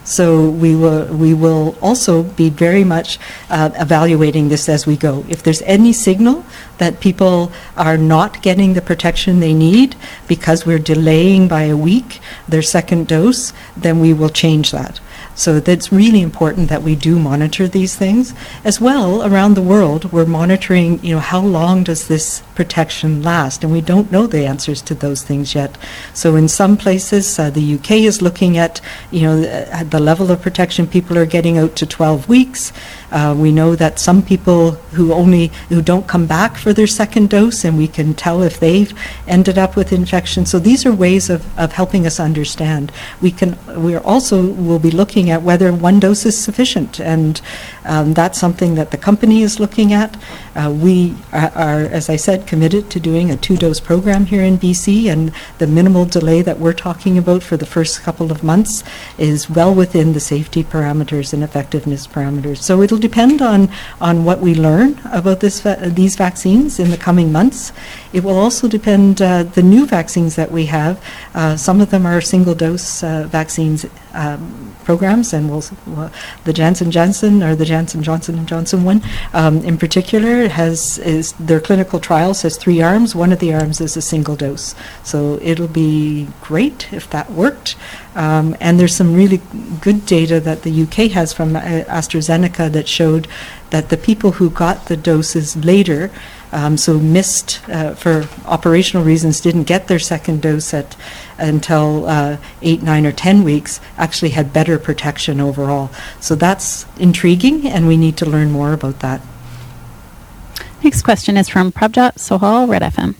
So 0.05 0.49
we 0.49 0.75
will 0.75 1.07
we 1.07 1.33
will 1.33 1.75
also 1.81 2.21
be 2.21 2.49
very 2.49 2.83
much 2.83 3.19
uh, 3.49 3.71
evaluating 3.73 4.49
this 4.49 4.69
as 4.69 4.85
we 4.85 4.95
go. 4.95 5.25
If 5.27 5.41
there's 5.41 5.63
any 5.63 5.93
signal 5.93 6.45
that 6.77 6.99
people 6.99 7.51
are 7.75 7.97
not 7.97 8.43
getting 8.43 8.75
the 8.75 8.81
protection 8.81 9.39
they 9.39 9.53
need 9.53 9.95
because 10.27 10.65
we're 10.65 10.79
delaying 10.79 11.47
by 11.47 11.63
a 11.63 11.75
week 11.75 12.19
their 12.47 12.61
second 12.61 13.07
dose, 13.07 13.51
then 13.75 13.99
we 13.99 14.13
will 14.13 14.29
change 14.29 14.71
that. 14.71 14.99
So 15.35 15.59
that's 15.59 15.91
really 15.91 16.21
important 16.21 16.69
that 16.69 16.81
we 16.81 16.95
do 16.95 17.19
monitor 17.19 17.67
these 17.67 17.95
things. 17.95 18.33
As 18.63 18.79
well, 18.79 19.21
around 19.23 19.53
the 19.53 19.61
world, 19.61 20.11
we're 20.13 20.25
monitoring, 20.25 21.03
you 21.03 21.15
know, 21.15 21.19
how 21.19 21.41
long 21.41 21.83
does 21.83 22.07
this 22.07 22.41
protection 22.55 23.21
last? 23.21 23.63
And 23.63 23.71
we 23.71 23.81
don't 23.81 24.11
know 24.11 24.27
the 24.27 24.45
answers 24.45 24.81
to 24.83 24.95
those 24.95 25.23
things 25.23 25.53
yet. 25.53 25.77
So 26.13 26.35
in 26.37 26.47
some 26.47 26.77
places, 26.77 27.37
uh, 27.37 27.49
the 27.49 27.75
UK 27.75 27.91
is 27.91 28.21
looking 28.21 28.57
at, 28.57 28.79
you 29.11 29.23
know, 29.23 29.41
the, 29.41 29.85
the 29.89 29.99
level 29.99 30.31
of 30.31 30.41
protection 30.41 30.87
people 30.87 31.17
are 31.17 31.25
getting 31.25 31.57
out 31.57 31.75
to 31.75 31.85
12 31.85 32.29
weeks. 32.29 32.71
Uh, 33.11 33.33
we 33.37 33.51
know 33.51 33.75
that 33.75 33.99
some 33.99 34.21
people 34.21 34.71
who 34.91 35.13
only 35.13 35.47
who 35.69 35.81
don't 35.81 36.07
come 36.07 36.25
back 36.25 36.57
for 36.57 36.73
their 36.73 36.87
second 36.87 37.29
dose, 37.29 37.63
and 37.63 37.77
we 37.77 37.87
can 37.87 38.13
tell 38.13 38.41
if 38.41 38.59
they've 38.59 38.93
ended 39.27 39.57
up 39.57 39.75
with 39.75 39.93
infection. 39.93 40.45
So 40.45 40.59
these 40.59 40.85
are 40.85 40.91
ways 40.91 41.29
of, 41.29 41.57
of 41.57 41.71
helping 41.71 42.05
us 42.05 42.19
understand. 42.19 42.91
We 43.21 43.31
can. 43.31 43.57
We 43.81 43.95
are 43.95 44.03
also 44.03 44.51
will 44.51 44.79
be 44.79 44.91
looking 44.91 45.24
looking 45.25 45.33
at 45.33 45.41
whether 45.41 45.73
one 45.73 45.99
dose 45.99 46.23
is 46.25 46.37
sufficient, 46.37 46.99
and 46.99 47.41
um, 47.85 48.13
that's 48.13 48.39
something 48.39 48.75
that 48.75 48.91
the 48.91 48.97
company 48.97 49.41
is 49.41 49.59
looking 49.59 49.91
at. 49.91 50.15
Uh, 50.55 50.71
we 50.71 51.15
are, 51.33 51.51
are, 51.55 51.81
as 51.81 52.09
I 52.09 52.15
said, 52.15 52.45
committed 52.45 52.91
to 52.91 52.99
doing 52.99 53.31
a 53.31 53.37
two-dose 53.37 53.79
program 53.79 54.25
here 54.25 54.43
in 54.43 54.59
BC, 54.59 55.11
and 55.11 55.31
the 55.57 55.65
minimal 55.65 56.05
delay 56.05 56.43
that 56.43 56.59
we're 56.59 56.73
talking 56.73 57.17
about 57.17 57.41
for 57.41 57.57
the 57.57 57.65
first 57.65 58.03
couple 58.03 58.31
of 58.31 58.43
months 58.43 58.83
is 59.17 59.49
well 59.49 59.73
within 59.73 60.13
the 60.13 60.19
safety 60.19 60.63
parameters 60.63 61.33
and 61.33 61.43
effectiveness 61.43 62.05
parameters. 62.05 62.57
So 62.61 62.83
it'll 62.83 62.99
depend 62.99 63.41
on 63.41 63.69
on 63.99 64.25
what 64.25 64.39
we 64.41 64.53
learn 64.53 64.99
about 65.11 65.39
this 65.39 65.61
these 65.81 66.15
vaccines 66.15 66.79
in 66.79 66.91
the 66.91 66.97
coming 66.97 67.31
months. 67.31 67.71
It 68.15 68.23
will 68.23 68.39
also 68.39 68.69
depend 68.69 69.21
uh, 69.21 69.43
the 69.43 69.61
new 69.61 69.85
vaccines 69.85 70.37
that 70.37 70.49
we 70.49 70.67
have. 70.67 71.03
Uh, 71.33 71.57
some 71.57 71.81
of 71.81 71.89
them 71.89 72.05
are 72.05 72.21
single-dose 72.21 73.03
uh, 73.03 73.27
vaccines 73.29 73.85
um, 74.13 74.73
programs, 74.85 75.33
and 75.33 75.49
we'll, 75.49 75.65
well, 75.85 76.09
the 76.45 76.53
Janssen 76.53 76.91
Janssen 76.91 77.43
or 77.43 77.55
the 77.55 77.65
Janssen 77.65 78.03
Johnson 78.03 78.37
and 78.37 78.47
Johnson 78.47 78.85
one 78.85 79.01
um, 79.33 79.57
in 79.65 79.77
particular 79.77 80.47
has 80.47 80.97
is 80.99 81.33
their 81.33 81.59
clinical 81.59 81.99
trials 81.99 82.43
has 82.43 82.55
three 82.55 82.81
arms. 82.81 83.15
One 83.15 83.33
of 83.33 83.39
the 83.39 83.53
arms 83.53 83.81
is 83.81 83.97
a 83.97 84.01
single 84.01 84.37
dose, 84.37 84.75
so 85.03 85.37
it'll 85.41 85.67
be 85.67 86.29
great 86.39 86.93
if 86.93 87.09
that 87.09 87.29
worked. 87.31 87.75
Um, 88.15 88.55
and 88.61 88.79
there's 88.79 88.95
some 88.95 89.13
really 89.13 89.41
good 89.81 90.05
data 90.05 90.39
that 90.39 90.61
the 90.61 90.83
UK 90.83 91.11
has 91.11 91.33
from 91.33 91.57
uh, 91.57 91.59
AstraZeneca 91.59 92.71
that 92.71 92.87
showed 92.87 93.27
that 93.71 93.89
the 93.89 93.97
people 93.97 94.31
who 94.31 94.49
got 94.49 94.85
the 94.85 94.95
doses 94.95 95.57
later 95.57 96.11
um, 96.55 96.77
so 96.77 96.97
missed 96.97 97.61
uh, 97.67 97.93
for 97.95 98.29
operational 98.45 99.05
reasons, 99.05 99.41
didn't 99.41 99.63
get 99.63 99.89
their 99.89 99.99
second 99.99 100.41
dose 100.41 100.73
at 100.73 100.95
until 101.37 102.07
uh, 102.07 102.37
eight, 102.61 102.81
nine, 102.81 103.05
or 103.05 103.11
ten 103.11 103.43
weeks. 103.43 103.81
Actually, 103.97 104.29
had 104.29 104.53
better 104.53 104.79
protection 104.79 105.41
overall. 105.41 105.91
So 106.21 106.33
that's 106.33 106.85
intriguing, 106.97 107.67
and 107.67 107.87
we 107.87 107.97
need 107.97 108.15
to 108.17 108.25
learn 108.25 108.51
more 108.51 108.71
about 108.71 109.01
that. 109.01 109.21
Next 110.81 111.01
question 111.01 111.35
is 111.35 111.49
from 111.49 111.73
Prabhat 111.73 112.15
Sohal, 112.15 112.69
Red 112.69 112.83
FM. 112.83 113.15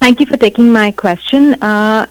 Thank 0.00 0.20
you 0.20 0.26
for 0.26 0.36
taking 0.36 0.70
my 0.70 0.90
question. 0.90 1.54
Uh, 1.62 2.06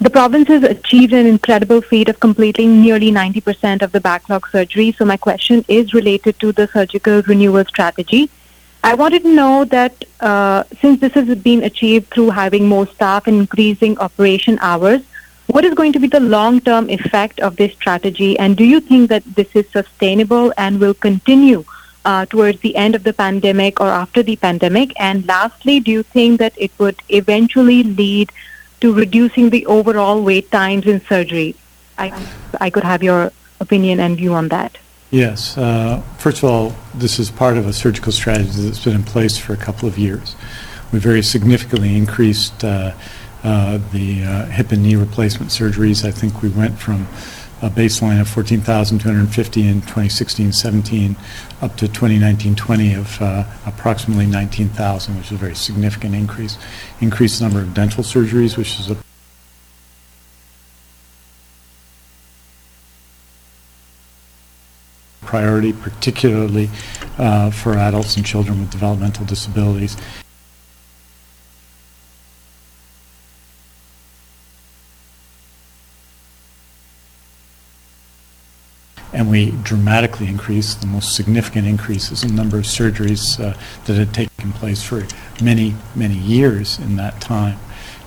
the 0.00 0.10
province 0.10 0.48
has 0.48 0.62
achieved 0.62 1.12
an 1.12 1.26
incredible 1.26 1.80
feat 1.80 2.08
of 2.08 2.18
completing 2.18 2.80
nearly 2.80 3.10
90% 3.12 3.82
of 3.82 3.92
the 3.92 4.00
backlog 4.00 4.48
surgery. 4.48 4.92
So 4.92 5.04
my 5.04 5.16
question 5.16 5.64
is 5.68 5.92
related 5.92 6.38
to 6.40 6.52
the 6.52 6.68
surgical 6.68 7.22
renewal 7.22 7.64
strategy. 7.66 8.30
I 8.84 8.94
wanted 8.94 9.22
to 9.22 9.28
know 9.28 9.64
that 9.66 10.04
uh, 10.20 10.64
since 10.80 11.00
this 11.00 11.12
has 11.12 11.32
been 11.38 11.62
achieved 11.62 12.10
through 12.10 12.30
having 12.30 12.68
more 12.68 12.86
staff 12.86 13.26
and 13.26 13.36
increasing 13.36 13.98
operation 13.98 14.58
hours, 14.60 15.02
what 15.46 15.64
is 15.64 15.74
going 15.74 15.92
to 15.92 16.00
be 16.00 16.08
the 16.08 16.20
long-term 16.20 16.88
effect 16.88 17.38
of 17.40 17.56
this 17.56 17.72
strategy? 17.74 18.38
And 18.38 18.56
do 18.56 18.64
you 18.64 18.80
think 18.80 19.08
that 19.10 19.22
this 19.34 19.54
is 19.54 19.68
sustainable 19.70 20.52
and 20.56 20.80
will 20.80 20.94
continue 20.94 21.64
uh, 22.04 22.26
towards 22.26 22.60
the 22.60 22.74
end 22.74 22.94
of 22.96 23.04
the 23.04 23.12
pandemic 23.12 23.80
or 23.80 23.88
after 23.88 24.22
the 24.22 24.36
pandemic? 24.36 24.92
And 24.98 25.26
lastly, 25.26 25.78
do 25.78 25.90
you 25.90 26.02
think 26.02 26.40
that 26.40 26.54
it 26.56 26.72
would 26.78 27.00
eventually 27.08 27.82
lead 27.82 28.32
to 28.82 28.92
reducing 28.92 29.50
the 29.50 29.64
overall 29.66 30.20
wait 30.20 30.50
times 30.50 30.86
in 30.86 31.00
surgery? 31.02 31.54
I, 31.98 32.12
I 32.60 32.68
could 32.68 32.82
have 32.82 33.00
your 33.00 33.32
opinion 33.60 34.00
and 34.00 34.16
view 34.16 34.34
on 34.34 34.48
that. 34.48 34.76
Yes. 35.12 35.56
Uh, 35.56 36.02
first 36.18 36.38
of 36.38 36.44
all, 36.50 36.74
this 36.92 37.20
is 37.20 37.30
part 37.30 37.56
of 37.56 37.68
a 37.68 37.72
surgical 37.72 38.10
strategy 38.10 38.60
that's 38.62 38.82
been 38.84 38.96
in 38.96 39.04
place 39.04 39.38
for 39.38 39.52
a 39.52 39.56
couple 39.56 39.88
of 39.88 39.98
years. 39.98 40.34
We 40.92 40.98
very 40.98 41.22
significantly 41.22 41.96
increased 41.96 42.64
uh, 42.64 42.92
uh, 43.44 43.78
the 43.92 44.24
uh, 44.24 44.46
hip 44.46 44.72
and 44.72 44.82
knee 44.82 44.96
replacement 44.96 45.52
surgeries. 45.52 46.04
I 46.04 46.10
think 46.10 46.42
we 46.42 46.48
went 46.48 46.76
from 46.78 47.06
a 47.62 47.70
baseline 47.70 48.20
of 48.20 48.28
14,250 48.28 49.68
in 49.68 49.82
2016-17 49.82 51.16
up 51.62 51.76
to 51.76 51.86
2019-20 51.86 52.98
of 52.98 53.22
uh, 53.22 53.44
approximately 53.64 54.26
19,000, 54.26 55.16
which 55.16 55.26
is 55.26 55.32
a 55.32 55.36
very 55.36 55.54
significant 55.54 56.14
increase. 56.14 56.58
Increased 57.00 57.40
number 57.40 57.60
of 57.60 57.72
dental 57.72 58.02
surgeries, 58.02 58.58
which 58.58 58.80
is 58.80 58.90
a 58.90 58.96
priority, 65.22 65.72
particularly 65.72 66.68
uh, 67.16 67.50
for 67.50 67.74
adults 67.74 68.16
and 68.16 68.26
children 68.26 68.60
with 68.60 68.70
developmental 68.70 69.24
disabilities. 69.24 69.96
And 79.22 79.30
we 79.30 79.52
dramatically 79.62 80.26
increased 80.26 80.80
the 80.80 80.86
most 80.88 81.14
significant 81.14 81.64
increases 81.64 82.24
in 82.24 82.34
number 82.34 82.58
of 82.58 82.64
surgeries 82.64 83.38
uh, 83.38 83.56
that 83.84 83.94
had 83.94 84.12
taken 84.12 84.52
place 84.52 84.82
for 84.82 85.06
many, 85.40 85.76
many 85.94 86.16
years 86.16 86.80
in 86.80 86.96
that 86.96 87.20
time, 87.20 87.56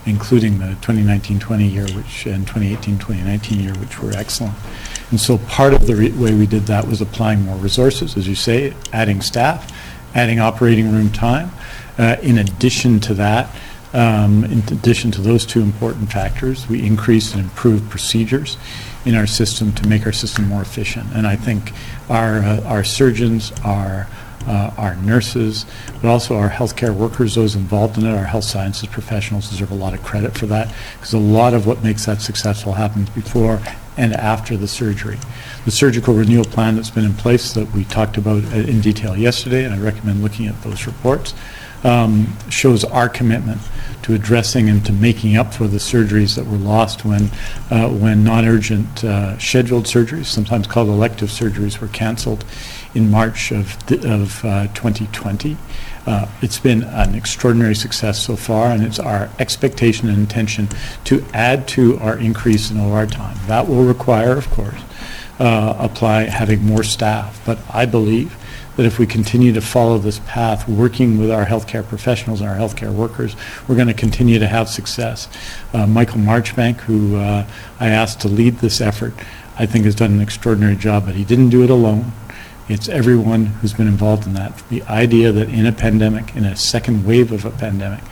including 0.06 0.60
the 0.60 0.76
2019-20 0.82 1.72
year, 1.72 1.86
which 1.96 2.26
and 2.26 2.46
2018-2019 2.46 3.64
year, 3.64 3.74
which 3.76 3.98
were 4.02 4.12
excellent. 4.12 4.56
And 5.10 5.18
so 5.18 5.38
part 5.38 5.74
of 5.74 5.88
the 5.88 5.94
way 5.94 6.34
we 6.34 6.46
did 6.46 6.64
that 6.64 6.86
was 6.86 7.00
applying 7.00 7.44
more 7.44 7.56
resources, 7.56 8.18
as 8.18 8.28
you 8.28 8.36
say, 8.36 8.74
adding 8.92 9.22
staff, 9.22 9.72
adding 10.14 10.42
operating 10.42 10.92
room 10.92 11.10
time. 11.12 11.50
Uh, 11.98 12.18
in 12.22 12.40
addition 12.40 13.00
to 13.00 13.14
that, 13.14 13.56
um, 13.94 14.44
in 14.44 14.60
addition 14.60 15.12
to 15.12 15.22
those 15.22 15.46
two 15.46 15.62
important 15.62 16.12
factors, 16.12 16.68
we 16.68 16.86
increased 16.86 17.36
and 17.36 17.44
improved 17.46 17.90
procedures 17.90 18.58
in 19.06 19.16
our 19.16 19.28
system 19.28 19.72
to 19.74 19.88
make 19.88 20.06
our 20.06 20.12
system 20.12 20.48
more 20.48 20.62
efficient. 20.62 21.08
And 21.14 21.28
I 21.28 21.36
think 21.36 21.72
our, 22.10 22.40
uh, 22.40 22.62
our 22.64 22.84
surgeons, 22.84 23.52
our, 23.64 24.08
uh, 24.48 24.72
our 24.78 24.96
nurses, 24.96 25.66
but 26.02 26.06
also 26.06 26.38
our 26.38 26.50
healthcare 26.50 26.94
workers, 26.94 27.36
those 27.36 27.56
involved 27.56 27.98
in 27.98 28.06
it, 28.06 28.16
our 28.16 28.26
health 28.26 28.44
sciences 28.44 28.88
professionals 28.90 29.50
deserve 29.50 29.72
a 29.72 29.76
lot 29.76 29.94
of 29.94 30.04
credit 30.04 30.38
for 30.38 30.46
that 30.48 30.74
because 30.96 31.14
a 31.14 31.20
lot 31.20 31.54
of 31.54 31.66
what 31.66 31.84
makes 31.84 32.06
that 32.06 32.22
successful 32.22 32.74
happens 32.74 33.10
before 33.12 33.60
and 33.98 34.14
after 34.14 34.58
the 34.58 34.68
surgery. 34.68 35.18
The 35.64 35.72
surgical 35.72 36.14
renewal 36.14 36.46
plan 36.46 36.76
that's 36.76 36.90
been 36.90 37.06
in 37.06 37.14
place 37.14 37.54
that 37.54 37.72
we 37.72 37.86
talked 37.86 38.18
about 38.18 38.44
uh, 38.46 38.58
in 38.58 38.82
detail 38.82 39.16
yesterday, 39.16 39.64
and 39.64 39.74
I 39.74 39.80
recommend 39.80 40.22
looking 40.22 40.48
at 40.48 40.62
those 40.64 40.86
reports, 40.86 41.34
um, 41.86 42.36
shows 42.50 42.84
our 42.84 43.08
commitment 43.08 43.62
to 44.02 44.14
addressing 44.14 44.70
and 44.70 44.86
to 44.86 44.92
making 44.92 45.38
up 45.38 45.54
for 45.54 45.68
the 45.68 45.78
surgeries 45.78 46.36
that 46.36 46.46
were 46.46 46.58
lost 46.58 47.06
when, 47.06 47.30
uh, 47.72 47.90
when 47.90 48.24
non-urgent 48.24 49.04
uh, 49.04 49.38
scheduled 49.40 49.86
surgeries, 49.86 50.26
sometimes 50.26 50.68
called 50.68 50.90
elective 50.90 51.30
surgeries, 51.30 51.80
were 51.80 51.88
canceled 51.88 52.44
in 52.94 53.10
March 53.10 53.52
of, 53.52 53.78
of 54.04 54.44
uh, 54.46 54.68
2020. 54.74 55.58
Uh, 56.06 56.28
it's 56.42 56.60
been 56.60 56.84
an 56.84 57.16
extraordinary 57.16 57.76
success 57.76 58.24
so 58.24 58.36
far, 58.36 58.68
and 58.68 58.84
it's 58.84 59.00
our 59.00 59.30
expectation 59.40 60.08
and 60.08 60.18
intention 60.18 60.68
to 61.04 61.24
add 61.34 61.68
to 61.68 61.98
our 62.00 62.18
increase 62.18 62.70
in 62.70 62.80
OR 62.80 63.08
time. 63.08 63.38
That 63.48 63.68
will 63.68 63.84
require, 63.84 64.38
of 64.38 64.50
course, 64.52 64.82
uh, 65.40 65.76
apply 65.80 66.24
having 66.24 66.64
more 66.64 66.84
staff. 66.84 67.42
But 67.46 67.60
I 67.74 67.86
believe 67.86 68.36
that 68.76 68.86
if 68.86 69.00
we 69.00 69.08
continue 69.08 69.54
to 69.54 69.62
follow 69.62 69.98
this 69.98 70.20
path, 70.26 70.68
working 70.68 71.18
with 71.18 71.32
our 71.32 71.46
healthcare 71.46 71.86
professionals 71.86 72.42
and 72.42 72.50
our 72.50 72.58
healthcare 72.58 72.94
workers, 72.94 73.36
we're 73.68 73.76
going 73.76 73.88
to 73.88 73.94
continue 73.94 74.40
to 74.40 74.48
have 74.48 74.70
success. 74.70 75.30
Uh, 75.74 75.88
Michael 75.88 76.20
Marchbank, 76.20 76.78
who 76.82 77.16
uh, 77.16 77.48
I 77.80 77.90
asked 77.90 78.22
to 78.22 78.28
lead 78.28 78.58
this 78.60 78.82
effort, 78.82 79.14
I 79.58 79.66
think 79.66 79.86
has 79.86 79.96
done 79.96 80.12
an 80.12 80.22
extraordinary 80.22 80.76
job, 80.76 81.06
but 81.06 81.16
he 81.16 81.24
didn't 81.24 81.50
do 81.50 81.64
it 81.64 81.70
alone. 81.70 82.12
It's 82.68 82.90
everyone 82.90 83.46
who's 83.46 83.74
been 83.74 83.88
involved 83.88 84.26
in 84.26 84.34
that. 84.34 84.58
The 84.70 84.82
idea 84.84 85.32
that 85.32 85.50
in 85.50 85.66
a 85.66 85.72
pandemic, 85.72 86.36
in 86.36 86.46
a 86.46 86.56
second 86.56 87.06
wave 87.06 87.32
of 87.32 87.46
a 87.46 87.52
pandemic, 87.52 88.04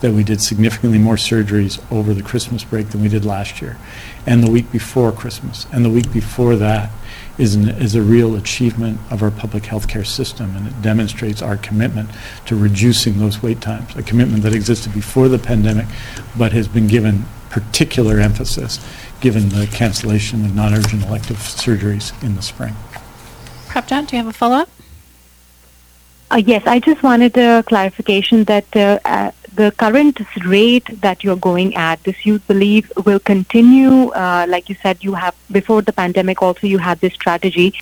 that 0.00 0.12
we 0.12 0.24
did 0.24 0.40
significantly 0.40 0.98
more 0.98 1.16
surgeries 1.16 1.80
over 1.92 2.12
the 2.12 2.22
Christmas 2.22 2.64
break 2.64 2.88
than 2.88 3.02
we 3.02 3.08
did 3.08 3.24
last 3.24 3.60
year, 3.60 3.78
and 4.26 4.42
the 4.42 4.50
week 4.50 4.72
before 4.72 5.12
Christmas, 5.12 5.66
and 5.72 5.84
the 5.84 5.90
week 5.90 6.12
before 6.12 6.56
that, 6.56 6.90
is, 7.40 7.54
an, 7.54 7.68
is 7.70 7.94
a 7.94 8.02
real 8.02 8.36
achievement 8.36 9.00
of 9.10 9.22
our 9.22 9.30
public 9.30 9.64
health 9.64 9.88
care 9.88 10.04
system, 10.04 10.54
and 10.56 10.66
it 10.66 10.82
demonstrates 10.82 11.40
our 11.40 11.56
commitment 11.56 12.10
to 12.46 12.54
reducing 12.54 13.18
those 13.18 13.42
wait 13.42 13.60
times, 13.60 13.96
a 13.96 14.02
commitment 14.02 14.42
that 14.42 14.54
existed 14.54 14.92
before 14.92 15.28
the 15.28 15.38
pandemic, 15.38 15.86
but 16.36 16.52
has 16.52 16.68
been 16.68 16.86
given 16.86 17.24
particular 17.48 18.20
emphasis 18.20 18.78
given 19.20 19.48
the 19.48 19.66
cancellation 19.72 20.44
of 20.44 20.54
non-urgent 20.54 21.04
elective 21.04 21.36
surgeries 21.38 22.12
in 22.22 22.36
the 22.36 22.42
spring. 22.42 22.74
Prabjot, 23.68 24.06
do 24.06 24.16
you 24.16 24.22
have 24.22 24.28
a 24.28 24.32
follow-up? 24.32 24.68
Uh, 26.30 26.36
yes, 26.36 26.62
I 26.66 26.78
just 26.78 27.02
wanted 27.02 27.36
a 27.36 27.62
clarification 27.64 28.44
that 28.44 28.76
uh, 28.76 29.00
uh, 29.04 29.32
the 29.54 29.72
current 29.72 30.20
rate 30.44 30.88
that 31.00 31.24
you're 31.24 31.36
going 31.36 31.74
at, 31.76 32.02
this 32.04 32.24
you 32.24 32.38
believe 32.40 32.90
will 33.04 33.18
continue. 33.18 34.08
Uh, 34.10 34.46
like 34.48 34.68
you 34.68 34.76
said, 34.82 35.02
you 35.02 35.14
have 35.14 35.34
before 35.50 35.82
the 35.82 35.92
pandemic 35.92 36.42
also 36.42 36.66
you 36.66 36.78
had 36.78 37.00
this 37.00 37.14
strategy. 37.14 37.74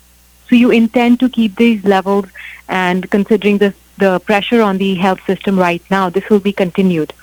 So 0.49 0.55
you 0.55 0.71
intend 0.71 1.19
to 1.19 1.29
keep 1.29 1.55
these 1.57 1.83
levels, 1.83 2.25
and 2.67 3.09
considering 3.09 3.59
the 3.59 3.73
the 3.97 4.19
pressure 4.19 4.61
on 4.61 4.77
the 4.77 4.95
health 4.95 5.19
system 5.25 5.59
right 5.59 5.83
now, 5.91 6.09
this 6.09 6.27
will 6.29 6.39
be 6.39 6.53
continued. 6.53 7.13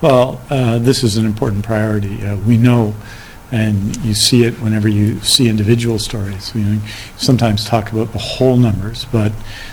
Well, 0.00 0.40
uh, 0.48 0.78
this 0.78 1.02
is 1.02 1.16
an 1.16 1.26
important 1.26 1.64
priority. 1.64 2.24
Uh, 2.24 2.36
We 2.36 2.56
know, 2.56 2.94
and 3.52 3.96
you 4.04 4.14
see 4.14 4.44
it 4.44 4.54
whenever 4.60 4.88
you 4.88 5.20
see 5.20 5.48
individual 5.48 5.98
stories. 5.98 6.54
You 6.54 6.62
know, 6.62 6.80
sometimes 7.16 7.64
talk 7.64 7.92
about 7.92 8.12
the 8.12 8.18
whole 8.18 8.56
numbers, 8.56 9.06
but 9.06 9.32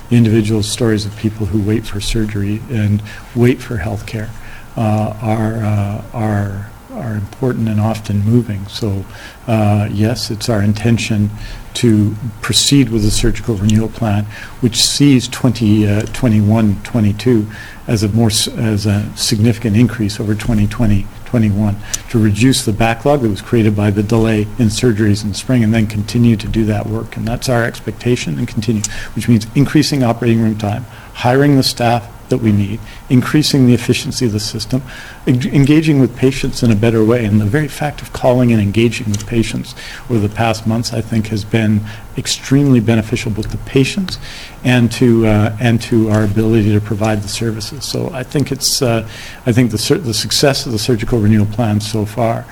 the 0.10 0.16
individual 0.16 0.64
stories 0.64 1.06
of 1.06 1.16
people 1.18 1.46
who 1.46 1.62
wait 1.62 1.86
for 1.86 2.02
surgery 2.02 2.62
and 2.70 3.04
wait 3.36 3.62
for 3.62 3.78
health 3.78 4.06
care 4.08 4.32
uh, 4.76 5.18
are, 5.22 5.56
uh, 5.58 6.04
are, 6.14 6.72
are 6.92 7.14
important 7.14 7.68
and 7.68 7.80
often 7.80 8.22
moving. 8.22 8.68
So, 8.68 9.06
uh, 9.46 9.90
yes, 9.92 10.32
it's 10.32 10.50
our 10.50 10.62
intention 10.62 11.30
to 11.76 12.16
proceed 12.42 12.90
with 12.90 13.04
the 13.04 13.12
surgical 13.12 13.56
renewal 13.56 13.90
plan, 13.90 14.26
which 14.62 14.82
sees 14.82 15.28
2021, 15.28 16.82
22 16.84 17.48
as 17.86 18.02
a 18.02 18.10
more, 18.10 18.30
as 18.30 18.88
a 18.88 19.16
significant 19.16 19.78
increase 19.78 20.20
over 20.20 20.34
2020, 20.34 21.06
21, 21.28 21.76
to 22.10 22.20
reduce 22.20 22.66
the 22.66 22.74
backlog 22.74 23.22
that 23.22 23.30
was 23.30 23.42
created 23.42 23.76
by 23.76 23.92
the 23.92 24.02
delay 24.02 24.42
in 24.42 24.68
surgeries 24.68 25.24
in 25.24 25.34
spring, 25.34 25.64
and 25.64 25.74
then 25.74 25.86
continue 25.86 26.36
to 26.36 26.48
do 26.48 26.66
that 26.66 26.88
work. 26.88 27.16
And 27.18 27.28
that's 27.28 27.50
our 27.50 27.64
expectation, 27.64 28.38
and 28.40 28.48
continue, 28.48 28.82
which 29.16 29.28
means 29.28 29.46
increasing 29.54 30.04
operating 30.04 30.42
room 30.42 30.58
time, 30.58 30.86
hiring 31.14 31.56
the 31.56 31.64
staff 31.64 32.10
that 32.30 32.40
we 32.40 32.52
need, 32.52 32.80
increasing 33.10 33.68
the 33.68 33.74
efficiency 33.74 34.26
of 34.26 34.32
the 34.32 34.40
system, 34.40 34.82
en- 35.26 35.48
engaging 35.48 36.00
with 36.00 36.16
patients 36.16 36.64
in 36.64 36.72
a 36.72 36.76
better 36.76 37.04
way. 37.04 37.26
And 37.26 37.40
the 37.40 37.46
very 37.46 37.68
fact 37.68 38.02
of 38.02 38.12
calling 38.14 38.52
and 38.52 38.62
engaging 38.62 39.10
with 39.10 39.26
patients 39.28 39.76
over 40.10 40.20
the 40.20 40.34
past 40.34 40.68
months, 40.68 40.94
I 40.94 41.02
think, 41.02 41.28
has 41.28 41.44
been 41.44 41.82
extremely 42.18 42.80
beneficial 42.80 43.32
both 43.32 43.52
to 43.52 43.58
patients 43.58 44.18
and 44.64 44.92
to, 44.94 45.28
uh, 45.28 45.58
and 45.60 45.82
to 45.84 46.10
our 46.10 46.24
ability 46.24 46.74
to 46.74 46.82
provide 46.82 47.22
the 47.22 47.28
services. 47.28 47.86
So 47.86 48.10
I 48.12 48.24
think 48.24 48.52
it's, 48.52 48.82
uh, 48.82 49.08
I 49.46 49.52
think 49.52 49.72
the, 49.72 49.78
sur- 49.78 50.00
the 50.00 50.14
success 50.14 50.66
of 50.66 50.72
the 50.72 50.80
surgical 50.80 51.20
renewal 51.20 51.46
plan 51.46 51.80
so 51.80 52.06
far 52.06 52.46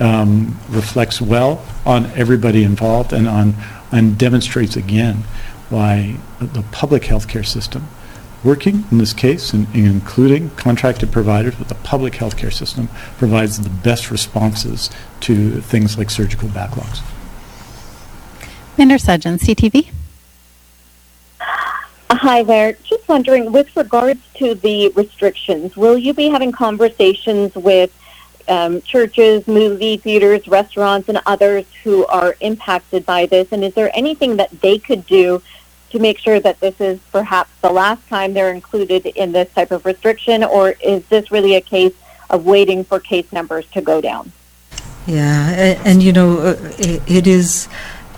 um, 0.00 0.58
reflects 0.68 1.20
well 1.20 1.64
on 1.86 2.06
everybody 2.12 2.64
involved 2.64 3.12
and 3.12 3.28
on, 3.28 3.54
and 3.92 4.18
demonstrates 4.18 4.76
again 4.76 5.24
why 5.68 6.16
the 6.40 6.62
public 6.72 7.02
healthcare 7.02 7.46
system 7.46 7.86
working 8.44 8.84
in 8.90 8.98
this 8.98 9.12
case, 9.12 9.52
and 9.52 9.66
and 9.74 9.86
including 9.86 10.50
contracted 10.50 11.12
providers, 11.12 11.58
with 11.58 11.68
the 11.68 11.74
public 11.76 12.14
healthcare 12.14 12.52
system 12.52 12.88
provides 13.18 13.60
the 13.60 13.70
best 13.70 14.10
responses 14.10 14.90
to 15.20 15.60
things 15.60 15.98
like 15.98 16.10
surgical 16.10 16.48
backlogs. 16.48 17.00
Bhinder 18.76 18.98
Sajan, 18.98 19.38
CTV. 19.38 19.90
Hi 22.10 22.42
there. 22.42 22.74
Just 22.84 23.08
wondering, 23.08 23.52
with 23.52 23.74
regards 23.76 24.20
to 24.34 24.54
the 24.54 24.90
restrictions, 24.90 25.76
will 25.76 25.98
you 25.98 26.14
be 26.14 26.28
having 26.28 26.52
conversations 26.52 27.54
with 27.54 27.90
um, 28.48 28.80
churches, 28.82 29.46
movie 29.48 29.96
theaters, 29.96 30.46
restaurants, 30.46 31.08
and 31.08 31.20
others 31.26 31.64
who 31.82 32.06
are 32.06 32.36
impacted 32.40 33.04
by 33.04 33.26
this? 33.26 33.50
And 33.50 33.64
is 33.64 33.74
there 33.74 33.90
anything 33.94 34.36
that 34.36 34.50
they 34.60 34.78
could 34.78 35.04
do 35.06 35.42
to 35.92 35.98
make 35.98 36.18
sure 36.18 36.40
that 36.40 36.58
this 36.60 36.80
is 36.80 36.98
perhaps 37.12 37.50
the 37.60 37.70
last 37.70 38.06
time 38.08 38.34
they're 38.34 38.52
included 38.52 39.06
in 39.06 39.32
this 39.32 39.52
type 39.54 39.70
of 39.70 39.84
restriction, 39.86 40.42
or 40.42 40.74
is 40.82 41.04
this 41.06 41.30
really 41.30 41.54
a 41.54 41.60
case 41.60 41.94
of 42.30 42.44
waiting 42.44 42.82
for 42.82 42.98
case 42.98 43.30
numbers 43.32 43.66
to 43.74 43.80
go 43.80 44.00
down? 44.00 44.32
Yeah, 45.06 45.50
a- 45.50 45.78
and 45.84 46.02
you 46.02 46.12
know, 46.12 46.38
uh, 46.38 46.56
i- 46.78 47.00
it 47.06 47.26
is, 47.26 47.68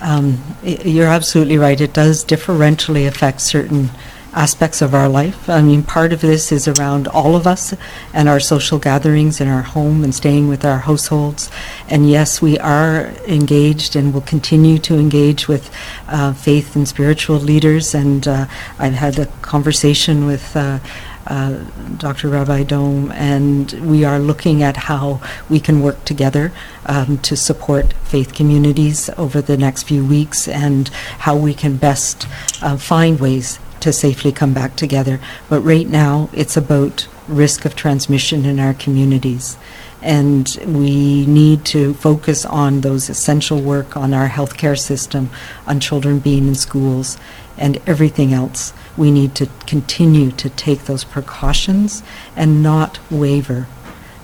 um, 0.01 0.43
you're 0.62 1.07
absolutely 1.07 1.59
right, 1.59 1.81
it 1.81 1.93
does 1.93 2.25
differentially 2.25 3.07
affect 3.07 3.41
certain 3.41 3.91
aspects 4.35 4.82
of 4.82 4.95
our 4.95 5.09
life. 5.09 5.49
I 5.49 5.62
mean, 5.62 5.82
part 5.82 6.12
of 6.12 6.20
this 6.20 6.51
is 6.51 6.66
around 6.66 7.07
all 7.09 7.37
of 7.37 7.47
us 7.47 7.72
and 8.12 8.28
our 8.28 8.41
social 8.41 8.78
gatherings 8.78 9.41
in 9.41 9.49
our 9.49 9.62
home 9.62 10.03
and 10.05 10.14
staying 10.14 10.49
with 10.49 10.64
our 10.64 10.78
households. 10.78 11.51
And 11.89 12.11
yes, 12.11 12.43
we 12.43 12.59
are 12.59 13.12
engaged 13.26 13.97
and 13.97 14.12
will 14.12 14.20
continue 14.20 14.78
to 14.78 14.99
engage 14.99 15.49
with 15.49 15.70
uh, 16.09 16.32
faith 16.35 16.74
and 16.74 16.87
spiritual 16.87 17.37
leaders. 17.37 17.95
And 17.95 18.26
uh, 18.26 18.47
I've 18.78 18.95
had 18.95 19.18
a 19.18 19.26
conversation 19.43 20.26
with 20.26 20.57
uh, 20.57 20.80
uh, 21.26 21.64
Dr. 21.97 22.28
Rabbi 22.28 22.64
Daum, 22.64 23.11
and 23.12 23.72
we 23.89 24.05
are 24.05 24.18
looking 24.18 24.62
at 24.62 24.76
how 24.76 25.22
we 25.49 25.59
can 25.59 25.80
work 25.80 26.05
together 26.05 26.53
um, 26.87 27.18
to 27.18 27.35
support 27.35 27.95
faith 28.05 28.35
communities 28.35 29.09
over 29.16 29.41
the 29.41 29.57
next 29.57 29.85
few 29.85 30.05
weeks 30.05 30.47
and 30.47 30.89
how 31.20 31.35
we 31.35 31.55
can 31.55 31.76
best 31.76 32.26
uh, 32.61 32.76
find 32.76 33.20
ways 33.20 33.59
to 33.85 33.93
safely 33.93 34.32
come 34.32 34.53
back 34.53 34.76
together. 34.76 35.20
But 35.49 35.61
right 35.61 35.87
now, 35.87 36.30
it's 36.32 36.57
about 36.57 37.07
risk 37.28 37.64
of 37.64 37.76
transmission 37.76 38.45
in 38.45 38.59
our 38.59 38.74
communities. 38.74 39.57
And 40.03 40.59
we 40.66 41.26
need 41.26 41.64
to 41.66 41.95
focus 41.95 42.45
on 42.45 42.80
those 42.80 43.09
essential 43.09 43.61
work 43.61 43.97
on 43.97 44.12
our 44.12 44.28
healthcare 44.28 44.78
system, 44.78 45.30
on 45.66 45.80
children 45.80 46.18
being 46.18 46.49
in 46.49 46.55
schools, 46.55 47.18
and 47.57 47.80
everything 47.87 48.32
else. 48.32 48.72
We 48.97 49.11
need 49.11 49.35
to 49.37 49.49
continue 49.66 50.30
to 50.32 50.49
take 50.51 50.85
those 50.85 51.05
precautions 51.05 52.03
and 52.35 52.62
not 52.62 52.99
waver. 53.11 53.66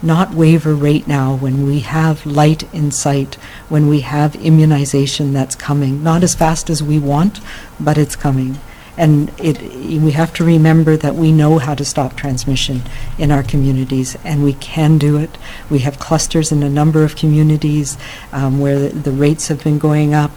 Not 0.02 0.32
waver 0.32 0.74
right 0.74 1.06
now 1.06 1.34
when 1.34 1.66
we 1.66 1.80
have 1.80 2.24
light 2.24 2.62
in 2.74 2.90
sight, 2.90 3.34
when 3.68 3.88
we 3.88 4.00
have 4.00 4.34
immunization 4.36 5.34
that's 5.34 5.54
coming. 5.54 6.02
Not 6.02 6.22
as 6.22 6.34
fast 6.34 6.70
as 6.70 6.82
we 6.82 6.98
want, 6.98 7.40
but 7.78 7.98
it's 7.98 8.16
coming. 8.16 8.58
And 9.00 9.32
it, 9.40 9.62
we 9.62 10.10
have 10.10 10.34
to 10.34 10.44
remember 10.44 10.94
that 10.98 11.14
we 11.14 11.32
know 11.32 11.56
how 11.56 11.74
to 11.74 11.86
stop 11.86 12.16
transmission 12.16 12.82
in 13.16 13.30
our 13.30 13.42
communities, 13.42 14.14
and 14.26 14.44
we 14.44 14.52
can 14.52 14.98
do 14.98 15.16
it. 15.16 15.38
We 15.70 15.78
have 15.78 15.98
clusters 15.98 16.52
in 16.52 16.62
a 16.62 16.68
number 16.68 17.02
of 17.02 17.16
communities 17.16 17.96
um, 18.30 18.60
where 18.60 18.78
the, 18.78 18.88
the 18.90 19.10
rates 19.10 19.48
have 19.48 19.64
been 19.64 19.78
going 19.78 20.12
up, 20.12 20.32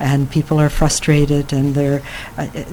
and 0.00 0.30
people 0.30 0.58
are 0.58 0.70
frustrated, 0.70 1.52
and 1.52 1.74
they're. 1.74 2.02
Uh, 2.38 2.48
uh, 2.54 2.64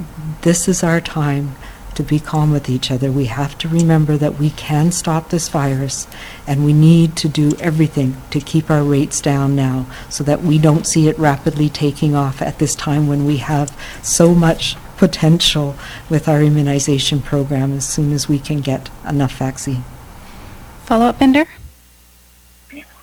this 0.43 0.69
is 0.69 0.81
our 0.81 1.01
time 1.01 1.57
to 1.95 2.03
be 2.03 2.21
calm 2.21 2.51
with 2.51 2.69
each 2.69 2.89
other. 2.89 3.11
We 3.11 3.25
have 3.25 3.57
to 3.59 3.67
remember 3.67 4.15
that 4.15 4.39
we 4.39 4.51
can 4.51 4.93
stop 4.93 5.29
this 5.29 5.49
virus, 5.49 6.07
and 6.47 6.63
we 6.63 6.71
need 6.71 7.17
to 7.17 7.27
do 7.27 7.51
everything 7.59 8.15
to 8.31 8.39
keep 8.39 8.71
our 8.71 8.83
rates 8.83 9.19
down 9.19 9.57
now 9.57 9.87
so 10.09 10.23
that 10.23 10.41
we 10.41 10.57
don't 10.57 10.87
see 10.87 11.09
it 11.09 11.19
rapidly 11.19 11.67
taking 11.67 12.15
off 12.15 12.41
at 12.41 12.59
this 12.59 12.75
time 12.75 13.07
when 13.07 13.25
we 13.25 13.37
have 13.37 13.77
so 14.01 14.33
much 14.33 14.77
potential 15.03 15.75
with 16.09 16.29
our 16.29 16.41
immunization 16.41 17.21
program 17.21 17.73
as 17.73 17.85
soon 17.85 18.13
as 18.13 18.29
we 18.29 18.39
can 18.39 18.61
get 18.61 18.89
enough 19.05 19.37
vaccine. 19.37 19.83
Follow 20.85 21.07
up, 21.07 21.19
Bhinder? 21.19 21.45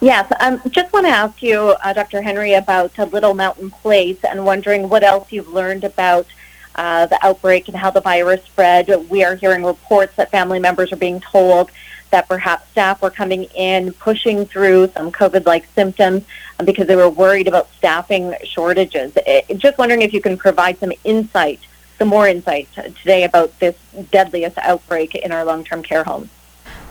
Yes, 0.01 0.33
um, 0.41 0.63
just 0.71 0.91
want 0.95 1.05
to 1.05 1.11
ask 1.11 1.43
you, 1.43 1.59
uh, 1.85 1.93
Dr. 1.93 2.23
Henry, 2.23 2.55
about 2.55 2.99
uh, 2.99 3.05
Little 3.05 3.35
Mountain 3.35 3.71
Place 3.71 4.17
and 4.25 4.47
wondering 4.47 4.89
what 4.89 5.05
else 5.05 5.31
you've 5.31 5.53
learned 5.53 5.85
about 5.85 6.27
uh, 6.75 7.05
the 7.05 7.19
outbreak 7.23 7.69
and 7.69 7.77
how 7.77 7.91
the 7.91 8.01
virus 8.01 8.43
spread. 8.47 8.89
We 9.11 9.23
are 9.23 9.35
hearing 9.35 9.63
reports 9.63 10.17
that 10.17 10.31
family 10.31 10.59
members 10.59 10.93
are 10.95 10.97
being 10.97 11.21
told 11.21 11.71
that 12.13 12.29
perhaps 12.29 12.67
staff 12.71 13.03
were 13.03 13.11
coming 13.11 13.45
in, 13.55 13.93
pushing 13.93 14.47
through 14.47 14.91
some 14.97 15.13
COVID-like 15.13 15.67
symptoms 15.75 16.25
um, 16.59 16.65
because 16.65 16.87
they 16.87 16.97
were 16.97 17.11
worried 17.11 17.47
about 17.47 17.71
staffing 17.75 18.35
shortages. 18.45 19.13
Just 19.59 19.77
wondering 19.77 20.01
if 20.01 20.15
you 20.15 20.23
can 20.23 20.39
provide 20.39 20.79
some 20.79 20.93
insight, 21.05 21.61
some 22.01 22.09
more 22.09 22.27
insight 22.27 22.67
today 22.75 23.25
about 23.25 23.57
this 23.61 23.77
deadliest 24.11 24.57
outbreak 24.57 25.15
in 25.15 25.33
our 25.33 25.45
long-term 25.45 25.83
care 25.83 26.03
homes. 26.03 26.31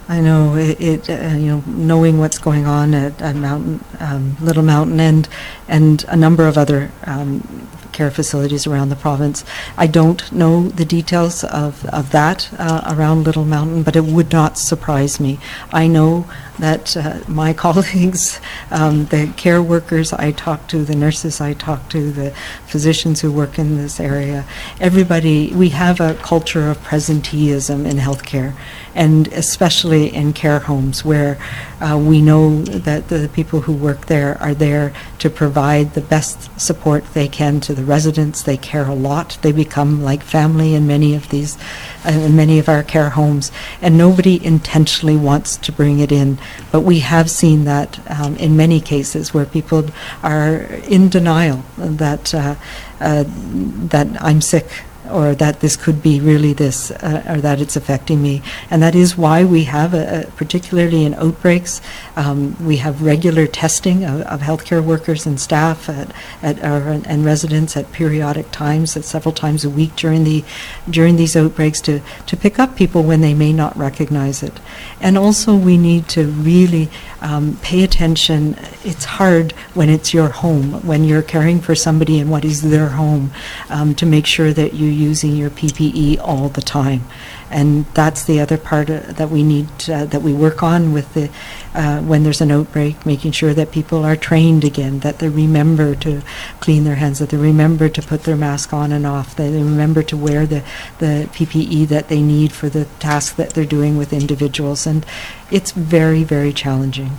I 0.07 0.22
know 0.22 0.55
it, 0.55 0.80
it 0.80 1.10
uh, 1.10 1.36
you 1.36 1.47
know, 1.47 1.64
knowing 1.66 2.20
what's 2.20 2.38
going 2.38 2.68
on 2.68 2.93
at, 2.93 3.20
at 3.20 3.36
Mountain, 3.36 3.84
um, 3.99 4.38
Little 4.39 4.62
Mountain 4.62 4.99
and, 4.99 5.28
and 5.68 6.05
a 6.07 6.16
number 6.16 6.47
of 6.47 6.60
other 6.60 6.91
um, 7.05 7.68
care 8.00 8.10
facilities 8.10 8.66
around 8.66 8.88
the 8.88 8.95
province. 8.95 9.43
I 9.76 9.86
don't 9.86 10.32
know 10.32 10.70
the 10.70 10.86
details 10.86 11.43
of, 11.43 11.86
of 11.88 12.12
that 12.12 12.50
uh, 12.58 12.95
around 12.95 13.26
Little 13.26 13.43
Mountain, 13.43 13.84
but 13.84 13.97
it 13.97 14.06
would 14.06 14.32
not 14.32 14.58
surprise 14.58 15.20
me. 15.20 15.38
I 15.74 15.88
know 15.88 16.26
that 16.60 16.95
uh, 16.95 17.20
my 17.28 17.52
colleagues, 17.66 18.39
um, 18.72 19.06
the 19.08 19.34
care 19.36 19.62
workers 19.62 20.14
I 20.14 20.32
talk 20.32 20.70
to, 20.70 20.86
the 20.86 20.95
nurses 20.95 21.41
I 21.41 21.52
talk 21.54 21.89
to, 21.89 22.10
the 22.10 22.32
physicians 22.68 23.20
who 23.20 23.34
work 23.34 23.60
in 23.60 23.76
this 23.76 24.00
area, 24.00 24.45
everybody, 24.80 25.52
we 25.54 25.70
have 25.70 26.00
a 26.00 26.14
culture 26.32 26.70
of 26.72 26.78
presenteeism 26.78 27.86
in 27.86 27.97
healthcare, 27.97 28.56
and 29.00 29.30
especially 29.30 30.14
in 30.14 30.34
care 30.34 30.60
homes 30.60 31.06
where 31.06 31.38
uh, 31.80 31.97
we 31.97 32.22
know 32.22 32.62
that 32.64 33.08
the 33.08 33.30
people 33.32 33.62
who 33.62 33.72
work 33.72 34.08
there 34.08 34.38
are 34.41 34.54
there 34.54 34.93
to 35.20 35.30
provide 35.30 35.93
the 35.93 36.02
best 36.02 36.50
support 36.60 37.06
they 37.14 37.30
can 37.30 37.62
to 37.62 37.74
the 37.74 37.86
residents. 37.86 38.43
They 38.43 38.58
care 38.58 38.86
a 38.86 38.93
lot. 38.93 39.38
They 39.41 39.54
become 39.54 40.04
like 40.04 40.22
family 40.22 40.76
in 40.76 40.86
many 40.86 41.16
of 41.16 41.30
these, 41.30 41.58
uh, 42.06 42.12
in 42.12 42.36
many 42.36 42.60
of 42.60 42.68
our 42.68 42.84
care 42.84 43.12
homes, 43.12 43.54
and 43.82 43.97
nobody 43.97 44.45
intentionally 44.45 45.16
wants 45.16 45.56
to 45.56 45.72
bring 45.72 46.00
it 46.00 46.12
in. 46.12 46.38
But 46.70 46.82
we 46.82 47.00
have 47.00 47.32
seen 47.32 47.64
that 47.64 48.02
um, 48.12 48.36
in 48.36 48.58
many 48.58 48.82
cases 48.82 49.34
where 49.34 49.45
people 49.45 49.86
are 50.22 50.58
in 50.89 51.08
denial 51.08 51.64
that 51.78 52.34
uh, 52.34 52.56
uh, 53.00 53.24
that 53.26 54.22
I'm 54.22 54.41
sick 54.41 54.68
or 55.12 55.36
that 55.36 55.60
this 55.60 55.76
could 55.76 56.01
be 56.01 56.20
really 56.20 56.53
this, 56.53 56.91
uh, 56.91 57.24
or 57.28 57.41
that 57.41 57.60
it's 57.60 57.76
affecting 57.76 58.22
me. 58.22 58.41
And 58.70 58.82
that 58.82 58.95
is 58.95 59.18
why 59.18 59.43
we 59.43 59.66
have, 59.66 59.93
a, 59.93 60.22
a, 60.22 60.32
particularly 60.32 61.03
in 61.05 61.14
outbreaks, 61.14 61.82
um, 62.16 62.55
we 62.66 62.78
have 62.78 63.01
regular 63.01 63.47
testing 63.47 64.03
of, 64.03 64.22
of 64.22 64.41
healthcare 64.41 64.84
workers 64.84 65.26
and 65.26 65.39
staff 65.39 65.89
at, 65.89 66.14
at 66.41 66.64
our, 66.64 66.82
and 66.89 67.26
residents 67.26 67.76
at 67.76 67.91
periodic 67.91 68.51
times, 68.51 68.95
at 68.95 69.05
several 69.05 69.34
times 69.34 69.66
a 69.66 69.70
week 69.70 69.95
during 69.95 70.24
the 70.24 70.43
during 70.89 71.16
these 71.16 71.36
outbreaks 71.36 71.82
to, 71.82 72.01
to 72.26 72.38
pick 72.38 72.60
up 72.60 72.76
people 72.76 73.03
when 73.03 73.22
they 73.22 73.34
may 73.34 73.53
not 73.53 73.76
recognize 73.78 74.43
it. 74.43 74.60
And 74.99 75.18
also 75.18 75.55
we 75.55 75.78
need 75.78 76.07
to 76.10 76.26
really 76.26 76.89
um, 77.22 77.57
pay 77.61 77.84
attention. 77.84 78.55
It's 78.84 79.05
hard 79.05 79.51
when 79.74 79.89
it's 79.89 80.13
your 80.13 80.30
home, 80.30 80.86
when 80.86 81.03
you're 81.03 81.22
caring 81.22 81.61
for 81.61 81.76
somebody 81.76 82.20
in 82.20 82.30
what 82.30 82.45
is 82.45 82.61
their 82.61 82.89
home, 82.89 83.32
um, 83.70 83.95
to 83.95 84.05
make 84.05 84.26
sure 84.26 84.53
that 84.53 84.74
you're 84.74 84.89
using 84.89 85.36
your 85.36 85.49
PPE 85.49 86.20
all 86.20 86.49
the 86.49 86.61
time. 86.61 87.03
And 87.52 87.86
that's 87.95 88.24
the 88.26 88.39
other 88.39 88.58
part 88.58 88.89
uh, 88.89 89.00
that 89.08 89.30
we 89.30 89.43
need, 89.43 89.68
uh, 89.89 90.06
that 90.06 90.22
we 90.22 90.34
work 90.34 90.62
on 90.62 90.93
with 90.93 91.14
the, 91.16 91.30
uh, 91.74 92.02
when 92.02 92.24
there's 92.24 92.41
an 92.41 92.52
outbreak, 92.52 93.06
making 93.06 93.32
sure 93.32 93.54
that 93.56 93.72
people 93.72 94.06
are 94.06 94.16
trained 94.16 94.64
again, 94.64 95.00
that 95.00 95.20
they 95.20 95.30
remember 95.30 95.95
to 95.95 96.22
clean 96.60 96.84
their 96.84 96.95
hands, 96.95 97.20
that 97.20 97.30
they 97.30 97.38
remember 97.38 97.89
to 97.89 98.02
put 98.02 98.24
their 98.24 98.36
mask 98.36 98.72
on 98.72 98.91
and 98.91 99.06
off, 99.06 99.36
that 99.36 99.50
they 99.50 99.64
remember 99.64 100.04
to 100.04 100.16
wear 100.16 100.45
the, 100.45 100.64
the 101.00 101.28
PPE 101.34 101.88
that 101.88 102.08
they 102.08 102.22
need 102.22 102.52
for 102.52 102.70
the 102.70 102.86
task 103.00 103.36
that 103.38 103.52
they're 103.52 103.66
doing 103.66 103.97
with 103.97 104.14
individuals. 104.14 104.86
And 104.86 105.06
it's 105.50 105.72
very, 105.72 106.24
very 106.24 106.54
challenging. 106.54 107.18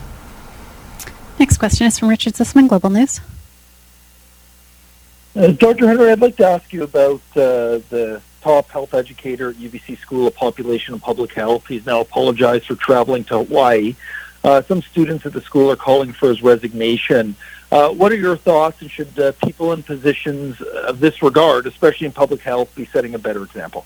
Next 1.40 1.56
question 1.56 1.86
is 1.86 1.98
from 1.98 2.08
Richard 2.08 2.34
Zussman, 2.34 2.68
Global 2.68 2.90
News. 2.90 3.20
Uh, 5.34 5.48
Dr. 5.48 5.86
Henry, 5.86 6.10
I'd 6.10 6.20
like 6.20 6.36
to 6.36 6.46
ask 6.46 6.72
you 6.72 6.82
about 6.82 7.20
uh, 7.34 7.80
the 7.88 8.20
top 8.40 8.68
health 8.70 8.94
educator 8.94 9.50
at 9.50 9.56
UBC 9.56 9.98
School 9.98 10.26
of 10.26 10.34
Population 10.34 10.94
and 10.94 11.02
Public 11.02 11.32
Health. 11.32 11.66
He's 11.66 11.86
now 11.86 12.00
apologized 12.00 12.66
for 12.66 12.74
traveling 12.74 13.24
to 13.24 13.38
Hawaii. 13.44 13.94
Uh, 14.42 14.62
some 14.62 14.80
students 14.82 15.26
at 15.26 15.32
the 15.32 15.40
school 15.40 15.70
are 15.70 15.76
calling 15.76 16.12
for 16.12 16.28
his 16.28 16.42
resignation. 16.42 17.36
Uh, 17.70 17.90
what 17.90 18.10
are 18.10 18.16
your 18.16 18.36
thoughts, 18.36 18.80
and 18.80 18.90
should 18.90 19.16
uh, 19.18 19.32
people 19.44 19.72
in 19.72 19.82
positions 19.82 20.60
of 20.60 20.98
this 20.98 21.22
regard, 21.22 21.66
especially 21.66 22.06
in 22.06 22.12
public 22.12 22.40
health, 22.40 22.74
be 22.74 22.86
setting 22.86 23.14
a 23.14 23.18
better 23.18 23.44
example? 23.44 23.84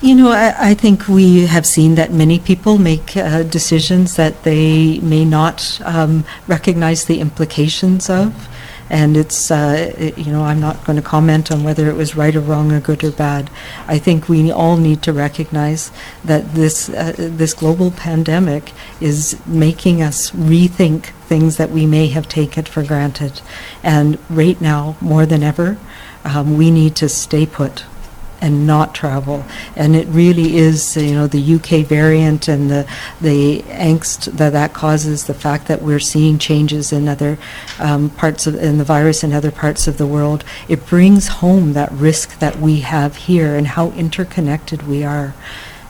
You 0.00 0.14
know, 0.14 0.30
I, 0.30 0.70
I 0.70 0.74
think 0.74 1.08
we 1.08 1.46
have 1.46 1.66
seen 1.66 1.96
that 1.96 2.12
many 2.12 2.38
people 2.38 2.78
make 2.78 3.16
uh, 3.16 3.42
decisions 3.42 4.14
that 4.14 4.44
they 4.44 5.00
may 5.00 5.24
not 5.24 5.80
um, 5.84 6.24
recognize 6.46 7.06
the 7.06 7.18
implications 7.18 8.08
of. 8.08 8.48
And 8.90 9.16
it's, 9.16 9.50
uh, 9.50 9.92
it- 9.98 10.18
you 10.18 10.32
know, 10.32 10.44
I'm 10.44 10.60
not 10.60 10.84
going 10.84 10.96
to 10.96 11.02
comment 11.02 11.50
on 11.52 11.62
whether 11.62 11.88
it 11.88 11.96
was 11.96 12.16
right 12.16 12.34
or 12.34 12.40
wrong 12.40 12.72
or 12.72 12.80
good 12.80 13.04
or 13.04 13.10
bad. 13.10 13.50
I 13.86 13.98
think 13.98 14.28
we 14.28 14.50
all 14.50 14.76
need 14.76 15.02
to 15.02 15.12
recognize 15.12 15.90
that 16.24 16.54
this, 16.54 16.88
uh, 16.88 17.12
this 17.16 17.54
global 17.54 17.90
pandemic 17.90 18.72
is 19.00 19.36
making 19.46 20.02
us 20.02 20.30
rethink 20.30 21.06
things 21.28 21.56
that 21.56 21.70
we 21.70 21.86
may 21.86 22.06
have 22.08 22.28
taken 22.28 22.64
for 22.64 22.82
granted. 22.82 23.40
And 23.82 24.18
right 24.30 24.60
now, 24.60 24.96
more 25.00 25.26
than 25.26 25.42
ever, 25.42 25.76
um, 26.24 26.56
we 26.56 26.70
need 26.70 26.94
to 26.96 27.08
stay 27.08 27.46
put 27.46 27.84
and 28.40 28.66
not 28.66 28.94
travel. 28.94 29.44
And 29.76 29.96
it 29.96 30.06
really 30.08 30.56
is, 30.56 30.96
you 30.96 31.14
know, 31.14 31.26
the 31.26 31.54
UK 31.54 31.86
variant 31.86 32.48
and 32.48 32.70
the 32.70 32.88
the 33.20 33.62
angst 33.62 34.32
that 34.36 34.50
that 34.50 34.72
causes, 34.72 35.26
the 35.26 35.34
fact 35.34 35.68
that 35.68 35.82
we're 35.82 36.00
seeing 36.00 36.38
changes 36.38 36.92
in 36.92 37.08
other 37.08 37.38
um, 37.78 38.10
parts 38.10 38.46
of 38.46 38.54
in 38.54 38.78
the 38.78 38.84
virus 38.84 39.24
in 39.24 39.32
other 39.32 39.50
parts 39.50 39.86
of 39.86 39.98
the 39.98 40.06
world. 40.06 40.44
It 40.68 40.86
brings 40.86 41.28
home 41.28 41.72
that 41.72 41.90
risk 41.92 42.38
that 42.38 42.58
we 42.58 42.80
have 42.80 43.16
here 43.16 43.56
and 43.56 43.66
how 43.66 43.90
interconnected 43.90 44.86
we 44.86 45.04
are. 45.04 45.34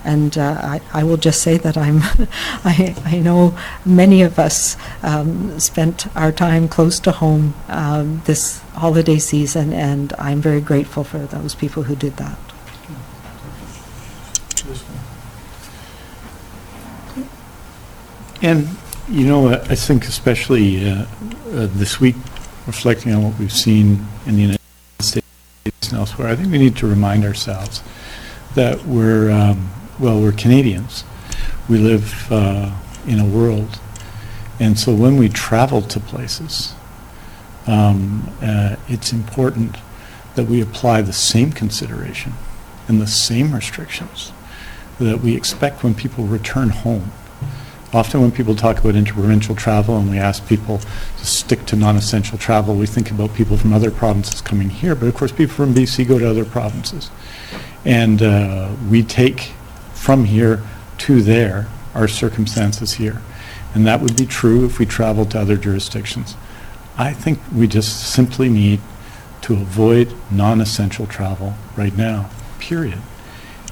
And 0.05 0.36
uh, 0.38 0.61
I, 0.62 0.80
I 0.92 1.05
will 1.05 1.16
just 1.16 1.42
say 1.42 1.59
that 1.59 1.76
I'm, 1.76 2.01
I, 2.64 2.94
I 3.05 3.18
know 3.18 3.57
many 3.84 4.22
of 4.22 4.38
us 4.38 4.76
um, 5.03 5.59
spent 5.59 6.07
our 6.16 6.32
time 6.32 6.68
close 6.68 7.01
to 7.01 7.12
home 7.12 7.55
um, 7.68 8.22
this 8.24 8.61
holiday 8.74 9.18
season, 9.18 9.72
and 9.72 10.12
I'm 10.18 10.40
very 10.40 10.61
grateful 10.61 11.05
for 11.05 11.18
those 11.18 11.55
people 11.55 11.84
who 11.84 11.96
did 11.96 12.16
that. 12.16 12.38
And, 18.40 18.68
you 19.09 19.26
know, 19.26 19.49
I 19.49 19.74
think 19.74 20.05
especially 20.05 20.88
uh, 20.88 20.94
uh, 20.94 21.07
this 21.72 21.99
week, 21.99 22.14
reflecting 22.66 23.12
on 23.12 23.24
what 23.24 23.38
we've 23.38 23.53
seen 23.53 24.07
in 24.26 24.36
the 24.36 24.42
United 24.42 24.61
States 25.01 25.26
and 25.88 25.99
elsewhere, 25.99 26.28
I 26.28 26.36
think 26.36 26.53
we 26.53 26.59
need 26.59 26.76
to 26.76 26.86
remind 26.86 27.24
ourselves 27.24 27.82
that 28.55 28.84
we're, 28.84 29.30
um, 29.30 29.70
well, 29.99 30.20
we're 30.20 30.32
Canadians. 30.32 31.05
We 31.68 31.78
live 31.78 32.30
uh, 32.30 32.72
in 33.07 33.18
a 33.18 33.24
world. 33.24 33.80
And 34.61 34.78
so 34.78 34.94
when 34.94 35.16
we 35.16 35.28
travel 35.28 35.82
to 35.82 36.01
places, 36.01 36.74
um, 37.66 38.32
uh, 38.40 38.76
it's 38.88 39.12
important 39.12 39.76
that 40.36 40.44
we 40.44 40.61
apply 40.61 41.03
the 41.03 41.12
same 41.12 41.53
consideration 41.53 42.34
and 42.86 43.01
the 43.01 43.07
same 43.07 43.55
restrictions 43.55 44.32
that 44.99 45.20
we 45.20 45.36
expect 45.36 45.82
when 45.82 45.94
people 45.94 46.24
return 46.24 46.70
home. 46.70 47.11
Often 47.92 48.20
when 48.20 48.32
people 48.32 48.55
talk 48.55 48.78
about 48.78 48.94
interprovincial 48.94 49.57
travel 49.57 49.96
and 49.96 50.11
we 50.11 50.18
ask 50.18 50.46
people 50.46 50.78
to 50.78 51.26
stick 51.26 51.66
to 51.66 51.76
non-essential 51.76 52.38
travel, 52.38 52.74
we 52.74 52.86
think 52.86 53.11
about 53.11 53.34
people 53.34 53.57
from 53.57 53.72
other 53.72 53.90
provinces 53.90 54.40
coming 54.40 54.70
here, 54.70 54.94
but 54.94 55.07
of 55.07 55.14
course 55.14 55.32
people 55.32 55.55
from 55.55 55.74
BC 55.74 56.07
go 56.07 56.18
to 56.18 56.28
other 56.28 56.44
provinces. 56.44 57.11
And 57.84 58.22
uh, 58.22 58.70
we 58.90 59.03
take 59.03 59.53
from 59.99 60.24
here 60.24 60.62
to 60.99 61.20
there 61.22 61.68
are 61.94 62.09
circumstances 62.09 62.94
here. 62.94 63.20
And 63.74 63.86
that 63.86 64.01
would 64.01 64.16
be 64.16 64.26
true 64.26 64.64
if 64.64 64.78
we 64.78 64.86
traveled 64.86 65.30
to 65.32 65.40
other 65.40 65.57
jurisdictions. 65.57 66.36
I 66.96 67.12
think 67.12 67.38
we 67.55 67.66
just 67.66 68.12
simply 68.12 68.49
need 68.49 68.80
to 69.42 69.55
avoid 69.55 70.14
non-essential 70.30 71.07
travel 71.07 71.55
right 71.76 71.96
now, 71.96 72.30
period. 72.59 72.99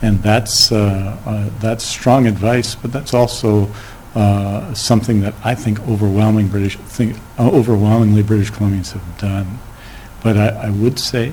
And 0.02 0.22
that's, 0.22 0.70
uh, 0.70 1.18
uh, 1.24 1.50
that's 1.58 1.84
strong 1.84 2.26
advice, 2.26 2.74
but 2.74 2.92
that's 2.92 3.14
also 3.14 3.70
uh, 4.14 4.74
something 4.74 5.20
that 5.22 5.34
I 5.44 5.54
think 5.54 5.80
overwhelming 5.88 6.48
British, 6.48 6.76
think, 6.76 7.16
uh, 7.38 7.50
overwhelmingly 7.50 8.22
British 8.22 8.50
Columbians 8.50 8.92
have 8.92 9.18
done. 9.18 9.58
But 10.22 10.36
I, 10.36 10.48
I 10.48 10.70
would 10.70 10.98
say 10.98 11.32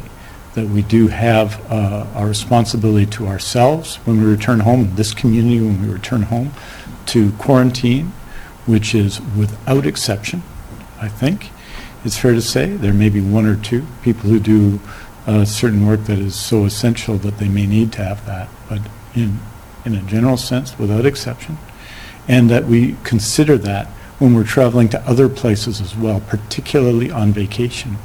that 0.56 0.68
we 0.68 0.82
do 0.84 1.08
have 1.08 1.60
uh, 1.72 2.06
our 2.14 2.28
responsibility 2.28 3.06
to 3.08 3.28
ourselves. 3.28 3.96
When 4.06 4.22
we 4.22 4.30
return 4.30 4.62
home, 4.62 4.96
this 4.96 5.14
community 5.14 5.60
when 5.60 5.82
we 5.82 5.92
return 5.92 6.24
home, 6.24 6.52
to 7.08 7.32
quarantine, 7.34 8.14
which 8.66 8.96
is 8.96 9.20
without 9.38 9.86
exception, 9.86 10.44
I 11.02 11.08
think. 11.08 11.50
It's 12.06 12.18
fair 12.18 12.34
to 12.34 12.42
say 12.42 12.68
there 12.76 12.94
may 12.94 13.10
be 13.10 13.22
one 13.22 13.46
or 13.46 13.56
two 13.56 13.86
people 14.02 14.30
who 14.30 14.40
do 14.40 14.80
uh, 15.26 15.46
certain 15.46 15.88
work 15.88 16.04
that 16.06 16.20
is 16.20 16.36
so 16.36 16.66
essential 16.66 17.18
that 17.18 17.38
they 17.38 17.48
may 17.48 17.66
need 17.66 17.92
to 17.94 18.04
have 18.04 18.26
that, 18.26 18.50
but 18.70 18.82
in, 19.16 19.40
in 19.86 19.96
a 19.96 20.02
general 20.02 20.38
sense, 20.38 20.78
without 20.78 21.06
exception, 21.06 21.58
and 22.28 22.50
that 22.50 22.66
we 22.66 22.96
consider 23.04 23.58
that 23.58 23.88
when 24.20 24.34
we're 24.34 24.44
traveling 24.44 24.90
to 24.90 25.00
other 25.08 25.28
places 25.28 25.82
as 25.82 25.96
well, 25.96 26.22
particularly 26.22 27.10
on 27.10 27.32
vacation, 27.32 27.98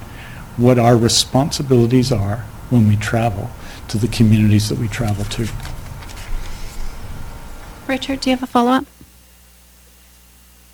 what 0.59 0.79
our 0.79 0.97
responsibilities 0.97 2.13
are 2.13 2.45
when 2.69 2.87
we 2.87 2.97
travel 2.97 3.51
to 3.89 3.97
the 3.97 4.09
communities 4.09 4.69
that 4.69 4.79
we 4.79 4.89
travel 4.89 5.25
to. 5.25 5.49
Richard, 7.87 8.21
do 8.21 8.31
you 8.31 8.37
have 8.37 8.43
a 8.43 8.47
follow 8.47 8.73
up? 8.73 8.87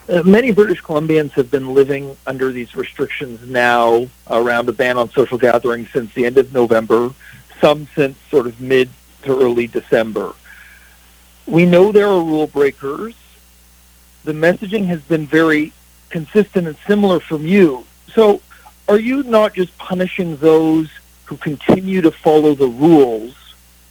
Uh, 0.08 0.22
many 0.22 0.50
British 0.50 0.82
Columbians 0.82 1.30
have 1.32 1.50
been 1.50 1.72
living 1.72 2.16
under 2.26 2.50
these 2.50 2.74
restrictions 2.74 3.40
now 3.48 4.06
around 4.28 4.68
a 4.68 4.72
ban 4.72 4.98
on 4.98 5.08
social 5.10 5.38
gatherings 5.38 5.88
since 5.92 6.12
the 6.14 6.26
end 6.26 6.36
of 6.36 6.52
November, 6.52 7.14
some 7.60 7.86
since 7.94 8.18
sort 8.30 8.46
of 8.46 8.60
mid 8.60 8.90
to 9.22 9.40
early 9.40 9.66
December. 9.66 10.34
We 11.46 11.64
know 11.64 11.92
there 11.92 12.08
are 12.08 12.22
rule 12.22 12.46
breakers. 12.46 13.14
The 14.24 14.32
messaging 14.32 14.86
has 14.86 15.00
been 15.02 15.26
very 15.26 15.72
consistent 16.10 16.66
and 16.66 16.76
similar 16.86 17.20
from 17.20 17.46
you. 17.46 17.86
So, 18.12 18.40
are 18.88 18.98
you 18.98 19.22
not 19.22 19.54
just 19.54 19.76
punishing 19.78 20.36
those 20.36 20.90
who 21.24 21.36
continue 21.36 22.00
to 22.02 22.10
follow 22.10 22.54
the 22.54 22.66
rules 22.68 23.34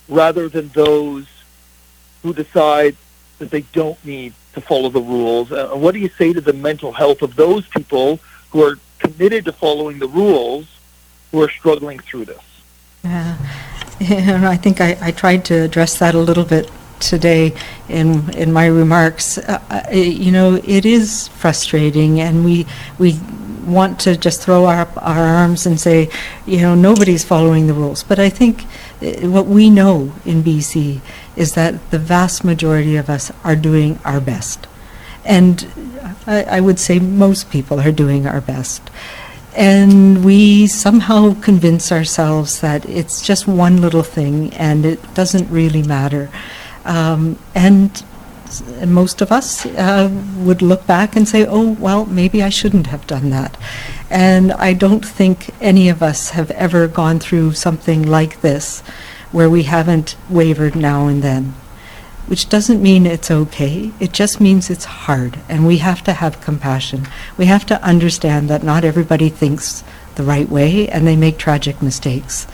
rather 0.08 0.48
than 0.48 0.68
those 0.70 1.26
who 2.22 2.34
decide 2.34 2.96
that 3.40 3.50
they 3.50 3.62
don't 3.74 4.04
need 4.06 4.34
to 4.54 4.62
follow 4.62 4.90
the 4.90 5.02
rules? 5.02 5.52
Uh, 5.52 5.70
what 5.70 5.94
do 5.94 6.00
you 6.00 6.10
say 6.10 6.32
to 6.34 6.42
the 6.42 6.54
mental 6.54 6.92
health 6.92 7.22
of 7.22 7.36
those 7.36 7.68
people 7.68 8.20
who 8.52 8.64
are 8.64 8.78
committed 9.00 9.46
to 9.46 9.52
following 9.52 10.00
the 10.00 10.08
rules 10.08 10.68
who 11.32 11.42
are 11.42 11.50
struggling 11.50 12.00
through 12.00 12.26
this? 12.26 12.42
Yeah, 13.04 13.38
and 14.00 14.46
I 14.56 14.58
think 14.58 14.80
I, 14.80 14.98
I 15.02 15.12
tried 15.12 15.44
to 15.46 15.56
address 15.56 15.98
that 16.00 16.14
a 16.16 16.20
little 16.20 16.46
bit 16.46 16.70
today 17.10 17.54
in 17.90 18.30
in 18.36 18.52
my 18.52 18.66
remarks. 18.66 19.38
Uh, 19.38 19.60
uh, 19.70 19.92
you 19.92 20.32
know, 20.32 20.62
it 20.64 20.86
is 20.86 21.28
frustrating, 21.30 22.20
and 22.20 22.46
we 22.46 22.66
we 22.98 23.20
want 23.66 24.00
to 24.02 24.16
just 24.18 24.42
throw 24.42 24.66
our, 24.66 24.88
our 24.98 25.26
arms 25.26 25.66
and 25.66 25.80
say, 25.80 26.10
you 26.46 26.60
know, 26.60 26.76
nobody's 26.76 27.24
following 27.24 27.68
the 27.68 27.74
rules. 27.74 28.04
But 28.04 28.20
I 28.20 28.30
think 28.30 28.64
uh, 29.02 29.30
what 29.30 29.46
we 29.46 29.70
know 29.70 30.14
in 30.26 30.44
BC 30.44 31.00
is 31.36 31.54
that 31.56 31.92
the 31.92 32.00
vast 32.00 32.44
majority 32.44 32.96
of 32.96 33.10
us 33.10 33.32
are 33.44 33.56
doing 33.56 34.00
our 34.04 34.20
best. 34.20 34.68
And 35.26 35.68
I, 36.28 36.44
I 36.44 36.60
would 36.60 36.80
say 36.80 37.00
most 37.00 37.50
people 37.50 37.80
are 37.80 37.92
doing 37.92 38.28
our 38.28 38.42
best. 38.42 38.82
And 39.56 40.26
we 40.26 40.68
somehow 40.68 41.40
convince 41.40 41.92
ourselves 41.92 42.62
that 42.62 42.88
it's 42.90 43.22
just 43.22 43.48
one 43.48 43.82
little 43.82 44.04
thing 44.04 44.52
and 44.54 44.84
it 44.86 45.14
doesn't 45.14 45.50
really 45.50 45.84
matter. 45.84 46.30
Um, 46.86 47.40
and 47.56 48.04
most 48.86 49.22
of 49.22 49.32
us 49.32 49.66
uh, 49.66 50.10
would 50.38 50.62
look 50.62 50.86
back 50.86 51.16
and 51.16 51.28
say, 51.28 51.46
oh, 51.46 51.72
well, 51.72 52.06
maybe 52.06 52.44
I 52.44 52.50
shouldn't 52.50 52.88
have 52.88 53.08
done 53.08 53.30
that. 53.32 53.58
And 54.10 54.52
I 54.54 54.74
don't 54.74 55.06
think 55.06 55.50
any 55.62 55.90
of 55.90 56.04
us 56.04 56.32
have 56.32 56.52
ever 56.52 56.88
gone 56.88 57.20
through 57.20 57.54
something 57.54 58.04
like 58.04 58.42
this 58.42 58.82
where 59.32 59.50
we 59.50 59.64
haven't 59.64 60.16
wavered 60.30 60.76
now 60.76 61.08
and 61.08 61.24
then. 61.24 61.56
Which 62.28 62.48
doesn't 62.48 62.82
mean 62.82 63.06
it's 63.06 63.32
okay, 63.32 63.92
it 64.00 64.14
just 64.14 64.40
means 64.40 64.70
it's 64.70 64.86
hard, 64.86 65.40
and 65.50 65.68
we 65.68 65.80
have 65.80 66.04
to 66.06 66.14
have 66.14 66.40
compassion. 66.40 67.08
We 67.36 67.48
have 67.48 67.66
to 67.66 67.84
understand 67.84 68.50
that 68.50 68.64
not 68.64 68.86
everybody 68.86 69.28
thinks 69.28 69.84
the 70.16 70.24
right 70.24 70.48
way, 70.48 70.88
and 70.88 71.06
they 71.06 71.18
make 71.18 71.38
tragic 71.38 71.82
mistakes. 71.82 72.48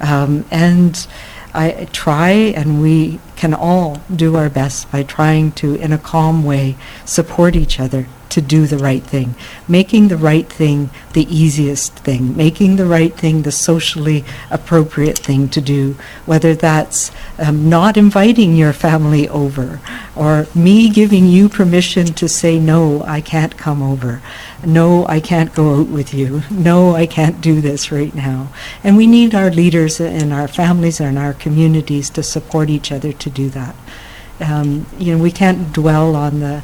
Um, 0.00 0.44
and 0.50 1.06
I 1.54 1.86
try, 1.92 2.30
and 2.30 2.80
we 2.80 3.20
can 3.36 3.52
all 3.52 4.00
do 4.14 4.36
our 4.36 4.48
best 4.48 4.90
by 4.90 5.02
trying 5.02 5.52
to, 5.52 5.74
in 5.74 5.92
a 5.92 5.98
calm 5.98 6.44
way, 6.44 6.76
support 7.04 7.56
each 7.56 7.78
other 7.78 8.06
to 8.32 8.40
do 8.40 8.66
the 8.66 8.78
right 8.78 9.02
thing. 9.02 9.34
Making 9.68 10.08
the 10.08 10.16
right 10.16 10.48
thing 10.48 10.88
the 11.12 11.26
easiest 11.34 11.92
thing, 11.96 12.34
making 12.34 12.76
the 12.76 12.86
right 12.86 13.14
thing 13.14 13.42
the 13.42 13.52
socially 13.52 14.24
appropriate 14.50 15.18
thing 15.18 15.50
to 15.50 15.60
do, 15.60 15.96
whether 16.24 16.54
that's 16.54 17.10
um, 17.38 17.68
not 17.68 17.98
inviting 17.98 18.56
your 18.56 18.72
family 18.72 19.28
over 19.28 19.80
or 20.16 20.46
me 20.54 20.88
giving 20.88 21.26
you 21.26 21.50
permission 21.50 22.06
to 22.06 22.26
say, 22.26 22.58
no, 22.58 23.02
I 23.02 23.20
can't 23.20 23.58
come 23.58 23.82
over. 23.82 24.22
No, 24.64 25.06
I 25.08 25.20
can't 25.20 25.54
go 25.54 25.80
out 25.80 25.88
with 25.88 26.14
you. 26.14 26.42
No, 26.50 26.94
I 26.94 27.06
can't 27.06 27.40
do 27.40 27.60
this 27.60 27.90
right 27.90 28.14
now. 28.14 28.48
And 28.84 28.96
we 28.96 29.06
need 29.06 29.34
our 29.34 29.50
leaders 29.50 30.00
and 30.00 30.32
our 30.32 30.46
families 30.46 31.00
and 31.00 31.18
our 31.18 31.34
communities 31.34 32.10
to 32.10 32.22
support 32.22 32.70
each 32.70 32.92
other 32.92 33.12
to 33.12 33.30
do 33.30 33.48
that. 33.50 33.74
Um, 34.40 34.86
you 34.98 35.16
know, 35.16 35.22
we 35.22 35.32
can't 35.32 35.72
dwell 35.72 36.14
on 36.14 36.40
the 36.40 36.62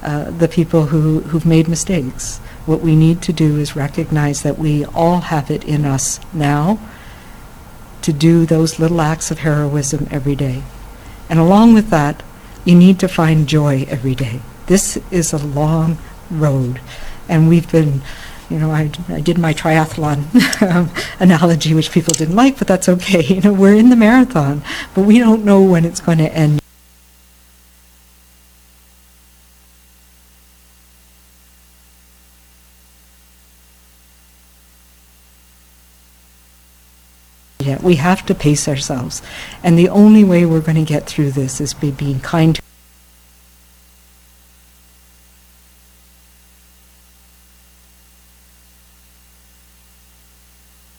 uh, 0.00 0.30
the 0.30 0.46
people 0.46 0.86
who, 0.86 1.20
who've 1.20 1.44
made 1.44 1.66
mistakes. 1.66 2.38
What 2.66 2.80
we 2.80 2.94
need 2.94 3.20
to 3.22 3.32
do 3.32 3.58
is 3.58 3.74
recognize 3.74 4.42
that 4.42 4.56
we 4.56 4.84
all 4.84 5.22
have 5.22 5.50
it 5.50 5.64
in 5.64 5.84
us 5.84 6.20
now 6.32 6.78
to 8.02 8.12
do 8.12 8.46
those 8.46 8.78
little 8.78 9.00
acts 9.00 9.32
of 9.32 9.40
heroism 9.40 10.06
every 10.10 10.36
day. 10.36 10.62
And 11.28 11.40
along 11.40 11.74
with 11.74 11.90
that, 11.90 12.22
you 12.64 12.76
need 12.76 13.00
to 13.00 13.08
find 13.08 13.48
joy 13.48 13.86
every 13.88 14.14
day. 14.14 14.40
This 14.66 14.98
is 15.10 15.32
a 15.32 15.44
long 15.44 15.98
road, 16.30 16.80
and 17.28 17.48
we've 17.48 17.70
been 17.70 18.02
you 18.50 18.58
know, 18.58 18.70
I, 18.70 18.90
I 19.08 19.20
did 19.20 19.36
my 19.38 19.52
triathlon 19.52 20.24
um, 20.62 20.90
analogy, 21.20 21.74
which 21.74 21.92
people 21.92 22.14
didn't 22.14 22.34
like, 22.34 22.58
but 22.58 22.66
that's 22.66 22.88
okay. 22.88 23.22
You 23.38 23.42
know, 23.42 23.52
we're 23.52 23.74
in 23.74 23.90
the 23.90 23.96
marathon, 23.96 24.62
but 24.94 25.02
we 25.02 25.18
don't 25.18 25.44
know 25.44 25.62
when 25.62 25.84
it's 25.84 26.00
going 26.00 26.18
to 26.18 26.32
end. 26.32 26.60
We 37.82 37.96
have 37.96 38.26
to 38.26 38.34
pace 38.34 38.68
ourselves. 38.68 39.22
And 39.62 39.78
the 39.78 39.88
only 39.88 40.24
way 40.24 40.44
we're 40.44 40.60
going 40.60 40.76
to 40.76 40.84
get 40.84 41.06
through 41.06 41.30
this 41.32 41.60
is 41.60 41.74
by 41.74 41.90
being 41.90 42.20
kind 42.20 42.54
to 42.54 42.62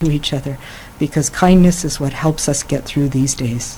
each 0.08 0.32
other 0.32 0.58
because 0.98 1.30
kindness 1.30 1.84
is 1.84 2.00
what 2.00 2.14
helps 2.14 2.48
us 2.48 2.64
get 2.64 2.86
through 2.86 3.10
these 3.10 3.36
days. 3.36 3.78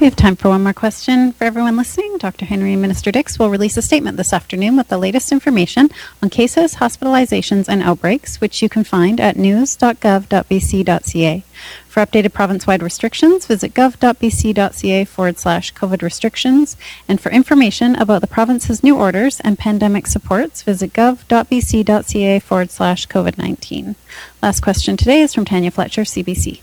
We 0.00 0.06
have 0.06 0.16
time 0.16 0.34
for 0.34 0.48
one 0.48 0.62
more 0.62 0.72
question 0.72 1.32
for 1.32 1.44
everyone 1.44 1.76
listening. 1.76 2.16
Dr. 2.16 2.46
Henry 2.46 2.72
and 2.72 2.80
Minister 2.80 3.12
Dix 3.12 3.38
will 3.38 3.50
release 3.50 3.76
a 3.76 3.82
statement 3.82 4.16
this 4.16 4.32
afternoon 4.32 4.78
with 4.78 4.88
the 4.88 4.96
latest 4.96 5.30
information 5.30 5.90
on 6.22 6.30
cases, 6.30 6.76
hospitalizations, 6.76 7.68
and 7.68 7.82
outbreaks, 7.82 8.40
which 8.40 8.62
you 8.62 8.70
can 8.70 8.82
find 8.82 9.20
at 9.20 9.36
news.gov.bc.ca. 9.36 11.44
For 11.86 12.06
updated 12.06 12.32
province 12.32 12.66
wide 12.66 12.82
restrictions, 12.82 13.44
visit 13.44 13.74
gov.bc.ca 13.74 15.04
forward 15.04 15.38
slash 15.38 15.74
COVID 15.74 16.00
restrictions. 16.00 16.78
And 17.06 17.20
for 17.20 17.30
information 17.30 17.94
about 17.94 18.22
the 18.22 18.26
province's 18.26 18.82
new 18.82 18.96
orders 18.96 19.38
and 19.40 19.58
pandemic 19.58 20.06
supports, 20.06 20.62
visit 20.62 20.94
gov.bc.ca 20.94 22.38
forward 22.38 22.70
slash 22.70 23.06
COVID 23.06 23.36
19. 23.36 23.96
Last 24.42 24.62
question 24.62 24.96
today 24.96 25.20
is 25.20 25.34
from 25.34 25.44
Tanya 25.44 25.70
Fletcher, 25.70 26.04
CBC. 26.04 26.62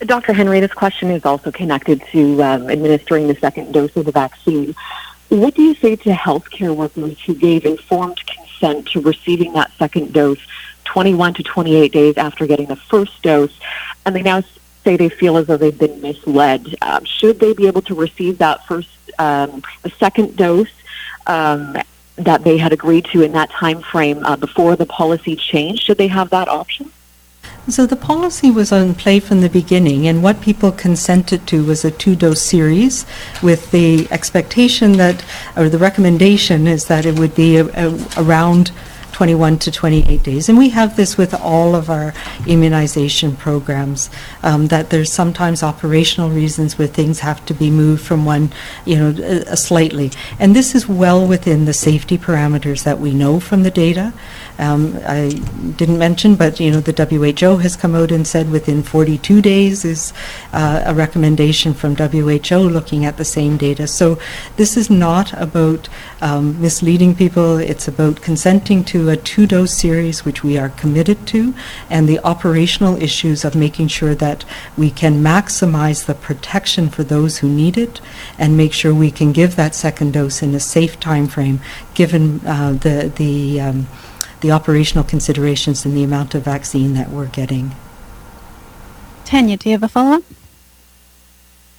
Dr. 0.00 0.32
Henry, 0.32 0.60
this 0.60 0.72
question 0.72 1.10
is 1.10 1.24
also 1.24 1.50
connected 1.50 2.02
to 2.12 2.42
um, 2.42 2.70
administering 2.70 3.26
the 3.26 3.34
second 3.34 3.72
dose 3.72 3.94
of 3.96 4.04
the 4.04 4.12
vaccine. 4.12 4.74
What 5.28 5.54
do 5.54 5.62
you 5.62 5.74
say 5.74 5.96
to 5.96 6.10
healthcare 6.10 6.74
workers 6.74 7.20
who 7.20 7.34
gave 7.34 7.66
informed 7.66 8.20
consent 8.26 8.86
to 8.88 9.00
receiving 9.00 9.52
that 9.54 9.72
second 9.76 10.12
dose 10.12 10.38
21 10.84 11.34
to 11.34 11.42
28 11.42 11.92
days 11.92 12.16
after 12.16 12.46
getting 12.46 12.66
the 12.66 12.76
first 12.76 13.20
dose, 13.22 13.52
and 14.06 14.14
they 14.14 14.22
now 14.22 14.42
say 14.84 14.96
they 14.96 15.08
feel 15.08 15.36
as 15.36 15.48
though 15.48 15.56
they've 15.56 15.78
been 15.78 16.00
misled? 16.00 16.76
Um, 16.80 17.04
should 17.04 17.40
they 17.40 17.52
be 17.52 17.66
able 17.66 17.82
to 17.82 17.94
receive 17.94 18.38
that 18.38 18.64
first, 18.66 18.88
um, 19.18 19.62
the 19.82 19.90
second 19.90 20.36
dose? 20.36 20.70
Um, 21.26 21.76
that 22.16 22.42
they 22.42 22.58
had 22.58 22.72
agreed 22.72 23.04
to 23.04 23.22
in 23.22 23.30
that 23.32 23.48
time 23.50 23.80
frame 23.80 24.24
uh, 24.24 24.34
before 24.34 24.74
the 24.74 24.86
policy 24.86 25.36
changed, 25.36 25.84
should 25.84 25.98
they 25.98 26.08
have 26.08 26.30
that 26.30 26.48
option? 26.48 26.90
So 27.68 27.84
the 27.84 27.96
policy 27.96 28.50
was 28.50 28.72
on 28.72 28.94
play 28.94 29.20
from 29.20 29.42
the 29.42 29.50
beginning, 29.50 30.08
and 30.08 30.22
what 30.22 30.40
people 30.40 30.72
consented 30.72 31.46
to 31.48 31.64
was 31.64 31.84
a 31.84 31.90
two-dose 31.90 32.40
series, 32.40 33.04
with 33.42 33.70
the 33.72 34.08
expectation 34.10 34.92
that, 34.92 35.22
or 35.54 35.68
the 35.68 35.76
recommendation 35.76 36.66
is 36.66 36.86
that 36.86 37.04
it 37.04 37.18
would 37.18 37.34
be 37.34 37.58
a, 37.58 37.66
a, 37.66 38.06
around 38.16 38.72
21 39.12 39.58
to 39.58 39.70
28 39.70 40.22
days. 40.22 40.48
And 40.48 40.56
we 40.56 40.70
have 40.70 40.96
this 40.96 41.18
with 41.18 41.34
all 41.34 41.74
of 41.74 41.90
our 41.90 42.14
immunization 42.46 43.36
programs, 43.36 44.08
um, 44.42 44.68
that 44.68 44.88
there's 44.90 45.12
sometimes 45.12 45.62
operational 45.62 46.30
reasons 46.30 46.78
where 46.78 46.88
things 46.88 47.18
have 47.20 47.44
to 47.46 47.52
be 47.52 47.68
moved 47.68 48.02
from 48.02 48.24
one, 48.24 48.50
you 48.84 48.96
know, 48.96 49.10
uh, 49.22 49.56
slightly. 49.56 50.10
And 50.38 50.54
this 50.56 50.74
is 50.74 50.88
well 50.88 51.26
within 51.26 51.64
the 51.64 51.72
safety 51.74 52.16
parameters 52.16 52.84
that 52.84 52.98
we 52.98 53.12
know 53.12 53.40
from 53.40 53.62
the 53.62 53.70
data. 53.70 54.14
Um, 54.58 54.98
I 55.06 55.28
didn't 55.76 55.98
mention, 55.98 56.34
but 56.34 56.58
you 56.58 56.70
know, 56.70 56.80
the 56.80 56.92
WHO 56.92 57.58
has 57.58 57.76
come 57.76 57.94
out 57.94 58.10
and 58.10 58.26
said 58.26 58.50
within 58.50 58.82
42 58.82 59.40
days 59.40 59.84
is 59.84 60.12
uh, 60.52 60.82
a 60.84 60.94
recommendation 60.94 61.74
from 61.74 61.94
WHO 61.94 62.58
looking 62.58 63.04
at 63.04 63.18
the 63.18 63.24
same 63.24 63.56
data. 63.56 63.86
So 63.86 64.18
this 64.56 64.76
is 64.76 64.90
not 64.90 65.32
about 65.40 65.88
um, 66.20 66.60
misleading 66.60 67.14
people. 67.14 67.58
It's 67.58 67.86
about 67.86 68.20
consenting 68.20 68.84
to 68.86 69.10
a 69.10 69.16
two-dose 69.16 69.72
series, 69.72 70.24
which 70.24 70.42
we 70.42 70.58
are 70.58 70.70
committed 70.70 71.26
to, 71.28 71.54
and 71.88 72.08
the 72.08 72.18
operational 72.20 73.00
issues 73.00 73.44
of 73.44 73.54
making 73.54 73.88
sure 73.88 74.14
that 74.16 74.44
we 74.76 74.90
can 74.90 75.22
maximize 75.22 76.06
the 76.06 76.14
protection 76.14 76.88
for 76.88 77.04
those 77.04 77.38
who 77.38 77.48
need 77.48 77.78
it, 77.78 78.00
and 78.38 78.56
make 78.56 78.72
sure 78.72 78.92
we 78.92 79.10
can 79.12 79.32
give 79.32 79.54
that 79.54 79.74
second 79.74 80.14
dose 80.14 80.42
in 80.42 80.54
a 80.54 80.60
safe 80.60 80.98
time 80.98 81.28
frame, 81.28 81.60
given 81.94 82.44
uh, 82.44 82.72
the 82.72 83.12
the 83.16 83.60
um, 83.60 83.86
the 84.40 84.50
operational 84.50 85.04
considerations 85.04 85.84
and 85.84 85.96
the 85.96 86.04
amount 86.04 86.34
of 86.34 86.42
vaccine 86.42 86.94
that 86.94 87.10
we're 87.10 87.26
getting. 87.26 87.72
Tanya, 89.24 89.56
do 89.56 89.68
you 89.68 89.74
have 89.74 89.82
a 89.82 89.88
follow-up? 89.88 90.22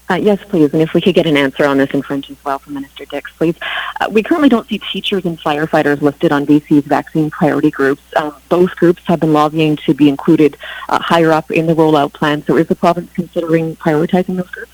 Uh, 0.09 0.15
yes, 0.15 0.43
please. 0.49 0.73
And 0.73 0.81
if 0.81 0.93
we 0.93 1.01
could 1.01 1.13
get 1.13 1.27
an 1.27 1.37
answer 1.37 1.65
on 1.65 1.77
this 1.77 1.91
in 1.91 2.01
French 2.01 2.31
as 2.31 2.37
well 2.43 2.57
from 2.57 2.73
Minister 2.73 3.05
Dix, 3.05 3.31
please. 3.37 3.55
Uh, 4.01 4.07
we 4.09 4.23
currently 4.23 4.49
don't 4.49 4.67
see 4.67 4.79
teachers 4.91 5.23
and 5.23 5.39
firefighters 5.39 6.01
listed 6.01 6.31
on 6.31 6.47
BC's 6.47 6.85
vaccine 6.85 7.29
priority 7.29 7.69
groups. 7.69 8.01
Um, 8.15 8.35
both 8.49 8.75
groups 8.75 9.03
have 9.05 9.19
been 9.19 9.33
lobbying 9.33 9.75
to 9.77 9.93
be 9.93 10.09
included 10.09 10.57
uh, 10.89 10.99
higher 10.99 11.31
up 11.31 11.51
in 11.51 11.67
the 11.67 11.75
rollout 11.75 12.13
plan. 12.13 12.43
So 12.43 12.57
is 12.57 12.67
the 12.67 12.75
province 12.75 13.11
considering 13.13 13.75
prioritizing 13.75 14.35
those 14.37 14.49
groups? 14.49 14.71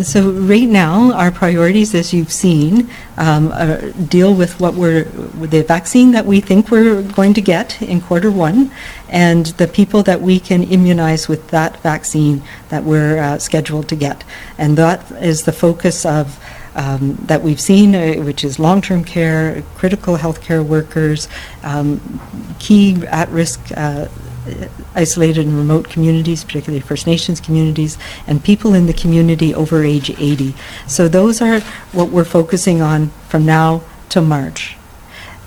So 0.00 0.30
right 0.30 0.68
now, 0.68 1.12
our 1.12 1.32
priorities, 1.32 1.92
as 1.92 2.14
you've 2.14 2.30
seen, 2.30 2.88
um, 3.16 3.50
are 3.50 3.90
deal 3.90 4.32
with 4.32 4.60
what 4.60 4.74
we're, 4.74 5.04
with 5.40 5.50
the 5.50 5.64
vaccine 5.64 6.12
that 6.12 6.24
we 6.24 6.40
think 6.40 6.70
we're 6.70 7.02
going 7.02 7.34
to 7.34 7.40
get 7.40 7.82
in 7.82 8.00
quarter 8.00 8.30
one, 8.30 8.70
and 9.08 9.46
the 9.46 9.66
people 9.66 10.04
that 10.04 10.20
we 10.20 10.38
can 10.38 10.62
immunize 10.62 11.26
with 11.26 11.48
that 11.48 11.80
vaccine 11.82 12.42
that 12.68 12.84
we're 12.84 13.18
uh, 13.18 13.38
scheduled 13.38 13.88
to 13.88 13.96
get. 13.96 14.22
And 14.56 14.78
that 14.78 15.10
is 15.20 15.42
the 15.42 15.52
focus 15.52 16.06
of 16.06 16.38
um, 16.76 17.16
that 17.26 17.42
we've 17.42 17.60
seen, 17.60 17.96
uh, 17.96 18.22
which 18.22 18.44
is 18.44 18.60
long-term 18.60 19.02
care, 19.02 19.64
critical 19.74 20.16
healthcare 20.16 20.64
workers, 20.64 21.28
um, 21.64 22.20
key 22.60 23.04
at-risk 23.08 23.60
uh, 23.76 24.06
isolated 24.94 25.46
and 25.46 25.56
remote 25.56 25.88
communities, 25.88 26.44
particularly 26.44 26.80
First 26.80 27.06
Nations 27.06 27.40
communities, 27.40 27.98
and 28.26 28.42
people 28.42 28.74
in 28.74 28.86
the 28.86 28.92
community 28.92 29.54
over 29.54 29.82
age 29.82 30.10
80. 30.10 30.54
So 30.86 31.08
those 31.08 31.40
are 31.40 31.60
what 31.92 32.10
we're 32.10 32.24
focusing 32.24 32.80
on 32.80 33.08
from 33.28 33.46
now 33.46 33.82
to 34.10 34.20
March. 34.20 34.76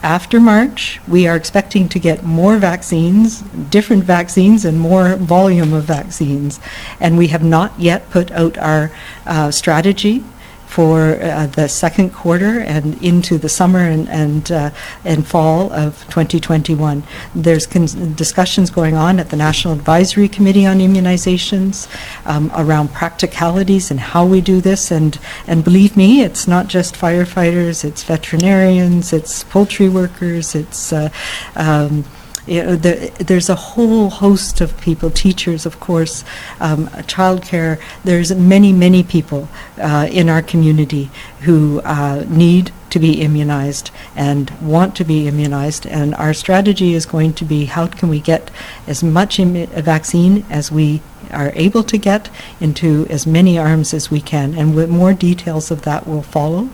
After 0.04 0.40
March, 0.40 1.00
we 1.08 1.28
are 1.28 1.36
expecting 1.36 1.88
to 1.90 2.00
get 2.00 2.24
more 2.24 2.58
vaccines, 2.58 3.42
different 3.70 4.04
vaccines, 4.04 4.66
and 4.66 4.80
more 4.80 5.16
volume 5.16 5.74
of 5.74 5.84
vaccines. 5.84 6.60
And 7.00 7.20
we 7.20 7.28
have 7.28 7.44
not 7.44 7.80
yet 7.80 8.10
put 8.10 8.32
out 8.32 8.58
our 8.58 8.92
uh, 9.28 9.52
strategy 9.52 10.24
for 10.72 11.22
uh, 11.22 11.48
the 11.48 11.68
second 11.68 12.12
quarter 12.12 12.62
and 12.62 13.02
into 13.04 13.38
the 13.38 13.50
summer 13.50 13.80
and 13.80 14.08
and, 14.08 14.52
uh, 14.54 14.70
and 15.04 15.28
fall 15.28 15.72
of 15.74 16.00
2021. 16.06 17.04
There's 17.36 17.68
con- 17.68 18.16
discussions 18.16 18.70
going 18.70 18.96
on 18.96 19.20
at 19.20 19.30
the 19.32 19.36
National 19.36 19.74
Advisory 19.74 20.30
Committee 20.30 20.66
on 20.66 20.78
Immunizations 20.80 21.90
um, 22.26 22.50
around 22.56 22.94
practicalities 22.94 23.92
and 23.92 24.00
how 24.00 24.26
we 24.26 24.40
do 24.40 24.62
this. 24.62 24.92
And 24.92 25.20
and 25.46 25.62
believe 25.62 25.98
me, 25.98 26.22
it's 26.22 26.48
not 26.48 26.68
just 26.68 26.96
firefighters; 26.96 27.84
it's 27.84 28.04
veterinarians, 28.04 29.12
it's 29.12 29.44
poultry 29.44 29.90
workers, 29.90 30.56
it's 30.56 30.94
uh, 30.94 31.10
um, 31.56 32.06
you 32.48 32.64
know, 32.64 32.76
the, 32.76 33.12
there's 33.20 33.50
a 33.50 33.56
whole 33.56 34.10
host 34.10 34.62
of 34.62 34.80
people, 34.82 35.10
teachers, 35.10 35.66
of 35.66 35.80
course, 35.80 36.24
um, 36.60 36.88
childcare. 37.08 37.80
There's 38.04 38.34
many, 38.34 38.74
many 38.74 39.04
people 39.04 39.48
uh, 39.78 40.08
in 40.12 40.30
our 40.30 40.42
community 40.42 41.10
who 41.42 41.82
uh, 41.82 42.26
need 42.28 42.72
to 42.90 43.00
be 43.00 43.22
immunized 43.22 43.90
and 44.16 44.50
want 44.62 44.96
to 44.98 45.04
be 45.04 45.28
immunized. 45.28 45.86
And 45.88 46.14
our 46.16 46.34
strategy 46.34 46.94
is 46.94 47.06
going 47.06 47.34
to 47.34 47.46
be 47.46 47.66
how 47.66 47.88
can 47.88 48.10
we 48.10 48.20
get 48.20 48.52
as 48.88 49.04
much 49.04 49.38
immu- 49.38 49.68
vaccine 49.82 50.46
as 50.50 50.72
we 50.72 51.02
are 51.32 51.52
able 51.56 51.84
to 51.84 51.98
get 51.98 52.30
into 52.60 53.08
as 53.10 53.26
many 53.26 53.58
arms 53.58 53.94
as 53.94 54.12
we 54.12 54.20
can. 54.22 54.54
And 54.54 54.90
more 54.90 55.14
details 55.14 55.72
of 55.72 55.84
that 55.84 56.08
will 56.08 56.22
follow. 56.22 56.70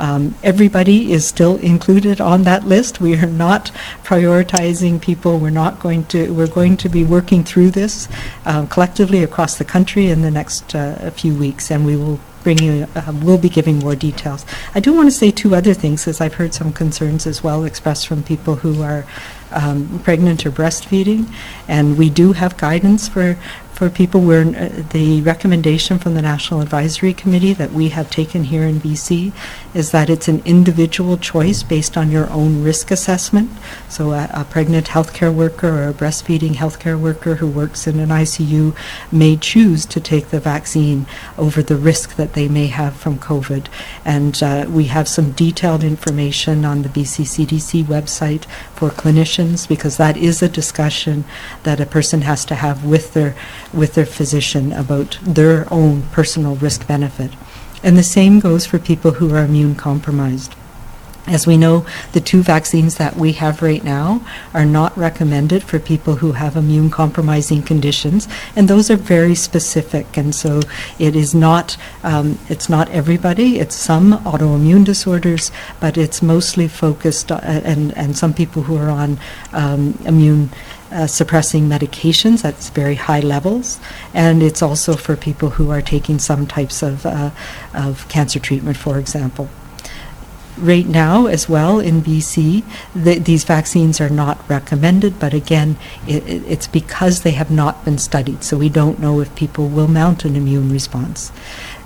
Um, 0.00 0.34
everybody 0.42 1.12
is 1.12 1.26
still 1.26 1.56
included 1.58 2.22
on 2.22 2.44
that 2.44 2.64
list. 2.64 3.00
We 3.00 3.16
are 3.18 3.26
not 3.26 3.70
prioritizing 4.02 5.00
people. 5.00 5.38
We're 5.38 5.50
not 5.50 5.78
going 5.78 6.06
to. 6.06 6.32
We're 6.32 6.48
going 6.48 6.78
to 6.78 6.88
be 6.88 7.04
working 7.04 7.44
through 7.44 7.72
this 7.72 8.08
um, 8.46 8.66
collectively 8.66 9.22
across 9.22 9.58
the 9.58 9.64
country 9.64 10.06
in 10.06 10.22
the 10.22 10.30
next 10.30 10.74
uh, 10.74 11.10
few 11.10 11.34
weeks, 11.34 11.70
and 11.70 11.84
we 11.84 11.96
will 11.96 12.18
bring 12.42 12.58
you. 12.62 12.86
Uh, 12.96 13.12
we'll 13.22 13.36
be 13.36 13.50
giving 13.50 13.78
more 13.80 13.94
details. 13.94 14.46
I 14.74 14.80
do 14.80 14.94
want 14.94 15.06
to 15.08 15.12
say 15.12 15.30
two 15.30 15.54
other 15.54 15.74
things, 15.74 16.08
as 16.08 16.18
I've 16.18 16.34
heard 16.34 16.54
some 16.54 16.72
concerns 16.72 17.26
as 17.26 17.44
well 17.44 17.64
expressed 17.64 18.06
from 18.06 18.22
people 18.22 18.56
who 18.56 18.82
are 18.82 19.04
um, 19.52 20.00
pregnant 20.02 20.46
or 20.46 20.50
breastfeeding, 20.50 21.30
and 21.68 21.98
we 21.98 22.08
do 22.08 22.32
have 22.32 22.56
guidance 22.56 23.06
for 23.06 23.36
for 23.80 23.88
people 23.88 24.20
where 24.20 24.42
uh, 24.42 24.82
the 24.90 25.22
recommendation 25.22 25.98
from 25.98 26.12
the 26.12 26.20
National 26.20 26.60
Advisory 26.60 27.14
Committee 27.14 27.54
that 27.54 27.72
we 27.72 27.88
have 27.88 28.10
taken 28.10 28.44
here 28.44 28.64
in 28.64 28.78
BC 28.78 29.32
is 29.72 29.90
that 29.90 30.10
it's 30.10 30.28
an 30.28 30.42
individual 30.44 31.16
choice 31.16 31.62
based 31.62 31.96
on 31.96 32.10
your 32.10 32.28
own 32.28 32.62
risk 32.62 32.90
assessment. 32.90 33.50
So 33.88 34.12
a, 34.12 34.28
a 34.34 34.44
pregnant 34.44 34.88
healthcare 34.88 35.34
worker 35.34 35.68
or 35.68 35.88
a 35.88 35.94
breastfeeding 35.94 36.56
healthcare 36.56 37.00
worker 37.00 37.36
who 37.36 37.48
works 37.48 37.86
in 37.86 37.98
an 38.00 38.10
ICU 38.10 38.76
may 39.10 39.38
choose 39.38 39.86
to 39.86 39.98
take 39.98 40.28
the 40.28 40.40
vaccine 40.40 41.06
over 41.38 41.62
the 41.62 41.76
risk 41.76 42.16
that 42.16 42.34
they 42.34 42.48
may 42.48 42.66
have 42.66 42.96
from 42.96 43.18
COVID. 43.18 43.68
And 44.04 44.42
uh, 44.42 44.66
we 44.68 44.84
have 44.88 45.08
some 45.08 45.32
detailed 45.32 45.82
information 45.82 46.66
on 46.66 46.82
the 46.82 46.90
BC 46.90 47.24
CDC 47.24 47.84
website 47.84 48.44
for 48.74 48.90
clinicians 48.90 49.66
because 49.66 49.96
that 49.96 50.18
is 50.18 50.42
a 50.42 50.50
discussion 50.50 51.24
that 51.62 51.80
a 51.80 51.86
person 51.86 52.20
has 52.22 52.44
to 52.44 52.56
have 52.56 52.84
with 52.84 53.14
their 53.14 53.34
with 53.72 53.94
their 53.94 54.06
physician 54.06 54.72
about 54.72 55.18
their 55.22 55.66
own 55.72 56.02
personal 56.12 56.56
risk 56.56 56.86
benefit. 56.86 57.32
And 57.82 57.96
the 57.96 58.02
same 58.02 58.40
goes 58.40 58.66
for 58.66 58.78
people 58.78 59.12
who 59.12 59.34
are 59.34 59.44
immune 59.44 59.74
compromised. 59.74 60.54
As 61.26 61.46
we 61.46 61.56
know, 61.56 61.86
the 62.12 62.20
two 62.20 62.42
vaccines 62.42 62.96
that 62.96 63.14
we 63.14 63.32
have 63.32 63.62
right 63.62 63.84
now 63.84 64.24
are 64.52 64.64
not 64.64 64.96
recommended 64.96 65.62
for 65.62 65.78
people 65.78 66.16
who 66.16 66.32
have 66.32 66.56
immune 66.56 66.90
compromising 66.90 67.62
conditions, 67.62 68.26
and 68.56 68.68
those 68.68 68.90
are 68.90 68.96
very 68.96 69.34
specific. 69.34 70.16
And 70.16 70.34
so 70.34 70.60
it 70.98 71.14
is 71.14 71.34
not 71.34 71.76
um, 72.02 72.38
it's 72.48 72.68
not 72.68 72.88
everybody. 72.90 73.58
It's 73.58 73.76
some 73.76 74.12
autoimmune 74.24 74.84
disorders, 74.84 75.52
but 75.78 75.96
it's 75.96 76.22
mostly 76.22 76.66
focused 76.66 77.30
on, 77.30 77.40
and 77.40 77.96
and 77.96 78.16
some 78.16 78.34
people 78.34 78.62
who 78.62 78.76
are 78.76 78.90
on 78.90 79.18
um, 79.52 79.98
immune. 80.06 80.50
Uh, 80.92 81.06
suppressing 81.06 81.68
medications 81.68 82.44
at 82.44 82.56
very 82.74 82.96
high 82.96 83.20
levels, 83.20 83.78
and 84.12 84.42
it's 84.42 84.60
also 84.60 84.96
for 84.96 85.14
people 85.14 85.50
who 85.50 85.70
are 85.70 85.80
taking 85.80 86.18
some 86.18 86.48
types 86.48 86.82
of, 86.82 87.06
uh, 87.06 87.30
of 87.72 88.08
cancer 88.08 88.40
treatment, 88.40 88.76
for 88.76 88.98
example 88.98 89.48
right 90.60 90.86
now 90.86 91.26
as 91.26 91.48
well 91.48 91.80
in 91.80 92.02
BC, 92.02 92.62
the, 92.94 93.18
these 93.18 93.44
vaccines 93.44 94.00
are 94.00 94.10
not 94.10 94.48
recommended, 94.48 95.18
but 95.18 95.32
again, 95.32 95.76
it, 96.06 96.22
it's 96.26 96.66
because 96.66 97.22
they 97.22 97.32
have 97.32 97.50
not 97.50 97.84
been 97.84 97.98
studied, 97.98 98.44
so 98.44 98.58
we 98.58 98.68
don't 98.68 98.98
know 98.98 99.20
if 99.20 99.34
people 99.34 99.68
will 99.68 99.88
mount 99.88 100.24
an 100.24 100.36
immune 100.36 100.70
response. 100.70 101.32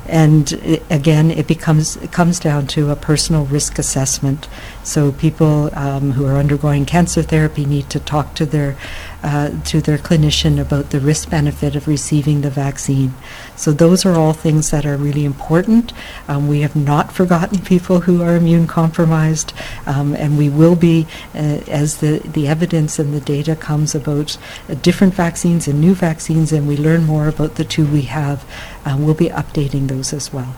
And 0.07 0.81
again, 0.91 1.31
it 1.31 1.47
becomes 1.47 1.97
it 1.97 2.13
comes 2.13 2.39
down 2.39 2.67
to 2.69 2.91
a 2.91 2.97
personal 2.97 3.47
risk 3.47 3.79
assessment. 3.79 4.49
So 4.83 5.13
people 5.13 5.71
um, 5.75 6.13
who 6.13 6.27
are 6.27 6.37
undergoing 6.37 6.85
cancer 6.85 7.23
therapy 7.23 7.65
need 7.65 7.89
to 7.91 8.01
talk 8.01 8.35
to 8.35 8.47
their 8.47 8.77
uh, 9.25 9.51
to 9.65 9.81
their 9.81 9.97
clinician 9.97 10.61
about 10.61 10.91
the 10.91 11.01
risk 11.01 11.31
benefit 11.31 11.75
of 11.75 11.89
receiving 11.89 12.43
the 12.43 12.51
vaccine. 12.51 13.15
So 13.57 13.73
those 13.73 14.05
are 14.05 14.13
all 14.13 14.35
things 14.35 14.71
that 14.71 14.85
are 14.85 14.99
really 14.99 15.25
important. 15.25 15.95
Um, 16.29 16.47
we 16.47 16.61
have 16.61 16.77
not 16.77 17.11
forgotten 17.11 17.61
people 17.63 18.01
who 18.01 18.23
are 18.23 18.37
immune 18.37 18.67
compromised, 18.67 19.55
um, 19.87 20.15
and 20.15 20.37
we 20.37 20.51
will 20.51 20.77
be 20.77 21.07
uh, 21.35 21.65
as 21.69 21.99
the 21.99 22.19
the 22.19 22.47
evidence 22.47 22.99
and 22.99 23.15
the 23.15 23.21
data 23.21 23.57
comes 23.57 23.95
about 23.95 24.37
uh, 24.69 24.75
different 24.75 25.15
vaccines 25.15 25.67
and 25.67 25.81
new 25.81 25.95
vaccines, 25.95 26.53
and 26.53 26.69
we 26.69 26.77
learn 26.77 27.05
more 27.05 27.27
about 27.27 27.55
the 27.55 27.65
two 27.65 27.87
we 27.87 28.03
have. 28.03 28.45
Uh, 28.85 28.97
we'll 29.01 29.15
be 29.15 29.31
updating 29.31 29.89
those 29.89 30.13
as 30.13 30.33
well. 30.35 30.55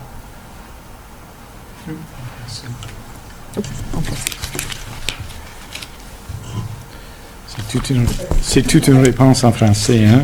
C'est 7.59 8.63
toute, 8.63 8.87
une, 8.89 8.99
réponse 8.99 9.45
en 9.45 9.53
français, 9.53 10.05
hein? 10.07 10.23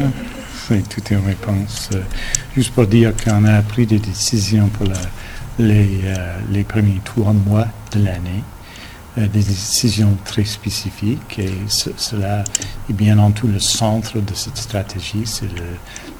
C'est 0.68 0.88
toute 0.88 1.10
une 1.10 1.24
réponse. 1.26 1.88
euh, 1.94 2.00
juste 2.54 2.72
pour 2.72 2.86
dire 2.86 3.12
qu'on 3.16 3.44
a 3.44 3.62
pris 3.62 3.86
des 3.86 3.98
décisions 3.98 4.68
pour 4.68 4.86
les, 5.58 6.00
euh, 6.04 6.36
les 6.50 6.62
premiers 6.64 7.00
trois 7.04 7.32
mois 7.32 7.66
de 7.92 8.04
l'année, 8.04 8.44
euh, 9.18 9.26
des 9.28 9.42
décisions 9.42 10.16
très 10.24 10.44
spécifiques, 10.44 11.38
et 11.38 11.52
ce- 11.68 11.90
cela 11.96 12.44
est 12.88 12.92
bien 12.92 13.18
en 13.18 13.30
tout 13.30 13.48
le 13.48 13.58
centre 13.58 14.18
de 14.20 14.34
cette 14.34 14.56
stratégie, 14.58 15.22
c'est 15.24 15.46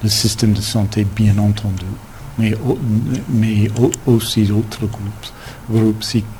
le, 0.03 0.09
système 0.09 0.51
de 0.53 0.61
santé, 0.61 1.05
bien 1.15 1.37
entendu, 1.37 1.85
mais, 2.37 2.53
au- 2.55 2.77
mais 3.29 3.69
au- 3.79 3.91
aussi 4.11 4.43
d'autres 4.43 4.87
groupes, 4.87 5.93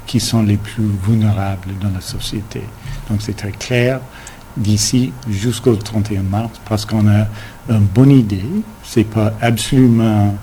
qui 0.05 0.19
sont 0.19 0.43
les 0.43 0.57
plus 0.57 0.83
vulnérables 1.07 1.69
dans 1.81 1.89
la 1.91 2.01
société. 2.01 2.61
Donc 3.09 3.21
c'est 3.21 3.37
très 3.37 3.51
clair 3.53 4.01
d'ici 4.57 5.11
jusqu'au 5.29 5.75
31 5.75 6.23
mars 6.23 6.59
parce 6.67 6.85
qu'on 6.85 7.07
a 7.07 7.25
une 7.69 7.79
bonne 7.85 8.11
idée. 8.11 8.43
C'est 8.83 9.03
pas 9.03 9.33
absolument 9.41 10.35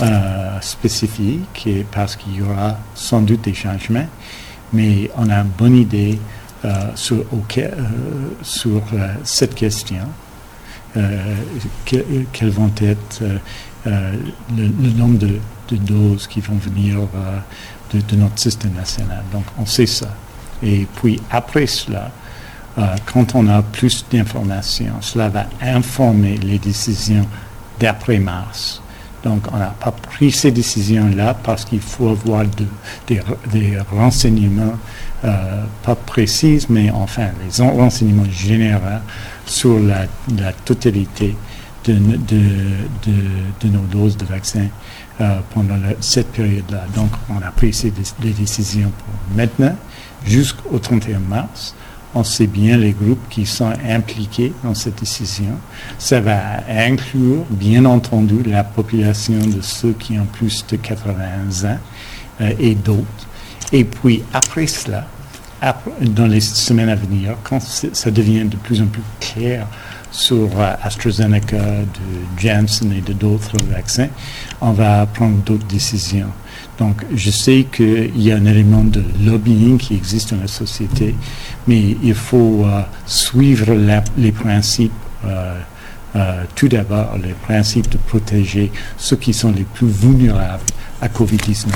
euh, 0.00 0.60
spécifique 0.60 1.68
parce 1.92 2.16
qu'il 2.16 2.36
y 2.36 2.42
aura 2.42 2.76
sans 2.94 3.20
doute 3.20 3.42
des 3.42 3.54
changements, 3.54 4.06
mais 4.72 5.10
on 5.16 5.28
a 5.30 5.36
une 5.36 5.48
bonne 5.56 5.76
idée 5.76 6.18
euh, 6.64 6.70
sur, 6.94 7.24
auquel- 7.32 7.74
euh, 7.76 8.28
sur 8.42 8.82
cette 9.24 9.54
question. 9.54 10.06
Que- 11.86 12.04
quels 12.32 12.50
vont 12.50 12.70
être 12.80 13.22
le, 13.86 14.68
nombre 14.94 15.18
de, 15.18 15.38
doses 15.76 16.26
qui 16.26 16.40
vont 16.40 16.56
venir 16.56 16.98
de 17.94 18.16
notre 18.16 18.38
système 18.38 18.72
national. 18.74 19.22
Donc 19.32 19.44
on 19.58 19.64
sait 19.64 19.86
ça. 19.86 20.08
Et 20.62 20.86
puis 21.00 21.18
après 21.30 21.66
cela, 21.66 22.10
euh, 22.78 22.96
quand 23.04 23.34
on 23.34 23.48
a 23.48 23.62
plus 23.62 24.04
d'informations, 24.10 24.94
cela 25.00 25.28
va 25.28 25.46
informer 25.60 26.38
les 26.38 26.58
décisions 26.58 27.26
d'après 27.78 28.18
mars 28.18 28.82
Donc, 29.24 29.42
on 29.52 29.58
n'a 29.58 29.74
pas 29.78 29.92
pris 29.92 30.32
ces 30.32 30.50
décisions-là 30.50 31.34
parce 31.34 31.64
qu'il 31.64 31.80
faut 31.80 32.08
avoir 32.08 32.44
de, 32.44 32.66
des, 33.06 33.76
renseignements, 33.90 34.74
euh, 35.24 35.64
pas 35.82 35.94
précis, 35.94 36.64
mais 36.70 36.90
enfin, 36.90 37.28
les 37.44 37.64
renseignements 37.64 38.30
généraux 38.30 39.00
sur 39.44 39.78
la, 39.78 40.06
totalité 40.64 41.36
de, 41.84 41.94
nos 43.68 43.86
doses 43.90 44.16
de 44.16 44.24
vaccins 44.24 44.68
euh, 45.20 45.38
pendant 45.54 45.76
cette 46.00 46.32
période-là. 46.32 46.84
Donc, 46.96 47.10
on 47.28 47.36
a 47.46 47.50
pris 47.50 47.72
ces 47.72 47.92
décisions 48.18 48.90
pour 48.98 49.36
maintenant, 49.36 49.76
jusqu'au 50.24 50.78
31 50.78 51.18
mars 51.18 51.74
on 52.14 52.24
sait 52.24 52.46
bien 52.46 52.76
les 52.76 52.92
groupes 52.92 53.28
qui 53.30 53.46
sont 53.46 53.72
impliqués 53.88 54.52
dans 54.62 54.74
cette 54.74 54.98
décision. 55.00 55.58
Ça 55.98 56.20
va 56.20 56.38
inclure, 56.68 57.44
bien 57.50 57.84
entendu, 57.84 58.42
la 58.42 58.64
population 58.64 59.38
de 59.38 59.60
ceux 59.60 59.92
qui 59.92 60.18
ont 60.18 60.26
plus 60.26 60.64
de 60.66 60.76
80 60.76 61.14
ans 61.64 61.78
euh, 62.40 62.52
et 62.58 62.74
d'autres. 62.74 63.06
Et 63.72 63.84
puis, 63.84 64.22
après 64.34 64.66
cela, 64.66 65.06
dans 66.00 66.26
les 66.26 66.40
semaines 66.40 66.88
à 66.88 66.96
venir, 66.96 67.36
quand 67.44 67.60
ça 67.60 68.10
devient 68.10 68.44
de 68.44 68.56
plus 68.56 68.82
en 68.82 68.86
plus 68.86 69.02
clair 69.20 69.66
sur 70.10 70.48
euh, 70.58 70.74
AstraZeneca, 70.82 71.56
de 71.56 72.38
Janssen 72.38 72.92
et 72.92 73.00
d'autres 73.00 73.56
vaccins, 73.70 74.08
on 74.60 74.72
va 74.72 75.06
prendre 75.06 75.36
d'autres 75.38 75.66
décisions. 75.66 76.28
Donc, 76.78 77.04
je 77.14 77.30
sais 77.30 77.66
qu'il 77.70 78.20
y 78.20 78.32
a 78.32 78.36
un 78.36 78.46
élément 78.46 78.82
de 78.82 79.02
lobbying 79.24 79.78
qui 79.78 79.94
existe 79.94 80.34
dans 80.34 80.40
la 80.40 80.48
société, 80.48 81.14
mais 81.66 81.96
il 82.02 82.14
faut 82.14 82.64
euh, 82.64 82.82
suivre 83.06 83.74
les 84.16 84.32
principes. 84.32 84.92
Euh, 85.24 85.60
euh, 86.14 86.44
tout 86.54 86.68
d'abord, 86.68 87.16
les 87.22 87.32
principes 87.32 87.88
de 87.88 87.96
protéger 87.96 88.70
ceux 88.98 89.16
qui 89.16 89.32
sont 89.32 89.50
les 89.50 89.64
plus 89.64 89.88
vulnérables 89.88 90.64
à 91.00 91.08
COVID-19. 91.08 91.68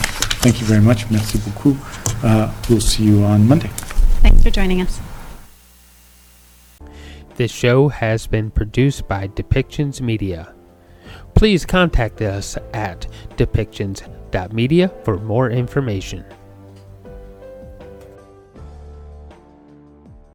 Thank 0.42 0.60
you 0.60 0.66
very 0.66 0.82
much. 0.82 1.06
Merci 1.10 1.38
beaucoup. 1.38 1.76
Uh, 2.22 2.48
we'll 2.68 2.80
see 2.80 3.04
you 3.04 3.24
on 3.24 3.38
Monday. 3.38 3.70
Thanks 4.22 4.42
for 4.42 4.50
joining 4.50 4.82
us. 4.82 5.00
This 7.36 7.50
show 7.50 7.88
has 7.88 8.26
been 8.26 8.50
produced 8.50 9.08
by 9.08 9.28
Depictions 9.28 10.00
Media. 10.00 10.54
Please 11.34 11.66
contact 11.66 12.20
us 12.22 12.56
at 12.72 13.06
depictions.media 14.30 14.92
for 15.04 15.18
more 15.18 15.50
information. 15.50 16.24